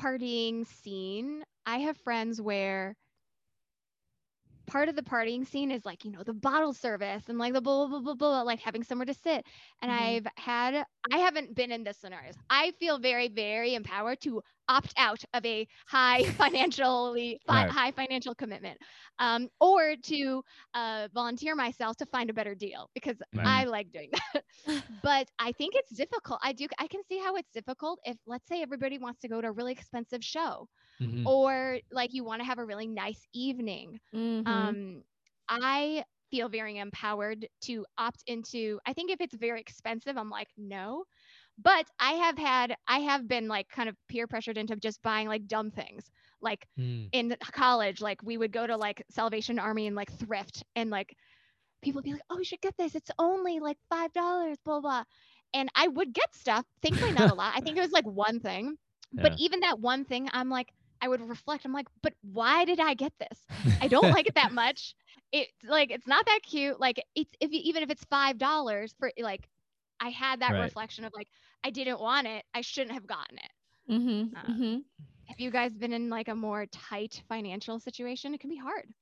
partying 0.00 0.64
scene, 0.66 1.42
I 1.66 1.78
have 1.78 1.96
friends 1.98 2.40
where 2.40 2.96
part 4.66 4.88
of 4.88 4.94
the 4.96 5.02
partying 5.02 5.46
scene 5.46 5.70
is 5.70 5.84
like, 5.84 6.04
you 6.04 6.10
know, 6.10 6.22
the 6.22 6.32
bottle 6.32 6.72
service 6.72 7.28
and 7.28 7.38
like 7.38 7.52
the 7.52 7.60
blah 7.60 7.86
blah 7.86 7.98
blah 8.00 8.00
blah, 8.00 8.14
blah 8.14 8.42
like 8.42 8.60
having 8.60 8.82
somewhere 8.84 9.06
to 9.06 9.14
sit. 9.14 9.44
And 9.82 9.90
Mhm. 9.90 9.92
I've 9.92 10.26
had 10.36 10.84
I 11.12 11.18
haven't 11.18 11.54
been 11.54 11.72
in 11.72 11.84
this 11.84 11.98
scenario. 11.98 12.32
I 12.48 12.72
feel 12.78 12.98
very, 12.98 13.28
very 13.28 13.74
empowered 13.74 14.20
to 14.22 14.40
opt 14.68 14.94
out 14.96 15.22
of 15.34 15.44
a 15.44 15.66
high 15.86 16.24
financially 16.38 17.40
high 17.48 17.92
financial 17.92 18.34
commitment. 18.34 18.78
Um, 19.18 19.48
or 19.60 19.94
to 20.04 20.42
uh, 20.74 21.08
volunteer 21.12 21.54
myself 21.56 21.96
to 21.98 22.06
find 22.06 22.30
a 22.30 22.34
better 22.34 22.54
deal 22.54 22.90
because. 22.94 23.20
I 23.44 23.64
like 23.64 23.90
doing 23.92 24.10
that. 24.12 24.44
but 25.02 25.28
I 25.38 25.52
think 25.52 25.74
it's 25.74 25.94
difficult. 25.94 26.40
I 26.42 26.52
do. 26.52 26.66
I 26.78 26.86
can 26.86 27.02
see 27.08 27.18
how 27.18 27.34
it's 27.36 27.50
difficult 27.52 27.98
if, 28.04 28.16
let's 28.26 28.46
say, 28.48 28.62
everybody 28.62 28.98
wants 28.98 29.20
to 29.20 29.28
go 29.28 29.40
to 29.40 29.48
a 29.48 29.52
really 29.52 29.72
expensive 29.72 30.22
show, 30.24 30.68
Mhm. 31.02 31.26
or 31.26 31.80
like 31.90 32.12
you 32.14 32.24
want 32.24 32.40
to 32.40 32.46
have 32.46 32.58
a 32.58 32.64
really 32.64 32.86
nice 32.88 33.24
evening. 33.34 34.00
Mhm. 34.12 34.76
Um, 34.76 35.02
I 35.48 36.04
feel 36.30 36.48
very 36.48 36.78
empowered 36.78 37.46
to 37.62 37.86
opt 37.98 38.22
into. 38.26 38.80
I 38.86 38.92
think 38.92 39.10
if 39.10 39.20
it's 39.20 39.34
very 39.36 39.60
expensive, 39.60 40.16
I'm 40.16 40.30
like 40.30 40.48
no. 40.56 41.04
But 41.58 41.88
I 42.00 42.12
have 42.14 42.38
had, 42.38 42.76
I 42.88 43.00
have 43.00 43.28
been 43.28 43.48
like 43.48 43.68
kind 43.68 43.88
of 43.88 43.96
peer 44.08 44.26
pressured 44.26 44.58
into 44.58 44.76
just 44.76 45.02
buying 45.02 45.28
like 45.28 45.46
dumb 45.46 45.70
things. 45.70 46.10
Like 46.40 46.66
Mm. 46.76 47.12
in 47.12 47.36
college, 47.52 48.00
like 48.00 48.22
we 48.22 48.36
would 48.38 48.52
go 48.52 48.66
to 48.66 48.76
like 48.76 49.04
Salvation 49.10 49.58
Army 49.58 49.86
and 49.86 49.96
like 49.96 50.12
thrift, 50.12 50.64
and 50.76 50.90
like 50.90 51.16
people 51.82 51.98
would 51.98 52.04
be 52.04 52.12
like, 52.12 52.22
"Oh, 52.30 52.38
you 52.38 52.44
should 52.44 52.60
get 52.60 52.76
this. 52.76 52.94
It's 52.94 53.10
only 53.18 53.60
like 53.60 53.78
five 53.90 54.12
dollars." 54.12 54.58
Blah 54.64 54.80
blah. 54.80 55.04
And 55.54 55.68
I 55.74 55.88
would 55.88 56.12
get 56.14 56.34
stuff. 56.34 56.66
Thankfully, 56.82 57.12
not 57.12 57.28
a 57.30 57.34
lot. 57.34 57.54
I 57.56 57.60
think 57.60 57.76
it 57.78 57.82
was 57.82 57.92
like 57.92 58.06
one 58.06 58.40
thing. 58.40 58.78
But 59.20 59.32
even 59.36 59.60
that 59.60 59.80
one 59.80 60.04
thing, 60.04 60.28
I'm 60.32 60.48
like, 60.50 60.72
I 61.02 61.08
would 61.08 61.20
reflect. 61.22 61.64
I'm 61.66 61.72
like, 61.72 61.88
but 62.02 62.14
why 62.22 62.64
did 62.64 62.80
I 62.80 62.94
get 62.94 63.12
this? 63.18 63.48
I 63.80 63.88
don't 63.88 64.10
like 64.10 64.26
it 64.28 64.34
that 64.36 64.52
much. 64.52 64.94
It's 65.32 65.52
like 65.64 65.90
it's 65.90 66.06
not 66.08 66.26
that 66.26 66.40
cute. 66.44 66.80
Like 66.80 67.02
it's 67.14 67.34
if 67.40 67.50
even 67.52 67.82
if 67.82 67.90
it's 67.90 68.04
five 68.06 68.38
dollars 68.38 68.94
for 68.98 69.12
like, 69.20 69.48
I 70.00 70.10
had 70.10 70.40
that 70.40 70.56
Right. 70.56 70.56
reflection 70.56 71.04
of 71.04 71.12
like, 71.14 71.28
I 71.64 71.70
didn't 71.70 72.00
want 72.00 72.28
it. 72.28 72.44
I 72.54 72.62
shouldn't 72.62 72.94
have 72.94 73.06
gotten 73.06 73.38
it. 73.38 73.50
Mhm, 73.88 74.36
Uh, 74.36 74.42
mhm. 74.48 74.84
Have 75.26 75.40
you 75.40 75.50
guys 75.50 75.76
been 75.76 75.92
in 75.92 76.08
like 76.10 76.28
a 76.28 76.34
more 76.36 76.66
tight 76.66 77.22
financial 77.28 77.78
situation? 77.80 78.34
It 78.34 78.40
can 78.40 78.50
be 78.50 78.56
hard. 78.58 78.92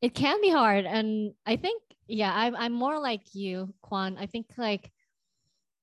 it 0.00 0.14
can 0.14 0.40
be 0.40 0.50
hard 0.50 0.84
and 0.86 1.32
i 1.46 1.56
think 1.56 1.82
yeah 2.06 2.32
i'm, 2.34 2.54
I'm 2.56 2.72
more 2.72 2.98
like 3.00 3.34
you 3.34 3.74
Quan 3.82 4.16
i 4.18 4.26
think 4.26 4.46
like 4.56 4.90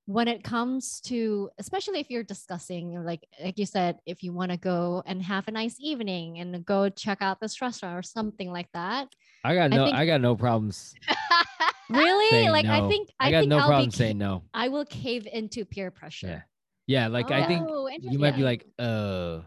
when 0.08 0.28
it 0.28 0.44
comes 0.44 1.02
to 1.02 1.50
especially 1.58 2.00
if 2.00 2.10
you're 2.12 2.24
discussing 2.24 3.04
like 3.04 3.28
like 3.44 3.58
you 3.58 3.66
said 3.66 3.98
if 4.06 4.22
you 4.22 4.32
want 4.32 4.52
to 4.52 4.58
go 4.58 5.02
and 5.08 5.22
have 5.22 5.48
a 5.48 5.52
nice 5.52 5.78
evening 5.80 6.40
and 6.40 6.64
go 6.66 6.90
check 6.90 7.20
out 7.22 7.40
this 7.40 7.60
restaurant 7.62 7.98
or 7.98 8.04
something 8.04 8.52
like 8.52 8.72
that 8.74 9.08
I 9.44 9.56
got 9.56 9.64
I 9.64 9.68
no, 9.76 9.86
think- 9.86 9.98
I 9.98 10.06
got 10.06 10.22
no 10.22 10.36
problems 10.36 10.94
really? 11.90 12.50
Like 12.50 12.66
i 12.66 12.88
think 12.88 13.10
I 13.20 13.28
i, 13.28 13.32
got 13.32 13.40
think 13.40 13.50
no 13.50 13.58
I'll 13.58 13.68
problem 13.68 13.90
be 13.90 13.96
saying 13.96 14.18
no. 14.18 14.44
i 14.54 14.68
will 14.68 14.86
cave 14.86 15.28
into 15.32 15.66
peer 15.66 15.90
pressure. 15.92 16.46
Yeah, 16.88 17.04
yeah 17.04 17.08
like 17.08 17.32
I 17.32 17.48
think 17.48 17.68
Oh, 17.68 17.90
you 18.02 18.20
might 18.20 18.36
be 18.36 18.44
like, 18.44 18.66
uh, 18.78 19.42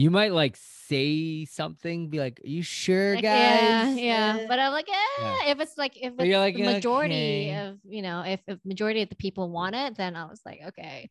you 0.00 0.10
might 0.10 0.32
like 0.32 0.56
say 0.56 1.44
something, 1.44 2.08
be 2.08 2.18
like, 2.18 2.40
"Are 2.44 2.48
you 2.48 2.62
sure, 2.62 3.14
Like, 3.16 3.24
guys?" 3.24 3.96
yeah 3.96 4.38
yeah 4.38 4.46
but 4.48 4.58
i'm 4.58 4.72
like 4.72 4.88
eh, 4.88 5.22
Yeah. 5.22 5.50
if 5.52 5.60
it's 5.60 5.76
like 5.76 5.94
if 5.96 6.12
it's 6.18 6.32
like, 6.46 6.54
the 6.56 6.62
majority 6.74 7.50
"Okay." 7.50 7.56
of 7.68 7.78
you 7.84 8.02
know 8.02 8.22
if, 8.22 8.40
if 8.46 8.58
majority 8.64 9.02
of 9.02 9.08
the 9.08 9.16
people 9.26 9.50
want 9.50 9.74
it 9.76 9.96
then 9.96 10.16
i 10.16 10.24
was 10.24 10.40
like 10.46 10.60
okay 10.68 11.10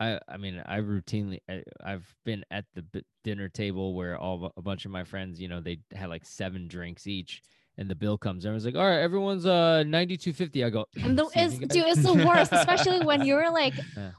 I 0.00 0.18
I 0.26 0.36
mean 0.38 0.62
I 0.64 0.78
routinely 0.80 1.40
I, 1.48 1.62
I've 1.84 2.08
been 2.24 2.42
at 2.50 2.64
the 2.74 2.82
b- 2.82 3.04
dinner 3.22 3.48
table 3.50 3.94
where 3.94 4.16
all 4.18 4.50
a 4.56 4.62
bunch 4.62 4.86
of 4.86 4.90
my 4.90 5.04
friends, 5.04 5.38
you 5.42 5.46
know, 5.48 5.60
they 5.60 5.76
had 5.92 6.08
like 6.08 6.24
seven 6.24 6.68
drinks 6.68 7.06
each, 7.06 7.42
and 7.76 7.86
the 7.90 7.94
bill 7.94 8.16
comes. 8.16 8.44
and 8.46 8.52
I 8.52 8.54
was 8.54 8.64
like, 8.64 8.76
"All 8.76 8.88
right, 8.92 9.00
everyone's 9.08 9.44
uh 9.44 9.82
ninety 9.86 10.16
two 10.16 10.32
fifty. 10.32 10.64
I 10.64 10.70
go, 10.70 10.86
And 11.04 11.18
the, 11.18 11.24
"Excuse 11.34 11.52
it's, 11.52 11.74
dude, 11.74 11.84
guys?" 11.84 11.98
it's 11.98 12.06
the 12.12 12.26
worst, 12.26 12.50
especially 12.50 13.00
when 13.04 13.20
you're 13.28 13.50
like 13.52 13.74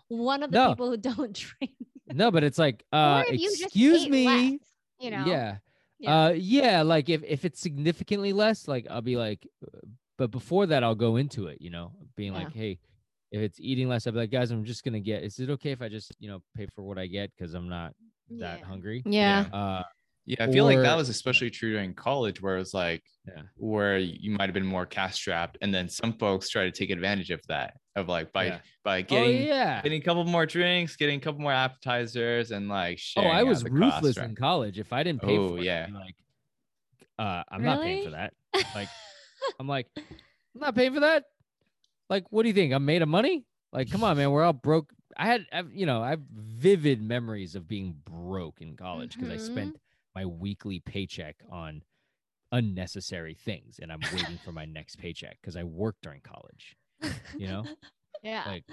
one 0.07 0.43
of 0.43 0.51
the 0.51 0.57
No. 0.59 0.69
people 0.69 0.87
who 0.91 0.97
don't 0.97 1.33
drink. 1.59 1.73
No, 2.13 2.31
but 2.31 2.43
it's 2.43 2.57
like, 2.57 2.83
uh, 2.93 3.23
or 3.27 3.33
if 3.33 3.39
you 3.41 3.49
just 3.49 3.63
excuse 3.63 4.07
me, 4.07 4.25
less, 4.25 4.59
you 4.99 5.11
know. 5.11 5.25
yeah, 5.25 5.57
Yeah. 5.99 6.25
Uh, 6.25 6.29
yeah, 6.31 6.81
like 6.81 7.09
if 7.09 7.23
if 7.23 7.45
it's 7.45 7.59
significantly 7.59 8.33
less, 8.33 8.67
like 8.67 8.87
I'll 8.89 9.01
be 9.01 9.17
like, 9.17 9.47
uh, 9.65 9.79
but 10.17 10.31
before 10.31 10.65
that, 10.67 10.83
I'll 10.83 10.95
go 10.95 11.15
into 11.17 11.47
it, 11.47 11.61
you 11.61 11.69
know, 11.69 11.91
being 12.15 12.33
Yeah. 12.33 12.39
like, 12.39 12.53
hey, 12.53 12.79
if 13.31 13.39
it's 13.41 13.59
eating 13.59 13.87
less, 13.87 14.05
I'll 14.07 14.13
be 14.13 14.19
like, 14.19 14.31
guys, 14.31 14.51
I'm 14.51 14.63
just 14.65 14.83
gonna 14.83 14.99
get. 14.99 15.23
Is 15.23 15.39
it 15.39 15.49
okay 15.51 15.71
if 15.71 15.81
I 15.81 15.89
just, 15.89 16.15
you 16.19 16.27
know, 16.29 16.41
pay 16.55 16.67
for 16.75 16.83
what 16.83 16.97
I 16.97 17.07
get 17.07 17.31
because 17.35 17.53
I'm 17.53 17.69
not 17.69 17.93
that 18.39 18.59
Yeah. 18.59 18.65
hungry? 18.65 19.03
Yeah. 19.05 19.45
Uh, 19.53 19.83
Yeah, 20.25 20.43
I 20.45 20.51
feel 20.51 20.65
like 20.65 20.77
that 20.79 20.95
was 20.95 21.09
especially 21.09 21.49
true 21.49 21.71
during 21.73 21.93
college, 21.95 22.41
where 22.41 22.55
it 22.55 22.59
was 22.59 22.73
like 22.73 23.03
yeah, 23.27 23.41
where 23.57 23.97
you 23.97 24.31
might 24.31 24.45
have 24.45 24.53
been 24.53 24.65
more 24.65 24.85
cash 24.85 25.15
strapped, 25.15 25.57
and 25.61 25.73
then 25.73 25.89
some 25.89 26.13
folks 26.13 26.49
try 26.49 26.63
to 26.63 26.71
take 26.71 26.89
advantage 26.91 27.31
of 27.31 27.41
that, 27.47 27.73
of 27.95 28.07
like 28.07 28.31
by 28.31 28.45
Yeah. 28.45 28.59
by 28.83 28.99
oh 28.99 29.03
getting 29.03 29.43
yeah. 29.47 29.81
getting 29.81 29.99
a 29.99 30.03
couple 30.03 30.23
more 30.25 30.45
drinks, 30.45 30.95
getting 30.95 31.17
a 31.17 31.21
couple 31.23 31.41
more 31.41 31.51
appetizers, 31.51 32.51
and 32.51 32.69
like 32.69 32.99
Oh. 33.17 33.21
I 33.23 33.43
was 33.43 33.63
the 33.63 33.69
cost, 33.69 33.81
ruthless 33.81 34.17
right? 34.17 34.29
in 34.29 34.35
college. 34.35 34.77
If 34.79 34.93
I 34.93 35.01
didn't 35.03 35.23
pay 35.23 35.37
Oh, 35.37 35.49
for 35.49 35.57
it, 35.57 35.63
yeah. 35.63 35.85
I'd 35.87 35.93
be 35.93 35.93
like, 35.99 36.15
uh, 37.19 37.43
I'm 37.49 37.63
not 37.63 37.81
paying 37.81 38.03
for 38.05 38.11
that. 38.11 38.33
Like, 38.75 38.89
I'm 39.59 39.67
like, 39.67 39.87
I'm 39.97 40.61
not 40.61 40.75
paying 40.75 40.93
for 40.93 40.99
that. 41.01 41.25
Like, 42.09 42.25
what 42.29 42.43
do 42.43 42.49
you 42.49 42.53
think? 42.53 42.73
I'm 42.73 42.85
made 42.85 43.01
of 43.01 43.09
money? 43.09 43.45
Like, 43.73 43.89
come 43.89 44.03
on, 44.03 44.17
man. 44.17 44.31
We're 44.31 44.43
all 44.43 44.53
broke. 44.53 44.91
I 45.17 45.25
had, 45.25 45.45
I've, 45.51 45.71
you 45.73 45.85
know, 45.85 46.01
I 46.03 46.11
have 46.11 46.21
vivid 46.31 47.01
memories 47.01 47.55
of 47.55 47.67
being 47.67 47.95
broke 48.05 48.61
in 48.61 48.75
college 48.75 49.15
because 49.17 49.29
Mhm. 49.29 49.33
I 49.33 49.37
spent 49.37 49.75
my 50.15 50.25
weekly 50.25 50.79
paycheck 50.79 51.37
on 51.49 51.83
unnecessary 52.51 53.33
things, 53.33 53.79
and 53.81 53.91
I'm 53.91 54.01
waiting 54.13 54.37
for 54.43 54.51
my 54.51 54.65
next 54.65 54.97
paycheck 54.97 55.37
because 55.41 55.55
I 55.55 55.63
worked 55.63 56.01
during 56.03 56.21
college. 56.21 56.75
You 57.37 57.47
know, 57.47 57.63
Yeah. 58.23 58.43
like 58.45 58.65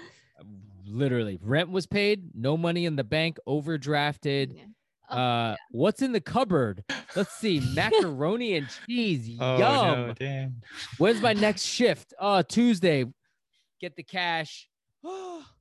literally, 0.85 1.39
rent 1.41 1.69
was 1.69 1.87
paid, 1.87 2.31
no 2.35 2.57
money 2.57 2.85
in 2.85 2.95
the 2.95 3.03
bank, 3.03 3.37
overdrafted. 3.47 4.55
Yeah. 4.55 4.63
Oh, 5.11 5.17
Uh, 5.17 5.55
what's 5.71 6.01
in 6.03 6.11
the 6.11 6.21
cupboard? 6.21 6.83
Let's 7.15 7.33
see, 7.35 7.59
macaroni 7.73 8.55
and 8.55 8.67
cheese. 8.85 9.29
Oh 9.39 9.57
Yum. 9.57 10.07
no, 10.07 10.13
damn. 10.13 10.61
When's 10.99 11.21
my 11.21 11.33
next 11.33 11.63
shift? 11.63 12.13
Oh, 12.19 12.41
Tuesday. 12.43 13.05
Get 13.81 13.95
the 13.95 14.03
cash. 14.03 14.69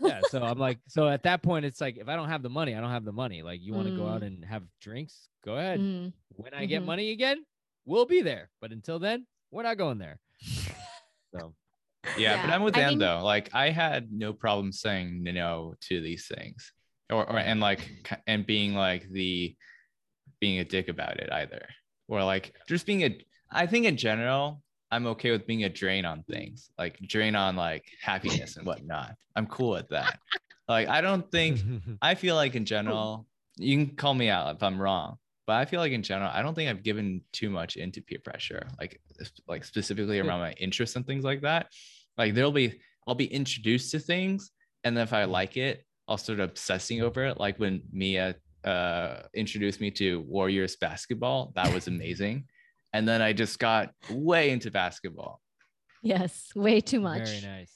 yeah. 0.00 0.20
So 0.30 0.42
I'm 0.42 0.58
like, 0.58 0.78
so 0.88 1.08
at 1.08 1.22
that 1.24 1.42
point, 1.42 1.64
it's 1.64 1.80
like, 1.80 1.96
if 1.96 2.08
I 2.08 2.16
don't 2.16 2.28
have 2.28 2.42
the 2.42 2.50
money, 2.50 2.74
I 2.74 2.80
don't 2.80 2.90
have 2.90 3.04
the 3.04 3.12
money. 3.12 3.42
Like, 3.42 3.60
you 3.62 3.72
want 3.74 3.88
to 3.88 3.96
go 3.96 4.06
out 4.06 4.22
and 4.22 4.44
have 4.44 4.62
drinks? 4.80 5.28
Go 5.44 5.56
ahead. 5.56 5.80
Mm. 5.80 6.12
When 6.36 6.54
I 6.54 6.66
get 6.66 6.82
Mhm. 6.82 6.86
money 6.86 7.10
again, 7.10 7.44
we'll 7.84 8.06
be 8.06 8.22
there. 8.22 8.50
But 8.60 8.72
until 8.72 8.98
then, 8.98 9.26
we're 9.50 9.62
not 9.64 9.76
going 9.78 9.98
there. 9.98 10.18
So 11.36 11.54
Yeah, 12.16 12.40
but 12.46 12.52
I'm 12.54 12.62
with 12.62 12.76
I 12.76 12.80
Dan 12.80 12.88
mean- 12.90 12.98
though. 13.00 13.22
Like 13.24 13.50
I 13.54 13.70
had 13.70 14.12
no 14.12 14.32
problem 14.32 14.70
saying 14.72 15.22
no 15.22 15.74
to 15.88 16.00
these 16.00 16.26
things, 16.28 16.72
or, 17.10 17.28
or 17.28 17.38
and 17.38 17.60
like 17.60 17.80
and 18.28 18.46
being 18.46 18.74
like 18.74 19.08
the 19.10 19.56
being 20.40 20.58
a 20.60 20.64
dick 20.64 20.88
about 20.88 21.18
it 21.18 21.32
either, 21.32 21.66
or 22.08 22.22
like 22.22 22.54
just 22.68 22.86
being 22.86 23.02
a. 23.02 23.18
I 23.50 23.66
think 23.66 23.86
in 23.86 23.96
general, 23.96 24.62
I'm 24.94 25.08
okay 25.08 25.32
with 25.32 25.44
being 25.44 25.64
a 25.64 25.68
drain 25.68 26.04
on 26.04 26.22
things, 26.22 26.70
like 26.78 27.00
drain 27.00 27.34
on 27.34 27.56
like 27.56 27.84
happiness 28.00 28.56
and 28.56 28.64
whatnot. 28.64 29.16
I'm 29.34 29.48
cool 29.48 29.70
with 29.70 29.88
that. 29.88 30.20
Like 30.68 30.86
I 30.86 31.00
don't 31.00 31.28
think 31.32 31.60
I 32.00 32.14
feel 32.14 32.36
like 32.36 32.54
in 32.54 32.64
general, 32.64 33.26
you 33.56 33.76
can 33.76 33.96
call 33.96 34.14
me 34.14 34.28
out 34.28 34.54
if 34.54 34.62
I'm 34.62 34.80
wrong, 34.80 35.16
but 35.48 35.54
I 35.54 35.64
feel 35.64 35.80
like 35.80 35.90
in 35.90 36.04
general, 36.04 36.30
I 36.32 36.42
don't 36.42 36.54
think 36.54 36.70
I've 36.70 36.84
given 36.84 37.22
too 37.32 37.50
much 37.50 37.74
into 37.74 38.02
peer 38.02 38.20
pressure, 38.22 38.68
like 38.78 39.00
like 39.48 39.64
specifically 39.64 40.20
around 40.20 40.38
my 40.38 40.52
interests 40.52 40.94
and 40.94 41.04
things 41.04 41.24
like 41.24 41.40
that. 41.42 41.72
Like 42.16 42.34
there'll 42.34 42.52
be 42.52 42.80
I'll 43.08 43.16
be 43.16 43.26
introduced 43.26 43.90
to 43.90 43.98
things, 43.98 44.52
and 44.84 44.96
then 44.96 45.02
if 45.02 45.12
I 45.12 45.24
like 45.24 45.56
it, 45.56 45.84
I'll 46.06 46.18
start 46.18 46.38
obsessing 46.38 47.02
over 47.02 47.24
it. 47.24 47.40
Like 47.40 47.58
when 47.58 47.82
Mia 47.90 48.36
uh 48.62 49.22
introduced 49.34 49.80
me 49.80 49.90
to 49.90 50.20
Warriors 50.20 50.76
basketball, 50.76 51.52
that 51.56 51.74
was 51.74 51.88
amazing. 51.94 52.44
And 52.94 53.08
then 53.08 53.20
I 53.20 53.32
just 53.32 53.58
got 53.58 53.90
way 54.08 54.50
into 54.50 54.70
basketball. 54.70 55.40
Yes, 56.00 56.50
way 56.54 56.80
too 56.80 57.00
much. 57.00 57.26
Very 57.26 57.40
nice. 57.40 57.72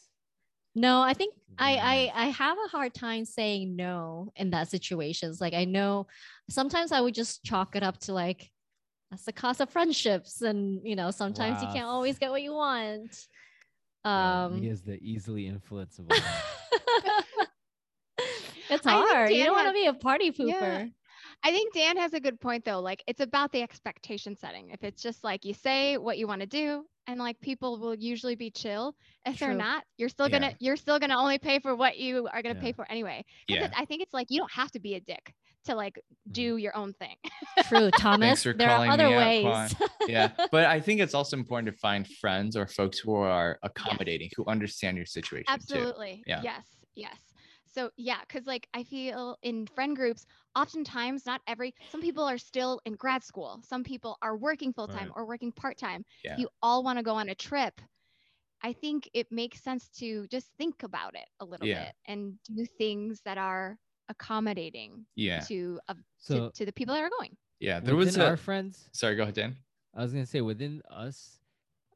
No, 0.77 1.03
I 1.03 1.13
think 1.13 1.35
Very 1.59 1.75
nice. 1.75 1.83
I, 1.83 2.13
I 2.15 2.25
I 2.25 2.27
have 2.29 2.57
a 2.65 2.69
hard 2.69 2.95
time 2.95 3.25
saying 3.25 3.75
no 3.75 4.33
in 4.37 4.51
that 4.51 4.69
situations. 4.69 5.41
Like 5.41 5.55
I 5.55 5.65
know 5.65 6.07
sometimes 6.49 6.93
I 6.93 7.01
would 7.01 7.15
just 7.15 7.43
chalk 7.43 7.75
it 7.75 7.83
up 7.83 7.99
to 8.03 8.13
like 8.13 8.49
that's 9.11 9.25
the 9.25 9.33
cost 9.33 9.61
of 9.61 9.71
friendships, 9.71 10.41
and 10.43 10.81
you 10.85 10.95
know 10.95 11.11
sometimes 11.11 11.61
you 11.63 11.69
can't 11.69 11.87
always 11.87 12.17
get 12.19 12.31
what 12.31 12.43
you 12.43 12.55
want. 12.55 13.17
Yeah, 14.05 14.45
Um, 14.45 14.61
Mia's 14.61 14.83
the 14.83 14.99
easily 15.03 15.51
influenceable. 15.51 16.13
it's 18.71 18.87
hard. 18.87 19.33
You 19.33 19.45
don't 19.45 19.57
want 19.57 19.67
to 19.67 19.73
be 19.73 19.87
a 19.87 19.95
party 19.95 20.31
pooper. 20.31 20.61
Yeah. 20.61 20.87
I 21.45 21.51
think 21.51 21.73
Dan 21.73 21.97
has 21.97 22.15
a 22.15 22.21
good 22.21 22.41
point 22.41 22.65
though. 22.65 22.81
Like 22.81 23.03
it's 23.07 23.21
about 23.21 23.53
the 23.53 23.63
expectation 23.63 24.37
setting. 24.37 24.71
If 24.71 24.83
it's 24.83 25.03
just 25.03 25.25
like 25.25 25.45
you 25.45 25.55
say 25.55 25.97
what 25.97 26.19
you 26.19 26.27
want 26.27 26.41
to 26.41 26.47
do 26.47 26.85
and 27.07 27.19
like 27.19 27.41
people 27.41 27.79
will 27.79 27.95
usually 27.95 28.35
be 28.35 28.51
chill. 28.51 28.95
If 29.25 29.39
they're 29.39 29.55
not, 29.55 29.85
you're 29.97 30.09
still 30.09 30.29
Yeah. 30.29 30.39
gonna 30.39 30.55
you're 30.61 30.77
still 30.77 30.99
gonna 30.99 31.19
only 31.19 31.39
pay 31.39 31.59
for 31.59 31.75
what 31.75 31.99
you 31.99 32.29
are 32.33 32.43
gonna 32.43 32.57
Yeah. 32.57 32.61
pay 32.61 32.73
for 32.73 32.91
anyway. 32.91 33.25
Yeah. 33.47 33.71
I 33.77 33.85
think 33.85 34.03
it's 34.03 34.13
like 34.13 34.27
you 34.31 34.39
don't 34.39 34.53
have 34.53 34.71
to 34.73 34.81
be 34.81 34.95
a 34.95 35.01
dick 35.01 35.33
to 35.65 35.75
like 35.75 35.95
mm. 35.97 36.33
do 36.33 36.57
your 36.57 36.77
own 36.77 36.93
thing. 36.95 37.17
True, 37.69 37.91
Thomas. 37.91 38.43
for 38.43 38.53
there 38.53 38.71
are 38.71 38.77
calling 38.77 38.91
other 38.91 39.09
me 39.09 39.45
out, 39.45 39.75
ways. 39.81 39.91
yeah 40.09 40.31
but 40.51 40.65
i 40.67 40.81
think 40.81 41.01
it's 41.01 41.15
also 41.15 41.37
important 41.37 41.73
to 41.73 41.79
find 41.79 42.07
friends 42.07 42.57
or 42.57 42.67
folks 42.67 42.99
who 42.99 43.15
are 43.15 43.59
accommodating 43.63 44.31
who 44.37 44.45
understand 44.47 44.97
your 44.97 45.07
situation 45.07 45.47
too 45.47 45.53
Absolutely. 45.55 46.23
Yeah. 46.27 46.41
Yes. 46.43 46.65
Yes. 46.95 47.17
So 47.79 47.91
yeah, 47.97 48.21
because 48.23 48.47
like 48.47 48.69
I 48.75 48.83
feel 48.83 49.37
in 49.43 49.67
friend 49.69 49.95
groups, 49.95 50.27
oftentimes 50.57 51.25
not 51.27 51.43
every 51.47 51.75
some 51.89 52.01
people 52.01 52.25
are 52.25 52.39
still 52.39 52.81
in 52.85 52.95
grad 52.95 53.23
school. 53.23 53.63
Some 53.65 53.85
people 53.85 54.19
are 54.21 54.37
working 54.37 54.73
full 54.73 54.89
time 54.89 55.09
Right. 55.09 55.15
or 55.15 55.27
working 55.27 55.53
part 55.53 55.79
time. 55.79 56.05
Yeah. 56.25 56.37
You 56.37 56.49
all 56.61 56.83
want 56.83 56.99
to 56.99 57.05
go 57.05 57.15
on 57.15 57.29
a 57.29 57.35
trip. 57.37 57.81
I 58.63 58.73
think 58.75 59.11
it 59.15 59.33
makes 59.33 59.63
sense 59.63 59.91
to 60.01 60.27
just 60.29 60.53
think 60.59 60.83
about 60.85 61.17
it 61.17 61.29
a 61.41 61.47
little 61.47 61.69
Yeah. 61.69 61.69
bit 61.69 61.95
and 62.07 62.39
do 62.45 62.67
things 62.79 63.23
that 63.25 63.39
are 63.39 63.79
accommodating 64.09 65.07
yeah 65.17 65.49
to, 65.49 65.81
uh, 65.89 65.95
So 66.19 66.35
to 66.35 66.43
to 66.55 66.67
the 66.67 66.73
people 66.75 66.95
that 66.95 67.03
are 67.05 67.11
going. 67.21 67.37
yeah 67.61 67.81
there 67.81 67.97
was 67.97 68.17
a 68.17 68.23
our 68.25 68.37
friends, 68.37 68.89
sorry 68.93 69.17
go 69.17 69.23
ahead 69.23 69.35
dan 69.35 69.57
I 69.95 70.03
was 70.03 70.13
gonna 70.13 70.27
say 70.27 70.41
within 70.41 70.83
us. 70.91 71.38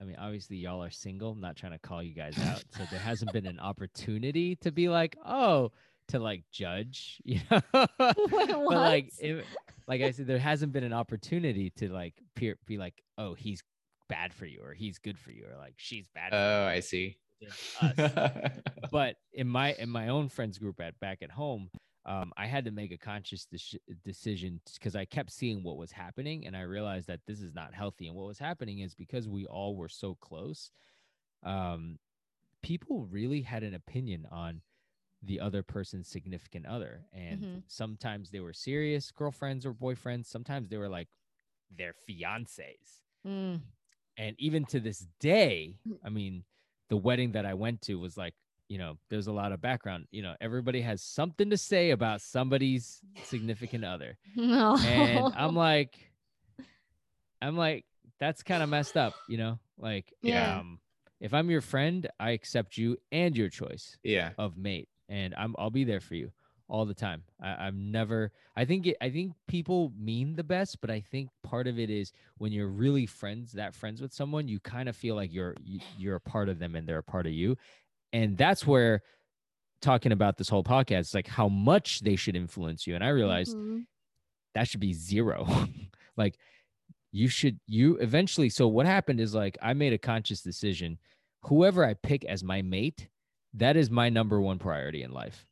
I 0.03 0.05
mean, 0.05 0.17
obviously 0.19 0.57
y'all 0.57 0.83
are 0.83 0.91
single. 0.91 1.31
I'm 1.31 1.41
not 1.41 1.55
trying 1.55 1.73
to 1.73 1.79
call 1.79 2.03
you 2.03 2.13
guys 2.13 2.37
out. 2.49 2.65
So 2.77 2.83
there 2.91 2.99
hasn't 2.99 3.33
been 3.33 3.47
an 3.47 3.61
opportunity 3.61 4.57
to 4.57 4.73
be 4.73 4.89
like, 4.89 5.17
oh, 5.25 5.71
to 6.09 6.19
like 6.19 6.43
judge, 6.51 7.21
you 7.25 7.41
know. 7.49 7.61
but 7.73 7.89
like, 7.99 8.57
what? 8.57 9.05
if, 9.21 9.45
like 9.87 10.03
I 10.03 10.11
said, 10.11 10.27
there 10.27 10.41
hasn't 10.41 10.73
been 10.73 10.83
an 10.83 10.93
opportunity 10.93 11.71
to 11.77 11.89
like 11.89 12.15
peer, 12.35 12.57
be 12.67 12.79
like, 12.79 13.01
oh, 13.17 13.35
he's 13.35 13.63
bad 14.09 14.35
for 14.35 14.45
you, 14.45 14.61
or 14.65 14.75
he's 14.75 14.99
good 14.99 15.19
for 15.19 15.31
you, 15.31 15.45
or 15.45 15.57
like 15.57 15.75
she's 15.77 16.09
bad. 16.15 16.31
For 16.31 16.37
oh 16.37 16.65
you 16.65 16.77
i 16.77 16.81
see 16.81 17.17
but 18.93 19.17
in 19.33 19.49
my 19.49 19.73
in 19.73 19.89
my 19.89 20.09
own 20.09 20.29
friends 20.29 20.59
group 20.59 20.81
at 20.81 20.99
back 21.01 21.23
at 21.23 21.31
home 21.31 21.71
um, 22.05 22.33
i 22.37 22.47
had 22.47 22.65
to 22.65 22.71
make 22.71 22.91
a 22.93 22.99
conscious 22.99 23.47
deci- 23.53 23.79
decision 24.05 24.61
because 24.75 24.97
i 24.97 25.05
kept 25.05 25.31
seeing 25.31 25.63
what 25.63 25.77
was 25.77 25.93
happening 25.93 26.47
and 26.47 26.57
i 26.57 26.61
realized 26.63 27.07
that 27.07 27.21
this 27.27 27.41
is 27.41 27.55
not 27.55 27.73
healthy 27.75 28.07
and 28.09 28.17
what 28.17 28.27
was 28.27 28.39
happening 28.39 28.81
is 28.81 28.95
because 28.95 29.29
we 29.29 29.47
all 29.47 29.77
were 29.77 29.89
so 29.89 30.15
close 30.17 30.71
um, 31.45 31.99
people 32.63 33.07
really 33.11 33.41
had 33.43 33.63
an 33.63 33.75
opinion 33.75 34.27
on 34.31 34.61
the 35.25 35.41
other 35.41 35.63
person's 35.63 36.09
significant 36.09 36.67
other 36.67 37.05
and 37.13 37.43
Mhm. 37.45 37.63
sometimes 37.69 38.31
they 38.31 38.41
were 38.41 38.53
serious 38.53 39.11
girlfriends 39.13 39.65
or 39.65 39.73
boyfriends 39.73 40.27
sometimes 40.27 40.69
they 40.69 40.77
were 40.79 40.89
like 40.89 41.09
their 41.71 41.95
fiancés 42.09 43.01
Mm. 43.25 43.61
and 44.17 44.35
even 44.41 44.65
to 44.67 44.81
this 44.81 45.07
day 45.21 45.79
i 46.05 46.09
mean 46.09 46.45
the 46.89 46.97
wedding 46.97 47.33
that 47.33 47.47
i 47.47 47.55
went 47.55 47.81
to 47.83 47.99
was 48.01 48.17
like 48.17 48.35
you 48.73 48.79
know 48.79 48.97
there's 49.11 49.27
a 49.27 49.33
lot 49.33 49.53
of 49.53 49.61
background 49.61 50.07
you 50.11 50.23
know 50.23 50.35
everybody 50.41 50.81
has 50.81 51.03
something 51.03 51.51
to 51.51 51.57
say 51.59 51.91
about 51.91 52.21
somebody's 52.21 53.01
significant 53.25 53.85
other 53.85 54.17
No. 54.37 54.77
and 54.87 55.33
i'm 55.37 55.55
like 55.71 55.95
i'm 57.41 57.57
like 57.57 57.85
that's 58.19 58.43
kind 58.43 58.63
of 58.63 58.69
messed 58.69 58.97
up 58.97 59.15
you 59.29 59.37
know 59.37 59.59
like 59.79 60.13
Yeah. 60.23 60.59
um 60.61 60.79
if 61.21 61.35
i'm 61.35 61.51
your 61.51 61.61
friend 61.61 62.09
i 62.21 62.31
accept 62.31 62.79
you 62.79 62.97
and 63.11 63.37
your 63.37 63.49
choice 63.49 63.99
yeah 64.03 64.31
of 64.39 64.57
mate 64.57 64.89
and 65.09 65.35
i'm 65.37 65.55
i'll 65.59 65.71
be 65.71 65.85
there 65.85 66.01
for 66.01 66.15
you 66.15 66.33
all 66.69 66.87
the 66.87 66.95
time 66.95 67.23
I, 67.43 67.67
i'm 67.67 67.91
never 67.91 68.31
i 68.57 68.65
think 68.65 68.87
it, 68.87 68.97
i 69.03 69.11
think 69.11 69.33
people 69.47 69.93
mean 69.99 70.37
the 70.37 70.45
best 70.45 70.81
but 70.81 70.91
i 70.91 71.01
think 71.01 71.29
part 71.43 71.67
of 71.67 71.79
it 71.79 71.91
is 71.91 72.13
when 72.39 72.53
you're 72.53 72.69
really 72.69 73.05
friends 73.07 73.53
that 73.53 73.75
friends 73.75 74.01
with 74.01 74.13
someone 74.15 74.49
you 74.49 74.59
kind 74.61 74.89
of 74.89 74.97
feel 74.97 75.15
like 75.15 75.33
you're 75.35 75.55
you, 75.63 75.81
you're 75.99 76.17
a 76.17 76.21
part 76.21 76.49
of 76.49 76.59
them 76.59 76.75
and 76.75 76.87
they're 76.89 76.99
a 76.99 77.03
part 77.03 77.27
of 77.27 77.33
you 77.33 77.57
and 78.13 78.37
that's 78.37 78.67
where 78.67 79.03
talking 79.81 80.13
about 80.13 80.37
this 80.37 80.49
whole 80.49 80.63
podcast, 80.65 81.15
like 81.15 81.27
how 81.27 81.49
much 81.49 82.01
they 82.01 82.15
should 82.17 82.37
influence 82.37 82.87
you. 82.87 82.95
And 82.95 83.03
I 83.03 83.09
realized 83.09 83.57
Mhm. 83.57 83.87
that 84.55 84.69
should 84.69 84.81
be 84.81 84.93
zero. 84.93 85.47
like 86.17 86.39
you 87.11 87.29
should 87.29 87.59
you 87.67 87.97
eventually 87.97 88.49
so 88.49 88.69
what 88.69 88.87
happened 88.87 89.21
is 89.21 89.35
like 89.35 89.59
I 89.61 89.73
made 89.75 89.93
a 89.93 89.99
conscious 89.99 90.41
decision. 90.43 90.99
Whoever 91.43 91.85
I 91.85 91.95
pick 91.95 92.25
as 92.25 92.45
my 92.45 92.63
mate, 92.63 93.09
that 93.55 93.77
is 93.77 93.91
my 93.91 94.09
number 94.09 94.41
one 94.41 94.59
priority 94.59 95.03
in 95.03 95.13
life. 95.13 95.47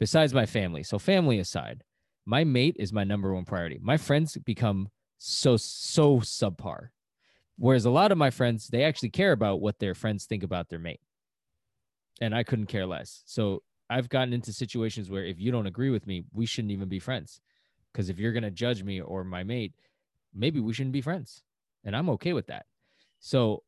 Besides 0.00 0.34
my 0.34 0.46
family. 0.46 0.82
So 0.82 0.98
family 0.98 1.38
aside, 1.38 1.84
my 2.26 2.44
mate 2.44 2.76
is 2.78 2.92
my 2.92 3.04
number 3.04 3.32
one 3.34 3.44
priority. 3.44 3.78
My 3.80 3.96
friends 3.96 4.36
become 4.38 4.90
so 5.18 5.56
so 5.56 6.18
subpar. 6.20 6.88
Whereas 7.56 7.84
a 7.84 7.90
lot 7.90 8.12
of 8.12 8.18
my 8.18 8.30
friends, 8.30 8.68
they 8.68 8.84
actually 8.84 9.10
care 9.10 9.32
about 9.32 9.60
what 9.60 9.78
their 9.78 9.94
friends 9.94 10.26
think 10.26 10.42
about 10.44 10.68
their 10.68 10.78
mate. 10.78 11.00
And 12.20 12.34
I 12.34 12.42
couldn't 12.42 12.66
care 12.66 12.86
less. 12.86 13.22
So 13.26 13.62
I've 13.90 14.08
gotten 14.08 14.32
into 14.32 14.52
situations 14.52 15.10
where 15.10 15.24
if 15.24 15.40
you 15.40 15.50
don't 15.50 15.66
agree 15.66 15.90
with 15.90 16.06
me, 16.06 16.24
we 16.32 16.46
shouldn't 16.46 16.72
even 16.72 16.88
be 16.88 16.98
friends. 16.98 17.40
Because 17.92 18.10
if 18.10 18.18
you're 18.18 18.32
going 18.32 18.42
to 18.42 18.50
judge 18.50 18.82
me 18.82 19.00
or 19.00 19.24
my 19.24 19.44
mate, 19.44 19.72
maybe 20.34 20.60
we 20.60 20.72
shouldn't 20.72 20.92
be 20.92 21.00
friends. 21.00 21.42
And 21.84 21.96
I'm 21.96 22.10
okay 22.10 22.32
with 22.32 22.48
that. 22.48 22.66
So 23.20 23.62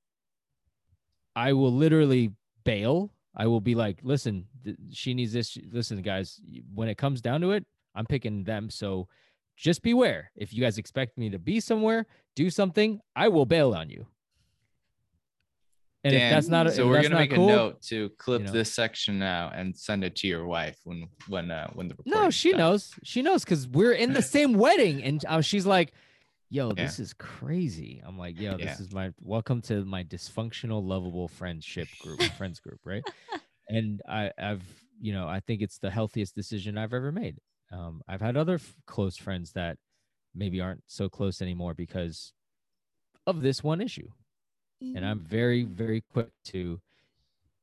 I 1.35 1.53
will 1.53 1.73
literally 1.73 2.33
bail. 2.65 3.13
I 3.37 3.47
will 3.47 3.61
be 3.61 3.75
like, 3.75 3.99
listen, 4.03 4.47
th- 4.65 4.77
she 4.93 5.15
needs 5.15 5.33
this. 5.33 5.57
Listen, 5.71 6.03
guys, 6.03 6.41
when 6.75 6.89
it 6.89 6.99
comes 6.99 7.21
down 7.21 7.41
to 7.43 7.53
it, 7.53 7.65
I'm 7.95 8.07
picking 8.07 8.45
them. 8.45 8.69
So 8.69 9.09
just 9.57 9.83
beware. 9.83 10.31
If 10.35 10.53
you 10.53 10.61
guys 10.61 10.79
expect 10.79 11.17
me 11.17 11.31
to 11.31 11.39
be 11.39 11.61
somewhere, 11.61 12.07
do 12.35 12.51
something, 12.51 13.01
I 13.15 13.29
will 13.29 13.47
bail 13.47 13.75
on 13.75 13.91
you. 13.91 14.07
And 16.03 16.15
if 16.15 16.21
Dan, 16.21 16.33
that's 16.33 16.49
not, 16.49 16.73
so 16.73 16.85
if 16.85 16.89
we're 16.89 17.03
gonna 17.03 17.15
make 17.17 17.33
cool, 17.35 17.49
a 17.51 17.53
note 17.53 17.83
to 17.83 18.09
clip 18.17 18.41
you 18.41 18.47
know. 18.47 18.53
this 18.53 18.73
section 18.73 19.19
now 19.19 19.51
and 19.55 19.77
send 19.77 20.03
it 20.03 20.17
to 20.17 20.27
your 20.27 20.47
wife 20.47 20.79
when 20.85 21.07
when 21.29 21.51
uh 21.51 21.69
when 21.75 21.89
the 21.89 21.97
No, 22.07 22.31
she 22.31 22.53
done. 22.53 22.59
knows. 22.59 22.95
She 23.03 23.21
knows 23.21 23.45
because 23.45 23.69
we're 23.69 23.93
in 23.93 24.15
the 24.15 24.23
same 24.37 24.55
wedding, 24.55 25.03
and 25.03 25.23
uh, 25.29 25.43
she's 25.43 25.67
like, 25.67 25.93
"Yo, 26.49 26.69
Yeah. 26.69 26.75
this 26.85 26.99
is 26.99 27.13
crazy." 27.13 28.01
I'm 28.03 28.17
like, 28.19 28.41
"Yo, 28.41 28.53
Yeah. 28.53 28.65
this 28.65 28.81
is 28.81 28.93
my 28.95 29.13
welcome 29.21 29.61
to 29.63 29.85
my 29.85 30.03
dysfunctional, 30.03 30.83
lovable 30.83 31.29
friendship 31.29 31.89
group, 31.99 32.21
friends 32.39 32.61
group, 32.61 32.81
right?" 32.85 33.03
and 33.69 34.01
I, 34.09 34.33
I've, 34.39 34.65
you 35.01 35.13
know, 35.13 35.29
I 35.29 35.41
think 35.41 35.61
it's 35.61 35.79
the 35.79 35.91
healthiest 35.91 36.35
decision 36.35 36.79
I've 36.79 36.95
ever 36.95 37.13
made. 37.13 37.37
Um, 37.71 38.01
I've 38.09 38.21
had 38.23 38.37
other 38.39 38.55
f- 38.55 38.75
close 38.87 39.17
friends 39.19 39.53
that 39.53 39.77
maybe 40.35 40.61
aren't 40.63 40.83
so 40.87 41.09
close 41.11 41.43
anymore 41.43 41.75
because 41.75 42.33
of 43.27 43.43
this 43.43 43.63
one 43.63 43.81
issue 43.83 44.09
and 44.81 45.05
I'm 45.05 45.21
very, 45.21 45.65
very 45.65 46.03
quick 46.13 46.29
to, 46.47 46.81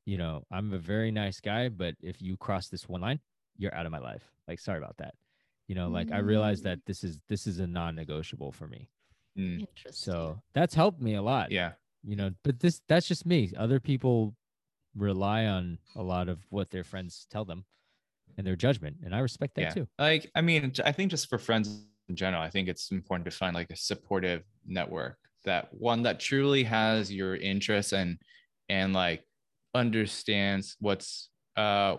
you 0.04 0.18
know, 0.18 0.44
I'm 0.50 0.72
a 0.72 0.78
very 0.78 1.10
nice 1.10 1.40
guy, 1.40 1.68
but 1.68 1.94
if 2.00 2.22
you 2.22 2.36
cross 2.36 2.68
this 2.68 2.88
one 2.88 3.00
line, 3.00 3.20
you're 3.56 3.74
out 3.74 3.86
of 3.86 3.92
my 3.92 3.98
life. 3.98 4.22
Like, 4.46 4.60
sorry 4.60 4.78
about 4.78 4.96
that. 4.98 5.14
You 5.66 5.74
know, 5.74 5.88
like 5.88 6.10
I 6.10 6.18
realize 6.18 6.62
that 6.62 6.78
this 6.86 7.04
is 7.04 7.18
this 7.28 7.46
is 7.46 7.58
a 7.58 7.66
non-negotiable 7.66 8.52
for 8.52 8.66
me. 8.66 8.88
Mm, 9.38 9.60
Interesting. 9.60 10.12
So 10.12 10.40
that's 10.54 10.74
helped 10.74 11.00
me 11.00 11.14
a 11.14 11.22
lot. 11.22 11.50
yeah. 11.52 11.72
You 12.02 12.16
know, 12.16 12.30
but 12.42 12.60
this 12.60 12.80
that's 12.88 13.06
just 13.06 13.26
me. 13.26 13.52
Other 13.56 13.78
people 13.78 14.34
rely 14.96 15.44
on 15.44 15.78
a 15.94 16.02
lot 16.02 16.28
of 16.28 16.38
what 16.48 16.70
their 16.70 16.84
friends 16.84 17.26
tell 17.30 17.44
them 17.44 17.66
and 18.38 18.46
their 18.46 18.56
judgment, 18.56 18.96
and 19.04 19.14
I 19.14 19.18
respect 19.18 19.56
that 19.56 19.62
yeah. 19.62 19.70
too. 19.70 19.88
Like, 19.98 20.30
I 20.34 20.40
mean, 20.40 20.72
I 20.84 20.92
think 20.92 21.10
just 21.10 21.28
for 21.28 21.38
friends 21.38 21.82
in 22.08 22.16
general, 22.16 22.40
I 22.40 22.48
think 22.48 22.68
it's 22.68 22.90
important 22.90 23.26
to 23.26 23.30
find 23.30 23.54
like 23.54 23.70
a 23.70 23.76
supportive 23.76 24.44
network 24.64 25.18
that 25.44 25.72
one 25.72 26.02
that 26.02 26.20
truly 26.20 26.64
has 26.64 27.12
your 27.12 27.36
interests 27.36 27.92
and 27.92 28.18
and 28.68 28.92
like 28.92 29.24
understands 29.74 30.76
what's 30.80 31.30
uh 31.56 31.96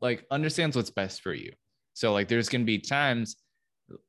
like 0.00 0.24
understands 0.30 0.76
what's 0.76 0.90
best 0.90 1.22
for 1.22 1.34
you. 1.34 1.52
So 1.94 2.12
like 2.12 2.28
there's 2.28 2.48
gonna 2.48 2.64
be 2.64 2.78
times 2.78 3.36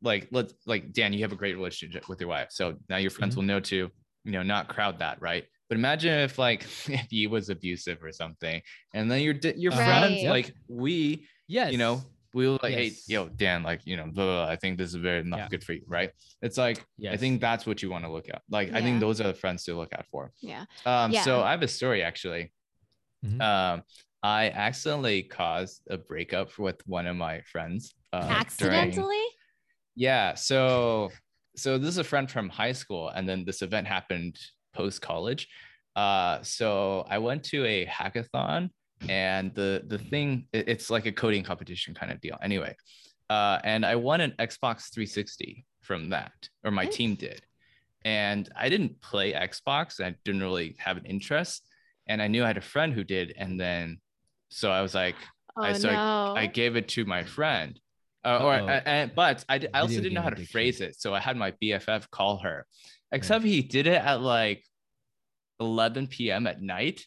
like 0.01 0.28
let's 0.32 0.53
like 0.65 0.91
Dan, 0.93 1.13
you 1.13 1.22
have 1.22 1.32
a 1.32 1.36
great 1.38 1.55
relationship 1.55 2.07
with 2.09 2.20
your 2.20 2.30
wife. 2.30 2.49
So 2.51 2.76
now 2.89 2.97
your 2.97 3.11
friends 3.11 3.36
will 3.36 3.43
know 3.43 3.59
to, 3.61 3.76
you 3.76 4.32
know, 4.32 4.43
not 4.43 4.67
crowd 4.67 4.99
that, 4.99 5.22
right? 5.22 5.45
But 5.70 5.78
imagine 5.78 6.20
if 6.20 6.38
like 6.38 6.63
if 6.88 7.07
he 7.09 7.28
was 7.28 7.49
abusive 7.49 8.03
or 8.03 8.11
something, 8.11 8.61
and 8.93 9.09
then 9.09 9.22
your 9.22 9.36
your 9.55 9.72
Uh-huh. 9.72 9.84
friends 9.84 10.22
like 10.24 10.53
we 10.67 11.28
Yes. 11.47 11.72
you 11.72 11.80
know, 11.80 12.01
we 12.34 12.47
were 12.47 12.57
like, 12.61 12.75
Yes. 12.75 13.05
hey, 13.07 13.13
yo, 13.13 13.27
Dan, 13.30 13.63
like, 13.63 13.82
you 13.86 13.97
know, 13.97 14.03
blah, 14.05 14.25
blah, 14.25 14.45
blah, 14.45 14.51
I 14.51 14.55
think 14.55 14.77
this 14.77 14.89
is 14.89 14.95
very 14.95 15.23
not 15.23 15.38
Yeah. 15.39 15.47
good 15.49 15.63
for 15.63 15.73
you, 15.73 15.84
right? 15.88 16.11
It's 16.41 16.57
like, 16.57 16.86
I 17.09 17.17
think 17.17 17.41
that's 17.41 17.65
what 17.65 17.82
you 17.82 17.89
want 17.89 18.05
to 18.05 18.11
look 18.11 18.30
at. 18.30 18.41
Like, 18.49 18.71
I 18.73 18.82
think 18.82 18.99
those 18.99 19.19
are 19.21 19.27
the 19.27 19.34
friends 19.34 19.63
to 19.65 19.75
look 19.75 19.93
out 19.93 20.05
for. 20.11 20.32
Yeah. 20.41 20.65
Um, 20.86 21.13
so 21.13 21.41
I 21.41 21.51
have 21.51 21.61
a 21.63 21.67
story 21.67 22.03
actually. 22.03 22.51
Mhm. 23.25 23.41
Um, 23.41 23.84
I 24.21 24.49
accidentally 24.51 25.23
caused 25.23 25.82
a 25.89 25.97
breakup 25.97 26.57
with 26.59 26.86
one 26.88 27.07
of 27.07 27.15
my 27.15 27.41
friends. 27.41 27.93
Uh, 28.13 28.21
during- 28.21 28.36
Accidentally? 28.38 29.25
yeah. 29.95 30.34
So, 30.36 31.11
so 31.55 31.77
this 31.77 31.89
is 31.89 31.97
a 31.97 32.03
friend 32.03 32.30
from 32.30 32.49
high 32.49 32.71
school, 32.73 33.09
and 33.09 33.27
then 33.27 33.43
this 33.45 33.61
event 33.61 33.88
happened 33.88 34.38
post 34.73 35.01
college. 35.01 35.47
Uh, 35.95 36.41
so 36.43 37.05
I 37.09 37.17
went 37.17 37.43
to 37.45 37.65
a 37.65 37.86
hackathon, 37.86 38.69
and 39.07 39.53
the 39.55 39.83
the 39.87 39.97
thing 39.97 40.47
it's 40.53 40.89
like 40.89 41.05
a 41.05 41.11
coding 41.11 41.43
competition 41.43 41.93
kind 41.93 42.11
of 42.11 42.19
deal. 42.19 42.37
Anyway, 42.41 42.75
uh, 43.29 43.59
and 43.63 43.85
I 43.85 43.95
won 43.95 44.21
an 44.21 44.33
Xbox 44.39 44.91
360 44.93 45.65
from 45.81 46.09
that, 46.09 46.33
or 46.63 46.71
my 46.71 46.85
team 46.85 47.15
did. 47.15 47.41
And 48.05 48.47
I 48.55 48.69
didn't 48.69 49.01
play 49.01 49.33
Xbox. 49.33 50.03
I 50.03 50.15
didn't 50.23 50.41
really 50.41 50.75
have 50.79 50.97
an 50.97 51.05
interest, 51.05 51.63
and 52.07 52.21
I 52.21 52.27
knew 52.27 52.43
I 52.43 52.47
had 52.47 52.57
a 52.57 52.61
friend 52.61 52.93
who 52.93 53.03
did. 53.03 53.33
And 53.37 53.59
then, 53.59 53.99
so 54.49 54.71
I 54.71 54.81
was 54.81 54.95
like, 54.95 55.15
Oh 55.57 55.63
I- 55.63 55.73
so 55.73 55.89
no. 55.91 56.33
I 56.35 56.45
gave 56.47 56.75
it 56.77 56.87
to 56.89 57.05
my 57.05 57.23
friend. 57.23 57.79
Uh, 58.25 58.37
or 58.41 58.53
Uh-oh. 58.53 58.67
uh, 58.67 58.81
and, 58.85 59.11
but 59.15 59.43
I, 59.47 59.57
d- 59.59 59.67
I 59.73 59.79
also 59.81 59.89
Video 59.89 60.03
didn't 60.03 60.13
know 60.15 60.19
game 60.21 60.23
how 60.23 60.29
to 60.29 60.35
addiction. 60.35 60.51
phrase 60.51 60.81
it, 60.81 60.95
so 60.99 61.13
I 61.13 61.19
had 61.21 61.37
my 61.37 61.51
BFF 61.61 62.09
call 62.09 62.37
her. 62.39 62.65
Except 63.11 63.43
he 63.45 63.61
did 63.61 63.87
it 63.87 64.01
at 64.01 64.21
like 64.21 64.63
11 65.59 66.07
p.m. 66.07 66.47
at 66.47 66.61
night, 66.61 67.05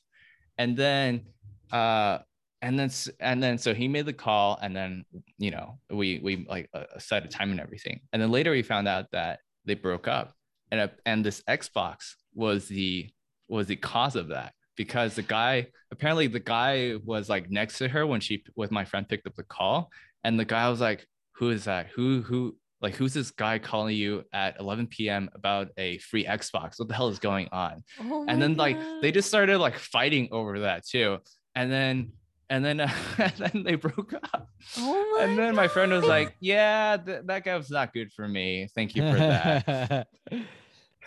and 0.58 0.76
then 0.76 1.26
uh 1.72 2.18
and 2.62 2.78
then 2.78 2.90
and 3.18 3.42
then 3.42 3.58
so 3.58 3.74
he 3.74 3.88
made 3.88 4.06
the 4.06 4.12
call, 4.12 4.58
and 4.62 4.74
then 4.74 5.04
you 5.38 5.50
know 5.50 5.78
we 5.90 6.20
we 6.22 6.46
like 6.48 6.70
uh, 6.72 6.84
set 6.98 7.24
a 7.24 7.28
time 7.28 7.50
and 7.50 7.60
everything, 7.60 8.00
and 8.12 8.22
then 8.22 8.30
later 8.30 8.52
we 8.52 8.62
found 8.62 8.86
out 8.86 9.06
that 9.10 9.40
they 9.64 9.74
broke 9.74 10.06
up, 10.06 10.32
and 10.70 10.80
uh, 10.80 10.88
and 11.04 11.24
this 11.24 11.42
Xbox 11.48 12.14
was 12.34 12.68
the 12.68 13.10
was 13.48 13.66
the 13.66 13.76
cause 13.76 14.14
of 14.14 14.28
that 14.28 14.54
because 14.76 15.14
the 15.14 15.22
guy 15.22 15.66
apparently 15.90 16.26
the 16.26 16.40
guy 16.40 16.94
was 17.04 17.28
like 17.28 17.50
next 17.50 17.78
to 17.78 17.88
her 17.88 18.06
when 18.06 18.20
she 18.20 18.42
with 18.56 18.70
my 18.70 18.84
friend 18.84 19.08
picked 19.08 19.26
up 19.26 19.34
the 19.34 19.42
call 19.42 19.90
and 20.24 20.38
the 20.38 20.44
guy 20.44 20.68
was 20.70 20.80
like 20.80 21.06
who 21.32 21.50
is 21.50 21.64
that? 21.64 21.88
Who 21.88 22.22
who 22.22 22.56
like 22.80 22.94
who's 22.94 23.14
this 23.14 23.30
guy 23.30 23.58
calling 23.58 23.96
you 23.96 24.24
at 24.32 24.58
11 24.58 24.86
p.m 24.86 25.28
about 25.34 25.68
a 25.76 25.98
free 25.98 26.24
xbox? 26.24 26.78
What 26.78 26.88
the 26.88 26.94
hell 26.94 27.08
is 27.08 27.18
going 27.18 27.48
on? 27.52 27.84
Oh 28.00 28.24
and 28.28 28.40
then 28.40 28.56
like 28.56 28.78
they 29.00 29.12
just 29.12 29.28
started 29.28 29.58
like 29.58 29.78
fighting 29.78 30.28
over 30.30 30.60
that 30.60 30.86
too 30.86 31.18
and 31.54 31.70
then 31.70 32.12
and 32.50 32.64
then 32.64 32.80
and 33.18 33.32
then 33.36 33.62
they 33.64 33.74
broke 33.74 34.12
up 34.14 34.48
Oh 34.78 35.16
my 35.16 35.24
and 35.24 35.38
then 35.38 35.54
my 35.54 35.68
friend 35.68 35.92
was 35.92 36.04
like 36.04 36.34
yeah 36.40 36.96
th- 36.96 37.22
that 37.24 37.44
guy 37.44 37.56
was 37.56 37.70
not 37.70 37.92
good 37.92 38.12
for 38.12 38.26
me 38.28 38.68
thank 38.74 38.94
you 38.94 39.02
for 39.02 39.18
that 39.18 40.06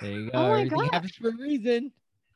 there 0.02 0.12
you 0.12 0.32
go. 0.32 0.38
Oh 0.38 0.50
my 0.52 0.58
Everything 0.62 0.80
gosh. 0.80 0.90
happens 0.92 1.16
for 1.16 1.30
a 1.30 1.38
reason. 1.38 1.92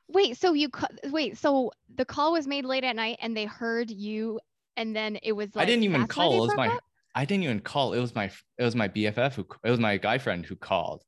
Wait, 0.07 0.37
so 0.37 0.53
you 0.53 0.69
ca- 0.69 0.87
wait, 1.05 1.37
so 1.37 1.71
the 1.95 2.05
call 2.05 2.31
was 2.31 2.47
made 2.47 2.65
late 2.65 2.83
at 2.83 2.95
night 2.95 3.17
and 3.21 3.35
they 3.35 3.45
heard 3.45 3.91
you 3.91 4.39
and 4.77 4.95
then 4.95 5.17
it 5.21 5.33
was 5.33 5.55
like 5.55 5.63
I 5.63 5.65
didn't 5.65 5.83
even 5.83 6.07
call. 6.07 6.37
It 6.37 6.47
was 6.47 6.55
my 6.55 6.67
up? 6.69 6.83
I 7.15 7.25
didn't 7.25 7.43
even 7.43 7.59
call. 7.59 7.93
It 7.93 7.99
was 7.99 8.15
my 8.15 8.31
it 8.57 8.63
was 8.63 8.75
my 8.75 8.87
BFF 8.87 9.35
who 9.35 9.45
it 9.63 9.69
was 9.69 9.79
my 9.79 9.97
guy 9.97 10.17
friend 10.17 10.45
who 10.45 10.55
called, 10.55 11.03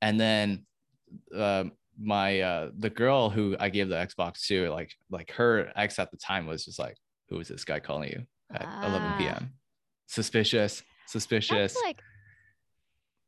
and 0.00 0.20
then 0.20 0.64
uh, 1.34 1.64
my 2.00 2.40
uh, 2.40 2.70
the 2.78 2.90
girl 2.90 3.28
who 3.30 3.56
I 3.58 3.68
gave 3.70 3.88
the 3.88 3.96
Xbox 3.96 4.46
to 4.46 4.68
like 4.70 4.92
like 5.10 5.30
her 5.32 5.72
ex 5.76 5.98
at 5.98 6.10
the 6.10 6.16
time 6.16 6.46
was 6.46 6.64
just 6.64 6.78
like, 6.78 6.96
who 7.28 7.38
is 7.40 7.48
this 7.48 7.64
guy 7.64 7.80
calling 7.80 8.10
you 8.10 8.22
at 8.52 8.62
11 8.84 9.02
Ah. 9.02 9.16
p.m. 9.18 9.52
Suspicious, 10.06 10.82
suspicious. 11.06 11.74
That's 11.74 11.84
like 11.84 12.00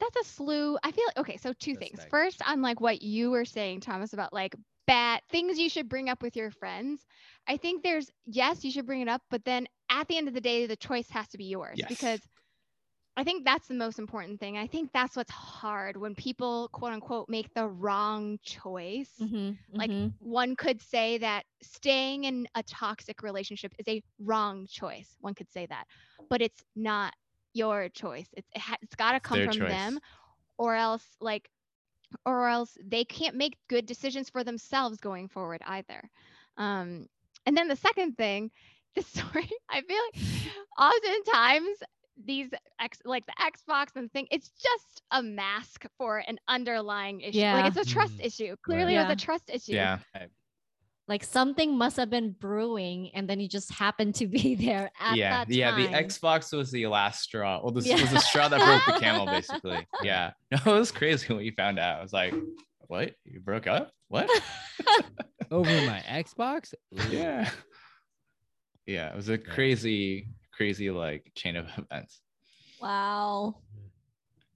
that's 0.01 0.17
a 0.27 0.31
slew. 0.33 0.79
I 0.83 0.93
feel 0.93 1.05
like 1.09 1.19
okay, 1.19 1.37
so 1.37 1.53
two 1.53 1.75
things. 1.75 1.93
Suspect. 1.93 2.11
First, 2.11 2.43
on 2.49 2.63
like 2.63 2.81
what 2.81 3.03
you 3.03 3.31
were 3.31 3.45
saying, 3.45 3.81
Thomas, 3.81 4.13
about 4.13 4.33
like 4.33 4.55
bad 4.87 5.21
things 5.31 5.59
you 5.59 5.69
should 5.69 5.89
bring 5.89 6.09
up 6.09 6.23
with 6.23 6.37
your 6.37 6.51
friends. 6.51 7.05
I 7.47 7.57
think 7.57 7.83
there's 7.83 8.11
yes, 8.27 8.65
you 8.65 8.71
should 8.71 8.87
bring 8.87 9.03
it 9.03 9.09
up, 9.09 9.23
but 9.31 9.45
then 9.45 9.67
at 9.91 10.09
the 10.09 10.17
end 10.17 10.29
of 10.29 10.35
the 10.35 10.41
day, 10.41 10.67
the 10.67 10.77
choice 10.77 11.11
has 11.11 11.29
to 11.29 11.39
be 11.39 11.45
yours 11.45 11.75
Yes. 11.77 11.89
because 11.89 12.21
I 13.17 13.25
think 13.25 13.45
that's 13.45 13.69
the 13.69 13.75
most 13.75 13.99
important 13.99 14.41
thing. 14.41 14.57
I 14.57 14.67
think 14.67 14.91
that's 14.93 15.17
what's 15.17 15.31
hard 15.31 15.97
when 15.97 16.15
people 16.15 16.69
quote 16.73 16.93
unquote 16.93 17.29
make 17.29 17.53
the 17.55 17.69
wrong 17.69 18.39
choice. 18.43 19.11
Mhm, 19.19 19.59
Like 19.79 19.93
mhm. 19.93 20.15
one 20.19 20.57
could 20.57 20.81
say 20.81 21.19
that 21.19 21.45
staying 21.63 22.25
in 22.25 22.47
a 22.55 22.63
toxic 22.63 23.23
relationship 23.23 23.73
is 23.79 23.89
a 23.89 24.03
wrong 24.19 24.67
choice. 24.69 25.17
One 25.21 25.35
could 25.35 25.51
say 25.51 25.67
that, 25.67 25.85
but 26.29 26.41
it's 26.43 26.65
not 26.77 27.13
your 27.53 27.89
choice. 27.89 28.29
It's 28.37 28.49
it 28.55 28.61
ha- 28.61 28.77
it's 28.83 28.95
got 28.95 29.13
to 29.13 29.21
come 29.21 29.43
from 29.43 29.65
choice. 29.65 29.67
them, 29.67 29.99
or 30.59 30.75
else 30.75 31.17
like, 31.21 31.49
or 32.25 32.49
else 32.49 32.77
they 32.85 33.05
can't 33.05 33.37
make 33.37 33.57
good 33.69 33.87
decisions 33.87 34.29
for 34.31 34.45
themselves 34.45 34.99
going 35.01 35.29
forward 35.29 35.61
either. 35.67 36.09
Um, 36.57 37.07
and 37.47 37.57
then 37.57 37.69
the 37.69 37.77
second 37.77 38.17
thing 38.17 38.51
this 38.95 39.07
story. 39.07 39.49
I 39.71 39.81
feel 39.83 39.99
like 39.99 40.15
oftentimes 40.79 41.79
these 42.25 42.49
X 42.81 42.99
like 43.05 43.25
the 43.27 43.35
Xbox 43.41 43.97
and 43.97 44.13
thing, 44.13 44.27
it's 44.31 44.51
just 44.51 45.03
a 45.11 45.23
mask 45.23 45.87
for 45.99 46.19
an 46.27 46.39
underlying 46.49 47.21
issue. 47.21 47.39
Yeah. 47.39 47.55
Like 47.55 47.77
it's 47.77 47.89
a 47.89 47.91
trust 47.91 48.19
Mm. 48.19 48.27
issue. 48.27 48.57
Clearly 48.65 48.95
it 48.97 49.03
was 49.03 49.13
a 49.13 49.17
trust 49.17 49.51
issue. 49.53 49.73
Yeah. 49.73 49.99
like 51.09 51.25
something 51.25 51.77
must 51.77 51.97
have 51.97 52.09
been 52.09 52.31
brewing 52.39 53.11
and 53.15 53.29
then 53.29 53.41
you 53.41 53.49
just 53.49 53.73
happened 53.73 54.15
to 54.15 54.27
be 54.39 54.55
there 54.55 54.91
at 55.01 55.17
yeah. 55.17 55.45
that 55.45 55.53
Yeah. 55.53 55.75
The. 55.77 55.89
Xbox 55.89 56.57
was 56.57 56.71
the 56.71 56.87
last 56.87 57.23
straw. 57.23 57.61
Well, 57.63 57.73
this 57.73 57.87
Yeah. 57.87 58.01
was 58.01 58.11
the 58.13 58.21
straw 58.21 58.47
that 58.49 58.61
broke 58.61 58.95
the 58.95 59.01
camel, 59.01 59.27
basically. 59.39 59.87
Yeah. 60.03 60.33
No, 60.53 60.59
it 60.67 60.79
was 60.79 60.93
crazy 60.93 61.33
when 61.35 61.45
you 61.45 61.53
found 61.57 61.79
out. 61.81 61.99
I 61.99 62.03
was 62.03 62.13
like, 62.13 62.33
what? 62.87 63.15
You 63.25 63.41
broke 63.41 63.67
up? 63.67 63.91
What? 64.09 64.29
Over 65.51 65.69
my 65.87 66.01
Xbox? 66.09 66.75
Yeah. 67.11 67.51
Yeah. 68.87 69.11
It 69.11 69.17
was 69.17 69.29
a 69.29 69.39
crazy, 69.39 70.29
crazy 70.61 70.91
like 70.91 71.33
chain 71.35 71.57
of 71.57 71.67
events. 71.79 72.21
wow. 72.83 73.55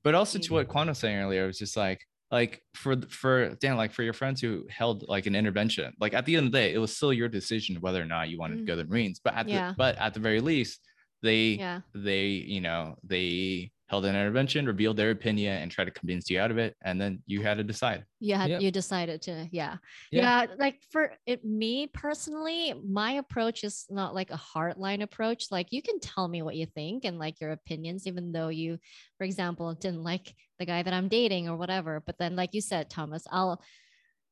but 0.03 0.15
also 0.15 0.39
to 0.39 0.49
Mm. 0.51 0.53
what 0.53 0.69
Quan 0.69 0.89
was 0.89 0.99
saying 0.99 1.17
earlier, 1.17 1.45
it 1.45 1.47
was 1.47 1.59
just 1.59 1.77
like 1.79 2.01
like 2.31 2.61
for 2.75 2.95
for 3.21 3.55
Dan, 3.63 3.77
like 3.79 3.93
for 3.93 4.03
your 4.03 4.13
friends 4.13 4.39
who 4.43 4.67
held 4.69 5.05
like 5.09 5.25
an 5.27 5.35
intervention, 5.35 5.95
like 6.01 6.13
at 6.15 6.27
the 6.27 6.37
end 6.37 6.47
of 6.47 6.53
the 6.53 6.59
day, 6.59 6.75
it 6.75 6.79
was 6.79 6.95
still 6.95 7.13
your 7.13 7.29
decision 7.29 7.77
whether 7.81 8.03
or 8.03 8.05
not 8.05 8.29
you 8.29 8.39
wanted 8.39 8.57
to 8.59 8.65
go 8.65 8.77
to 8.77 8.83
the 8.83 8.89
Marines. 8.89 9.19
But 9.25 9.35
at 9.35 9.49
Yeah. 9.49 9.71
the 9.71 9.75
but 9.79 9.97
at 9.97 10.13
the 10.13 10.21
very 10.21 10.41
least, 10.41 10.81
they 11.23 11.45
Yeah. 11.65 11.81
they 11.95 12.27
you 12.55 12.61
know 12.61 12.97
they 13.03 13.71
held 13.89 14.07
an 14.07 14.17
intervention, 14.17 14.67
revealed 14.67 14.97
their 14.97 15.11
opinion, 15.11 15.59
and 15.59 15.71
tried 15.71 15.85
to 15.85 15.91
convince 15.91 16.31
you 16.31 16.41
out 16.41 16.51
of 16.51 16.59
it, 16.59 16.75
and 16.83 17.01
then 17.01 17.23
you 17.27 17.43
had 17.43 17.59
to 17.59 17.65
decide. 17.65 18.05
You 18.19 18.35
had 18.35 18.51
Yep. 18.51 18.63
you 18.63 18.71
decided 18.71 19.21
to 19.23 19.47
yeah. 19.53 19.77
Yeah. 20.11 20.47
yeah 20.47 20.55
like 20.59 20.81
for 20.91 21.13
it 21.27 21.45
me 21.45 21.87
personally 21.89 22.73
my 22.89 23.13
approach 23.13 23.65
is 23.65 23.85
not 23.91 24.15
like 24.15 24.31
a 24.31 24.41
hardline 24.55 25.03
approach 25.03 25.49
like 25.51 25.73
you 25.73 25.83
can 25.83 26.01
tell 26.01 26.27
me 26.27 26.41
what 26.41 26.57
you 26.57 26.65
think 26.65 27.05
and 27.05 27.19
like 27.19 27.39
your 27.41 27.53
opinions 27.53 28.07
even 28.07 28.33
though 28.33 28.49
you 28.49 28.79
for 29.19 29.25
example 29.25 29.75
didn't 29.75 30.03
like 30.03 30.35
the 30.59 30.65
guy 30.65 30.83
that 30.83 30.95
i'm 30.95 31.09
dating 31.09 31.51
or 31.51 31.57
whatever 31.59 32.03
but 32.07 32.17
then 32.19 32.35
like 32.35 32.55
you 32.55 32.63
said 32.63 32.89
thomas 32.89 33.27
i'll 33.31 33.63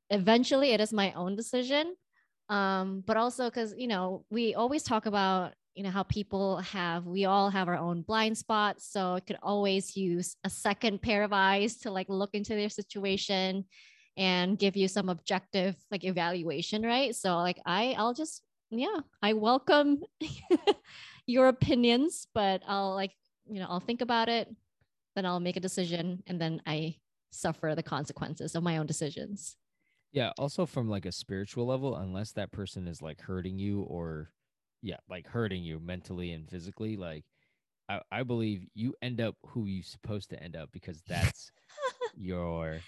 eventually 0.08 0.70
it 0.70 0.80
is 0.80 0.92
my 0.92 1.12
own 1.12 1.36
decision 1.36 1.94
um 2.48 3.02
but 3.06 3.18
also 3.18 3.44
because 3.50 3.74
you 3.76 3.88
know 3.88 4.24
we 4.30 4.54
always 4.54 4.82
talk 4.82 5.04
about 5.04 5.52
you 5.74 5.82
know 5.82 5.90
how 5.90 6.02
people 6.02 6.58
have 6.58 7.06
we 7.06 7.24
all 7.24 7.50
have 7.50 7.68
our 7.68 7.76
own 7.76 8.02
blind 8.02 8.36
spots 8.36 8.86
so 8.90 9.14
it 9.14 9.26
could 9.26 9.38
always 9.42 9.96
use 9.96 10.36
a 10.44 10.50
second 10.50 11.00
pair 11.00 11.22
of 11.22 11.32
eyes 11.32 11.76
to 11.76 11.90
like 11.90 12.08
look 12.08 12.30
into 12.34 12.54
their 12.54 12.68
situation 12.68 13.64
and 14.16 14.58
give 14.58 14.76
you 14.76 14.86
some 14.88 15.08
objective 15.08 15.74
like 15.90 16.04
evaluation 16.04 16.82
right 16.82 17.14
so 17.14 17.36
like 17.36 17.58
i 17.64 17.94
i'll 17.96 18.14
just 18.14 18.42
yeah 18.70 19.00
i 19.22 19.32
welcome 19.32 20.02
your 21.26 21.48
opinions 21.48 22.26
but 22.34 22.62
i'll 22.66 22.94
like 22.94 23.12
you 23.48 23.58
know 23.58 23.66
i'll 23.68 23.80
think 23.80 24.02
about 24.02 24.28
it 24.28 24.48
then 25.14 25.24
i'll 25.24 25.40
make 25.40 25.56
a 25.56 25.60
decision 25.60 26.22
and 26.26 26.40
then 26.40 26.60
i 26.66 26.94
suffer 27.30 27.74
the 27.74 27.82
consequences 27.82 28.54
of 28.54 28.62
my 28.62 28.76
own 28.76 28.86
decisions 28.86 29.56
Yeah. 30.12 30.32
Also, 30.36 30.66
from 30.66 30.90
like 30.90 31.06
a 31.06 31.12
spiritual 31.12 31.66
level, 31.66 31.96
unless 31.96 32.32
that 32.32 32.52
person 32.52 32.86
is 32.86 33.00
like 33.00 33.22
hurting 33.22 33.58
you 33.58 33.80
or, 33.80 34.28
yeah, 34.82 34.96
like 35.08 35.26
hurting 35.26 35.62
you 35.62 35.78
mentally 35.78 36.32
and 36.32 36.48
physically, 36.48 36.96
like 36.96 37.24
I, 37.88 38.00
I 38.10 38.22
believe 38.22 38.66
you 38.74 38.94
end 39.02 39.20
up 39.20 39.36
who 39.48 39.66
you're 39.66 39.82
supposed 39.84 40.30
to 40.30 40.42
end 40.42 40.56
up 40.56 40.70
because 40.72 41.02
that's 41.08 41.50
your 42.16 42.80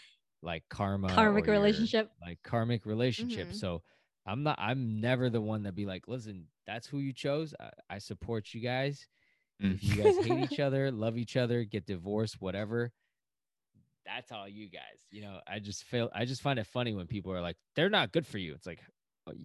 like 0.42 0.64
karma, 0.68 1.08
karmic 1.08 1.46
your, 1.46 1.54
relationship 1.54 2.10
like 2.20 2.38
karmic 2.42 2.84
relationship. 2.86 3.48
Mhm. 3.48 3.54
So 3.54 3.82
I'm 4.26 4.42
not, 4.42 4.58
I'm 4.58 5.00
never 5.00 5.30
the 5.30 5.40
one 5.40 5.64
that 5.64 5.74
be 5.74 5.86
like, 5.86 6.08
listen, 6.08 6.46
that's 6.66 6.86
who 6.86 6.98
you 6.98 7.12
chose. 7.12 7.54
I, 7.60 7.70
I 7.90 7.98
support 7.98 8.52
you 8.54 8.60
guys. 8.60 9.06
Mm. 9.62 9.74
If 9.74 9.84
you 9.84 10.02
guys 10.02 10.16
hate 10.26 10.52
each 10.52 10.60
other, 10.60 10.90
love 10.90 11.16
each 11.16 11.36
other, 11.36 11.64
get 11.64 11.86
divorced, 11.86 12.40
whatever, 12.40 12.92
that's 14.04 14.32
all 14.32 14.48
you 14.48 14.68
guys. 14.68 15.00
You 15.10 15.22
know, 15.22 15.40
I 15.46 15.58
just 15.58 15.84
feel 15.84 16.10
I 16.14 16.24
just 16.24 16.42
find 16.42 16.58
it 16.58 16.66
funny 16.66 16.94
when 16.94 17.06
people 17.06 17.32
are 17.32 17.40
like, 17.40 17.56
they're 17.76 17.90
not 17.90 18.12
good 18.12 18.26
for 18.26 18.38
you. 18.38 18.54
It's 18.54 18.66
like, 18.66 18.80
"Uh, 18.80 18.90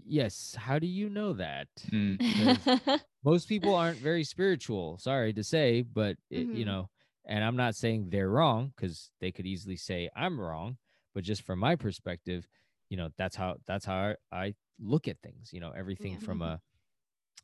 yes, 0.05 0.55
how 0.57 0.79
do 0.79 0.87
you 0.87 1.09
know 1.09 1.33
that? 1.33 1.67
Mm. 1.91 2.19
Most 3.23 3.47
people 3.47 3.75
aren't 3.75 4.01
very 4.01 4.23
spiritual. 4.23 4.97
Sorry 4.97 5.33
to 5.33 5.43
say, 5.43 5.81
but 5.81 6.17
it, 6.29 6.47
you 6.51 6.65
Mhm. 6.65 6.65
know, 6.65 6.89
and 7.25 7.43
I'm 7.43 7.55
not 7.55 7.75
saying 7.75 8.09
they're 8.09 8.29
wrong 8.29 8.73
because 8.75 9.11
they 9.19 9.31
could 9.31 9.45
easily 9.45 9.75
say 9.77 10.09
I'm 10.15 10.39
wrong, 10.39 10.77
but 11.13 11.23
just 11.23 11.43
from 11.43 11.59
my 11.59 11.75
perspective, 11.75 12.47
you 12.89 12.97
know, 12.97 13.09
that's 13.17 13.35
how 13.35 13.57
that's 13.67 13.85
how 13.85 14.15
I, 14.31 14.37
I 14.45 14.55
look 14.79 15.07
at 15.07 15.19
things. 15.21 15.51
You 15.53 15.59
know, 15.59 15.71
everything 15.71 16.13
Yeah. 16.13 16.17
from 16.17 16.41
a 16.41 16.59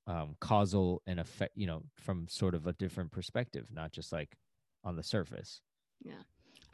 um, 0.07 0.35
causal 0.39 1.01
and 1.07 1.19
effect, 1.19 1.53
you 1.55 1.67
know, 1.67 1.83
from 1.95 2.27
sort 2.27 2.55
of 2.55 2.67
a 2.67 2.73
different 2.73 3.11
perspective, 3.11 3.67
not 3.71 3.91
just 3.91 4.11
like 4.11 4.35
on 4.83 4.95
the 4.95 5.03
surface. 5.03 5.61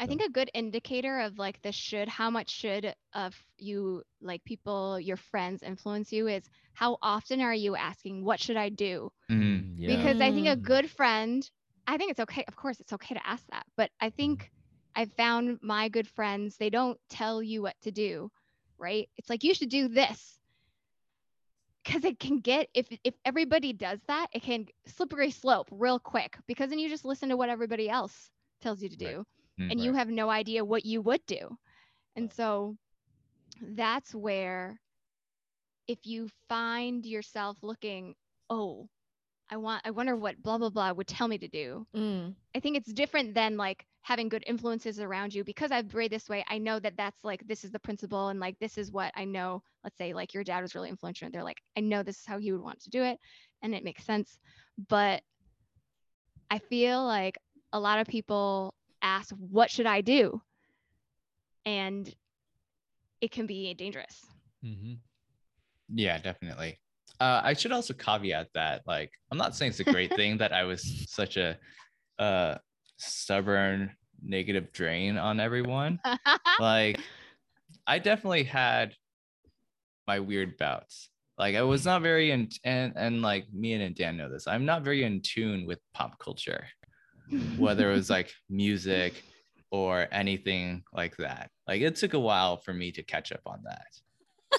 I 0.02 0.08
think 0.08 0.22
a 0.22 0.30
good 0.32 0.52
indicator 0.54 1.20
of 1.22 1.40
like 1.40 1.62
the 1.62 1.72
should, 1.72 2.10
how 2.10 2.30
much 2.32 2.52
should 2.52 2.96
of 3.14 3.36
you 3.60 4.04
like 4.22 4.44
people, 4.46 5.00
your 5.00 5.18
friends 5.18 5.64
influence 5.64 6.12
you 6.12 6.28
is 6.28 6.44
how 6.74 6.98
often 7.02 7.42
are 7.42 7.56
you 7.56 7.76
asking, 7.78 8.26
what 8.26 8.42
should 8.42 8.58
I 8.58 8.70
do? 8.70 9.12
Mm. 9.30 9.76
yeah. 9.78 9.98
Because 9.98 10.22
I 10.22 10.32
think 10.32 10.48
a 10.48 10.56
Mm. 10.56 10.64
good 10.64 10.92
friend, 10.92 11.50
I 11.88 11.98
think 11.98 12.12
it's 12.12 12.20
okay. 12.22 12.46
Of 12.48 12.56
course, 12.58 12.80
it's 12.82 12.94
okay 12.94 13.16
to 13.16 13.28
ask 13.28 13.46
that. 13.52 13.66
But 13.78 13.92
I 14.02 14.10
think 14.12 14.52
I've 14.96 15.14
found 15.14 15.60
my 15.62 15.90
good 15.90 16.08
friends, 16.08 16.58
they 16.58 16.70
don't 16.70 17.00
tell 17.10 17.42
you 17.44 17.62
what 17.64 17.80
to 17.82 17.92
do, 17.92 18.32
right? 18.80 19.10
It's 19.18 19.30
like, 19.30 19.44
you 19.44 19.54
should 19.54 19.70
do 19.70 19.88
this. 19.90 20.40
Because 21.84 22.04
it 22.06 22.20
can 22.20 22.40
get, 22.40 22.70
if, 22.74 22.88
if 23.04 23.16
everybody 23.26 23.74
does 23.74 24.00
that, 24.08 24.28
it 24.34 24.44
can 24.44 24.68
slippery 24.88 25.32
slope 25.32 25.68
real 25.72 26.00
quick 26.00 26.38
because 26.48 26.70
then 26.70 26.80
you 26.80 26.90
just 26.90 27.06
listen 27.06 27.30
to 27.30 27.38
what 27.38 27.50
everybody 27.50 27.90
else 27.90 28.30
tells 28.62 28.82
you 28.82 28.90
to 28.90 28.96
Right. 28.98 29.16
Do 29.70 29.78
Mm. 29.78 29.82
and 29.82 29.82
you 29.82 29.94
have 29.94 30.10
no 30.10 30.30
idea 30.30 30.64
what 30.66 30.86
you 30.86 31.02
would 31.02 31.26
do. 31.28 31.58
And 32.16 32.32
so 32.32 32.78
that's 33.62 34.14
where 34.16 34.80
if 35.88 36.00
you 36.06 36.30
find 36.48 37.06
yourself 37.06 37.58
looking, 37.62 38.16
oh, 38.50 38.90
I 39.50 39.58
want 39.58 39.82
I 39.86 39.92
wonder 39.92 40.16
what 40.16 40.42
blah 40.42 40.58
blah 40.58 40.70
blah 40.70 40.92
would 40.94 41.08
tell 41.08 41.28
me 41.28 41.38
to 41.40 41.48
do. 41.48 41.88
Mm, 41.96 42.36
I 42.56 42.60
think 42.60 42.78
it's 42.78 42.94
different 42.94 43.34
than 43.34 43.58
like 43.58 43.86
having 44.02 44.30
good 44.30 44.44
influences 44.48 45.00
around 45.00 45.34
you 45.34 45.44
because 45.44 45.72
I've 45.72 45.94
raised 45.96 46.12
this 46.12 46.30
way. 46.30 46.46
I 46.50 46.58
know 46.60 46.80
that 46.80 46.98
that's 46.98 47.24
like 47.24 47.48
this 47.48 47.64
is 47.64 47.72
the 47.72 47.80
principle 47.80 48.30
and 48.30 48.40
like 48.40 48.60
this 48.60 48.78
is 48.78 48.92
what 48.92 49.12
I 49.16 49.26
know. 49.26 49.64
Let's 49.84 49.98
say 49.98 50.14
like 50.14 50.34
your 50.34 50.44
dad 50.44 50.62
was 50.62 50.76
really 50.76 50.90
influential 50.90 51.28
and 51.28 51.34
they're 51.34 51.44
like 51.44 51.62
I 51.78 51.82
know 51.82 52.04
this 52.04 52.20
is 52.20 52.26
how 52.26 52.40
he 52.40 52.52
would 52.52 52.62
want 52.62 52.82
to 52.82 52.90
do 52.90 53.04
it 53.04 53.20
and 53.64 53.76
it 53.76 53.84
makes 53.84 54.06
sense. 54.06 54.40
But 54.90 55.24
I 56.50 56.60
feel 56.60 57.06
like 57.06 57.38
a 57.74 57.80
lot 57.80 58.00
of 58.00 58.08
people 58.08 58.74
ask 59.02 59.34
what 59.36 59.70
should 59.70 59.86
I 59.86 60.02
do? 60.02 60.42
And 61.66 62.14
it 63.22 63.32
can 63.32 63.46
be 63.46 63.74
dangerous. 63.74 64.26
Mm-hmm. 64.66 64.94
Yeah, 65.94 66.18
definitely. 66.18 66.80
Uh, 67.20 67.42
I 67.44 67.54
should 67.54 67.72
also 67.72 67.94
caveat 67.94 68.48
that, 68.56 68.82
like, 68.88 69.12
I'm 69.32 69.38
not 69.38 69.56
saying 69.56 69.72
it's 69.72 69.80
a 69.80 69.84
great 69.84 70.16
thing 70.16 70.38
that 70.40 70.54
I 70.54 70.64
was 70.64 71.06
such 71.08 71.38
a 71.38 71.58
uh, 72.18 72.56
stubborn, 72.98 73.92
negative 74.24 74.72
drain 74.72 75.18
on 75.18 75.40
everyone. 75.40 76.00
Like, 76.60 77.00
I 77.86 78.00
definitely 78.00 78.44
had 78.44 78.96
my 80.08 80.20
weird 80.20 80.58
bouts. 80.58 81.10
Like, 81.38 81.56
I 81.56 81.62
was 81.62 81.86
not 81.86 82.02
very 82.02 82.32
in, 82.32 82.50
and 82.64 82.94
and 82.96 83.22
like 83.22 83.52
me 83.54 83.74
and 83.74 83.96
Dan 83.96 84.18
know 84.18 84.30
this. 84.30 84.48
I'm 84.48 84.66
not 84.66 84.84
very 84.84 85.04
in 85.04 85.22
tune 85.22 85.66
with 85.66 85.80
pop 85.94 86.20
culture, 86.20 86.66
whether 87.58 87.92
it 87.92 87.96
was 87.96 88.10
like 88.10 88.32
music 88.50 89.24
or 89.72 90.08
anything 90.12 90.84
like 90.94 91.16
that. 91.18 91.50
Like, 91.68 91.82
it 91.82 91.96
took 91.96 92.14
a 92.14 92.20
while 92.20 92.58
for 92.58 92.74
me 92.74 92.92
to 92.92 93.04
catch 93.04 93.32
up 93.32 93.42
on 93.46 93.62
that. 93.64 93.86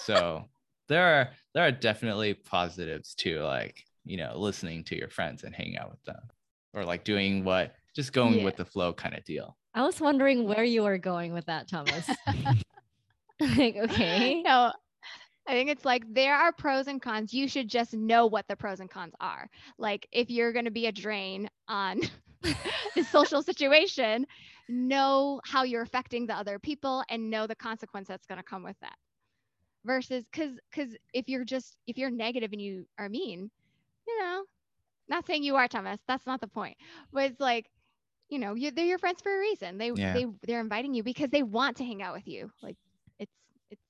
So 0.01 0.45
there 0.89 1.05
are 1.21 1.29
there 1.55 1.67
are 1.67 1.71
definitely 1.73 2.35
positives 2.35 3.15
to 3.17 3.41
like 3.43 3.77
you 4.05 4.17
know 4.17 4.33
listening 4.37 4.83
to 4.85 4.97
your 4.97 5.09
friends 5.09 5.45
and 5.45 5.55
hanging 5.55 5.79
out 5.79 5.91
with 5.91 6.03
them 6.05 6.21
or 6.75 6.85
like 6.85 7.05
doing 7.05 7.45
what 7.45 7.75
just 7.95 8.13
going 8.13 8.39
Yeah. 8.41 8.45
with 8.45 8.57
the 8.57 8.65
flow 8.65 8.93
kind 8.93 9.15
of 9.17 9.25
deal 9.25 9.57
i 9.75 9.83
was 9.83 10.01
wondering 10.01 10.45
where 10.49 10.65
you 10.65 10.83
were 10.83 10.99
going 10.99 11.33
with 11.33 11.47
that 11.47 11.69
thomas 11.69 12.11
like 13.41 13.77
okay 13.77 14.43
no, 14.43 14.73
I 15.47 15.53
think 15.53 15.71
it's 15.71 15.85
like 15.85 16.03
there 16.13 16.37
are 16.37 16.53
pros 16.53 16.87
and 16.89 17.01
cons. 17.03 17.33
You 17.35 17.49
should 17.49 17.69
just 17.69 17.95
know 17.95 18.27
what 18.27 18.47
the 18.49 18.55
pros 18.57 18.79
and 18.81 18.89
cons 18.91 19.13
are. 19.21 19.49
Like 19.79 20.07
if 20.13 20.31
you're 20.31 20.53
going 20.53 20.67
to 20.67 20.71
be 20.71 20.87
a 20.87 20.93
drain 20.93 21.49
on 21.67 22.01
the 22.95 23.05
social 23.05 23.43
situation, 23.43 24.27
know 24.69 25.41
how 25.45 25.63
you're 25.65 25.83
affecting 25.83 26.27
the 26.27 26.35
other 26.35 26.59
people 26.59 27.05
and 27.09 27.31
know 27.31 27.47
the 27.47 27.55
consequence 27.57 28.09
that's 28.09 28.27
going 28.27 28.39
to 28.39 28.45
come 28.45 28.63
with 28.63 28.79
that. 28.81 28.97
Versus 29.85 30.25
cuz 30.33 30.59
cuz 30.73 30.97
if 31.13 31.29
you're 31.29 31.45
just 31.45 31.77
if 31.87 31.99
you're 31.99 32.11
negative 32.11 32.53
and 32.53 32.61
you 32.61 32.87
are 32.99 33.09
mean, 33.09 33.51
you 34.07 34.19
know, 34.21 34.45
not 35.09 35.27
saying 35.27 35.43
you 35.45 35.57
are 35.57 35.69
Thomas, 35.69 36.01
that's 36.07 36.27
not 36.27 36.41
the 36.41 36.49
point. 36.49 36.77
But 37.13 37.31
it's 37.31 37.41
like 37.41 37.71
you 38.29 38.39
know, 38.39 38.55
you 38.55 38.71
they're 38.71 38.85
your 38.87 38.99
friends 38.99 39.21
for 39.23 39.35
a 39.35 39.39
reason. 39.39 39.79
They 39.79 39.91
Yeah. 39.95 40.13
they 40.13 40.27
they're 40.47 40.61
inviting 40.61 40.95
you 40.95 41.03
because 41.03 41.31
they 41.31 41.43
want 41.43 41.77
to 41.79 41.85
hang 41.85 42.03
out 42.03 42.15
with 42.15 42.27
you. 42.29 42.51
Like 42.63 42.77
it's 43.19 43.33
it's 43.71 43.83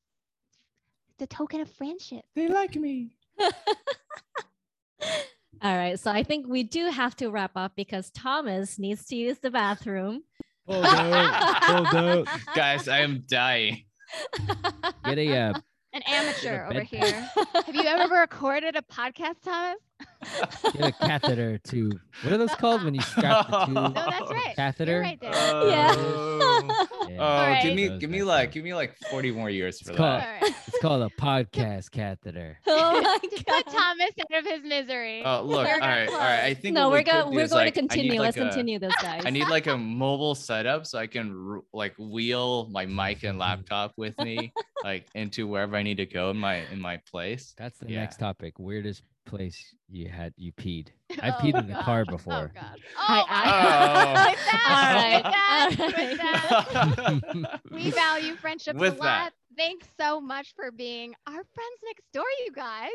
it's 1.13 1.23
a 1.23 1.27
token 1.27 1.61
of 1.61 1.71
friendship. 1.71 2.25
they 2.35 2.49
like 2.49 2.77
me 2.77 3.17
All 5.63 5.77
right. 5.77 5.99
So 5.99 6.11
I 6.11 6.23
think 6.25 6.47
we 6.49 6.65
do 6.65 6.87
have 6.89 7.15
to 7.17 7.29
wrap 7.29 7.53
up 7.55 7.73
because 7.77 8.11
Thomas 8.11 8.79
needs 8.79 9.07
to 9.07 9.17
use 9.17 9.39
the 9.39 9.51
bathroom. 9.51 10.23
Hold 10.67 10.85
out. 10.85 11.65
Hold 11.65 11.95
out. 11.95 12.29
Guys, 12.55 12.89
I 12.89 13.01
am 13.01 13.23
dying. 13.29 13.85
Get 15.05 15.19
a 15.19 15.37
uh, 15.37 15.55
An 15.93 16.03
amateur 16.07 16.67
over 16.67 16.81
here. 16.81 17.29
Have 17.67 17.75
you 17.75 17.83
ever 17.83 18.15
recorded 18.15 18.77
a 18.77 18.83
podcast, 18.83 19.43
Thomas? 19.45 19.79
Get 20.73 20.89
a 20.89 20.93
catheter 20.93 21.59
to 21.59 21.91
what 22.23 22.33
are 22.33 22.39
those 22.39 22.55
called 22.55 22.85
when 22.85 22.95
you 22.95 23.01
strap 23.01 23.49
the 23.51 23.59
tube? 23.67 23.75
No, 23.75 23.89
that's 23.91 24.31
right. 24.31 24.55
Catheter? 24.57 24.93
You're 24.93 25.03
right 25.03 25.21
there. 25.21 25.33
Oh. 25.35 25.69
Yeah. 25.73 25.95
Oh, 25.97 26.87
Yeah. 27.09 27.17
Oh, 27.19 27.25
Alright. 27.25 27.63
give 27.63 27.75
me 27.75 27.89
Those 27.89 27.99
give 28.01 28.11
me 28.11 28.23
like 28.23 28.49
then. 28.49 28.55
give 28.55 28.65
me 28.65 28.75
like 28.75 28.97
40 29.11 29.33
more 29.33 29.51
years 29.51 29.81
for 29.81 29.91
It's 29.91 29.97
called- 29.97 30.21
that. 30.23 30.43
It's 30.67 30.79
called 30.81 31.03
a 31.03 31.09
podcast 31.21 31.91
catheter. 31.91 32.59
oh 32.67 33.01
my 33.01 33.19
to 33.23 33.45
put. 33.45 33.67
Thomas 33.67 34.11
out 34.33 34.39
of 34.39 34.47
his 34.47 34.63
misery. 34.65 35.23
Oh, 35.25 35.43
look. 35.43 35.67
We're 35.67 35.75
All 35.75 35.81
gonna 35.81 35.93
right. 35.93 36.09
All 36.09 36.19
right. 36.19 36.41
I 36.45 36.55
think 36.55 36.75
No, 36.75 36.89
we're 36.91 36.99
we 36.99 37.05
could 37.05 37.13
going 37.13 37.35
we're 37.35 37.43
is, 37.43 37.51
going 37.51 37.65
like, 37.67 37.75
to 37.75 37.81
continue. 37.81 38.13
like, 38.13 38.21
Let's 38.21 38.37
a- 38.37 38.41
continue 38.41 38.79
this, 38.79 38.95
guys. 39.01 39.23
I 39.25 39.31
need 39.31 39.49
like 39.49 39.67
a 39.67 39.77
mobile 39.77 40.35
setup 40.35 40.87
so 40.87 40.99
I 40.99 41.07
can 41.07 41.35
r- 41.55 41.63
like 41.73 41.95
wheel 41.99 42.69
my 42.71 42.87
mic 42.87 43.23
and 43.25 43.33
mm-hmm. 43.33 43.39
laptop 43.41 43.93
with 43.97 44.19
me 44.19 44.53
like 44.85 45.07
into 45.15 45.47
wherever 45.47 45.77
I 45.77 45.83
need 45.83 45.97
to 45.99 46.07
go 46.07 46.31
in 46.31 46.37
my 46.37 46.57
in 46.73 46.81
my 46.81 46.99
place. 47.11 47.55
That's 47.57 47.79
the 47.79 47.91
Yeah. 47.91 48.01
next 48.01 48.19
topic. 48.19 48.59
Weirdest 48.59 49.03
place 49.25 49.75
you 49.89 50.09
had 50.09 50.33
you 50.37 50.53
peed. 50.53 50.89
I've 51.23 51.35
Oh, 51.35 51.43
peed 51.43 51.59
in 51.59 51.67
the 51.67 51.75
God. 51.75 51.85
car 51.85 52.05
Oh 52.09 52.11
before. 52.13 52.51
God. 52.55 52.79
Oh, 52.97 53.25
I- 53.29 53.29
my 53.29 53.63
God. 53.65 54.31
With 54.31 54.47
that, 54.47 55.73
right, 55.79 55.97
with 55.97 56.19
that, 56.19 57.61
we 57.71 57.91
value 57.91 58.35
friendships 58.37 58.79
With 58.79 58.95
a 58.95 58.97
lot. 58.97 59.03
that. 59.05 59.31
Thanks 59.57 59.87
so 60.01 60.21
much 60.21 60.55
for 60.55 60.71
being 60.71 61.15
our 61.27 61.33
friends 61.35 61.79
next 61.85 62.11
door, 62.13 62.25
you 62.45 62.53
guys. 62.53 62.91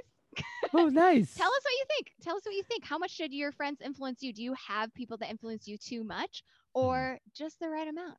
oh, 0.73 0.87
nice. 0.87 1.33
Tell 1.35 1.47
us 1.47 1.61
what 1.63 1.71
you 1.71 1.83
think. 1.87 2.11
Tell 2.21 2.35
us 2.35 2.41
what 2.45 2.53
you 2.55 2.63
think. 2.63 2.83
How 2.85 2.97
much 2.97 3.11
should 3.11 3.33
your 3.33 3.51
friends 3.51 3.79
influence 3.83 4.21
you? 4.21 4.33
Do 4.33 4.43
you 4.43 4.53
have 4.67 4.93
people 4.93 5.17
that 5.17 5.29
influence 5.29 5.67
you 5.67 5.77
too 5.77 6.03
much 6.03 6.43
mm-hmm. 6.75 6.85
or 6.87 7.19
just 7.35 7.59
the 7.59 7.69
right 7.69 7.87
amount? 7.87 8.17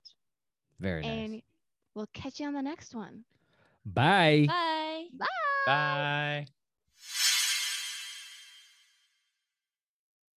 Very 0.81 1.03
nice. 1.03 1.11
And 1.11 1.43
we'll 1.95 2.09
catch 2.15 2.41
you 2.41 2.47
on 2.47 2.55
the 2.55 2.63
next 2.63 2.95
one. 2.95 3.25
Bye. 3.85 4.45
Bye. 4.49 5.05
Bye. 5.19 5.27
Bye. 5.67 6.47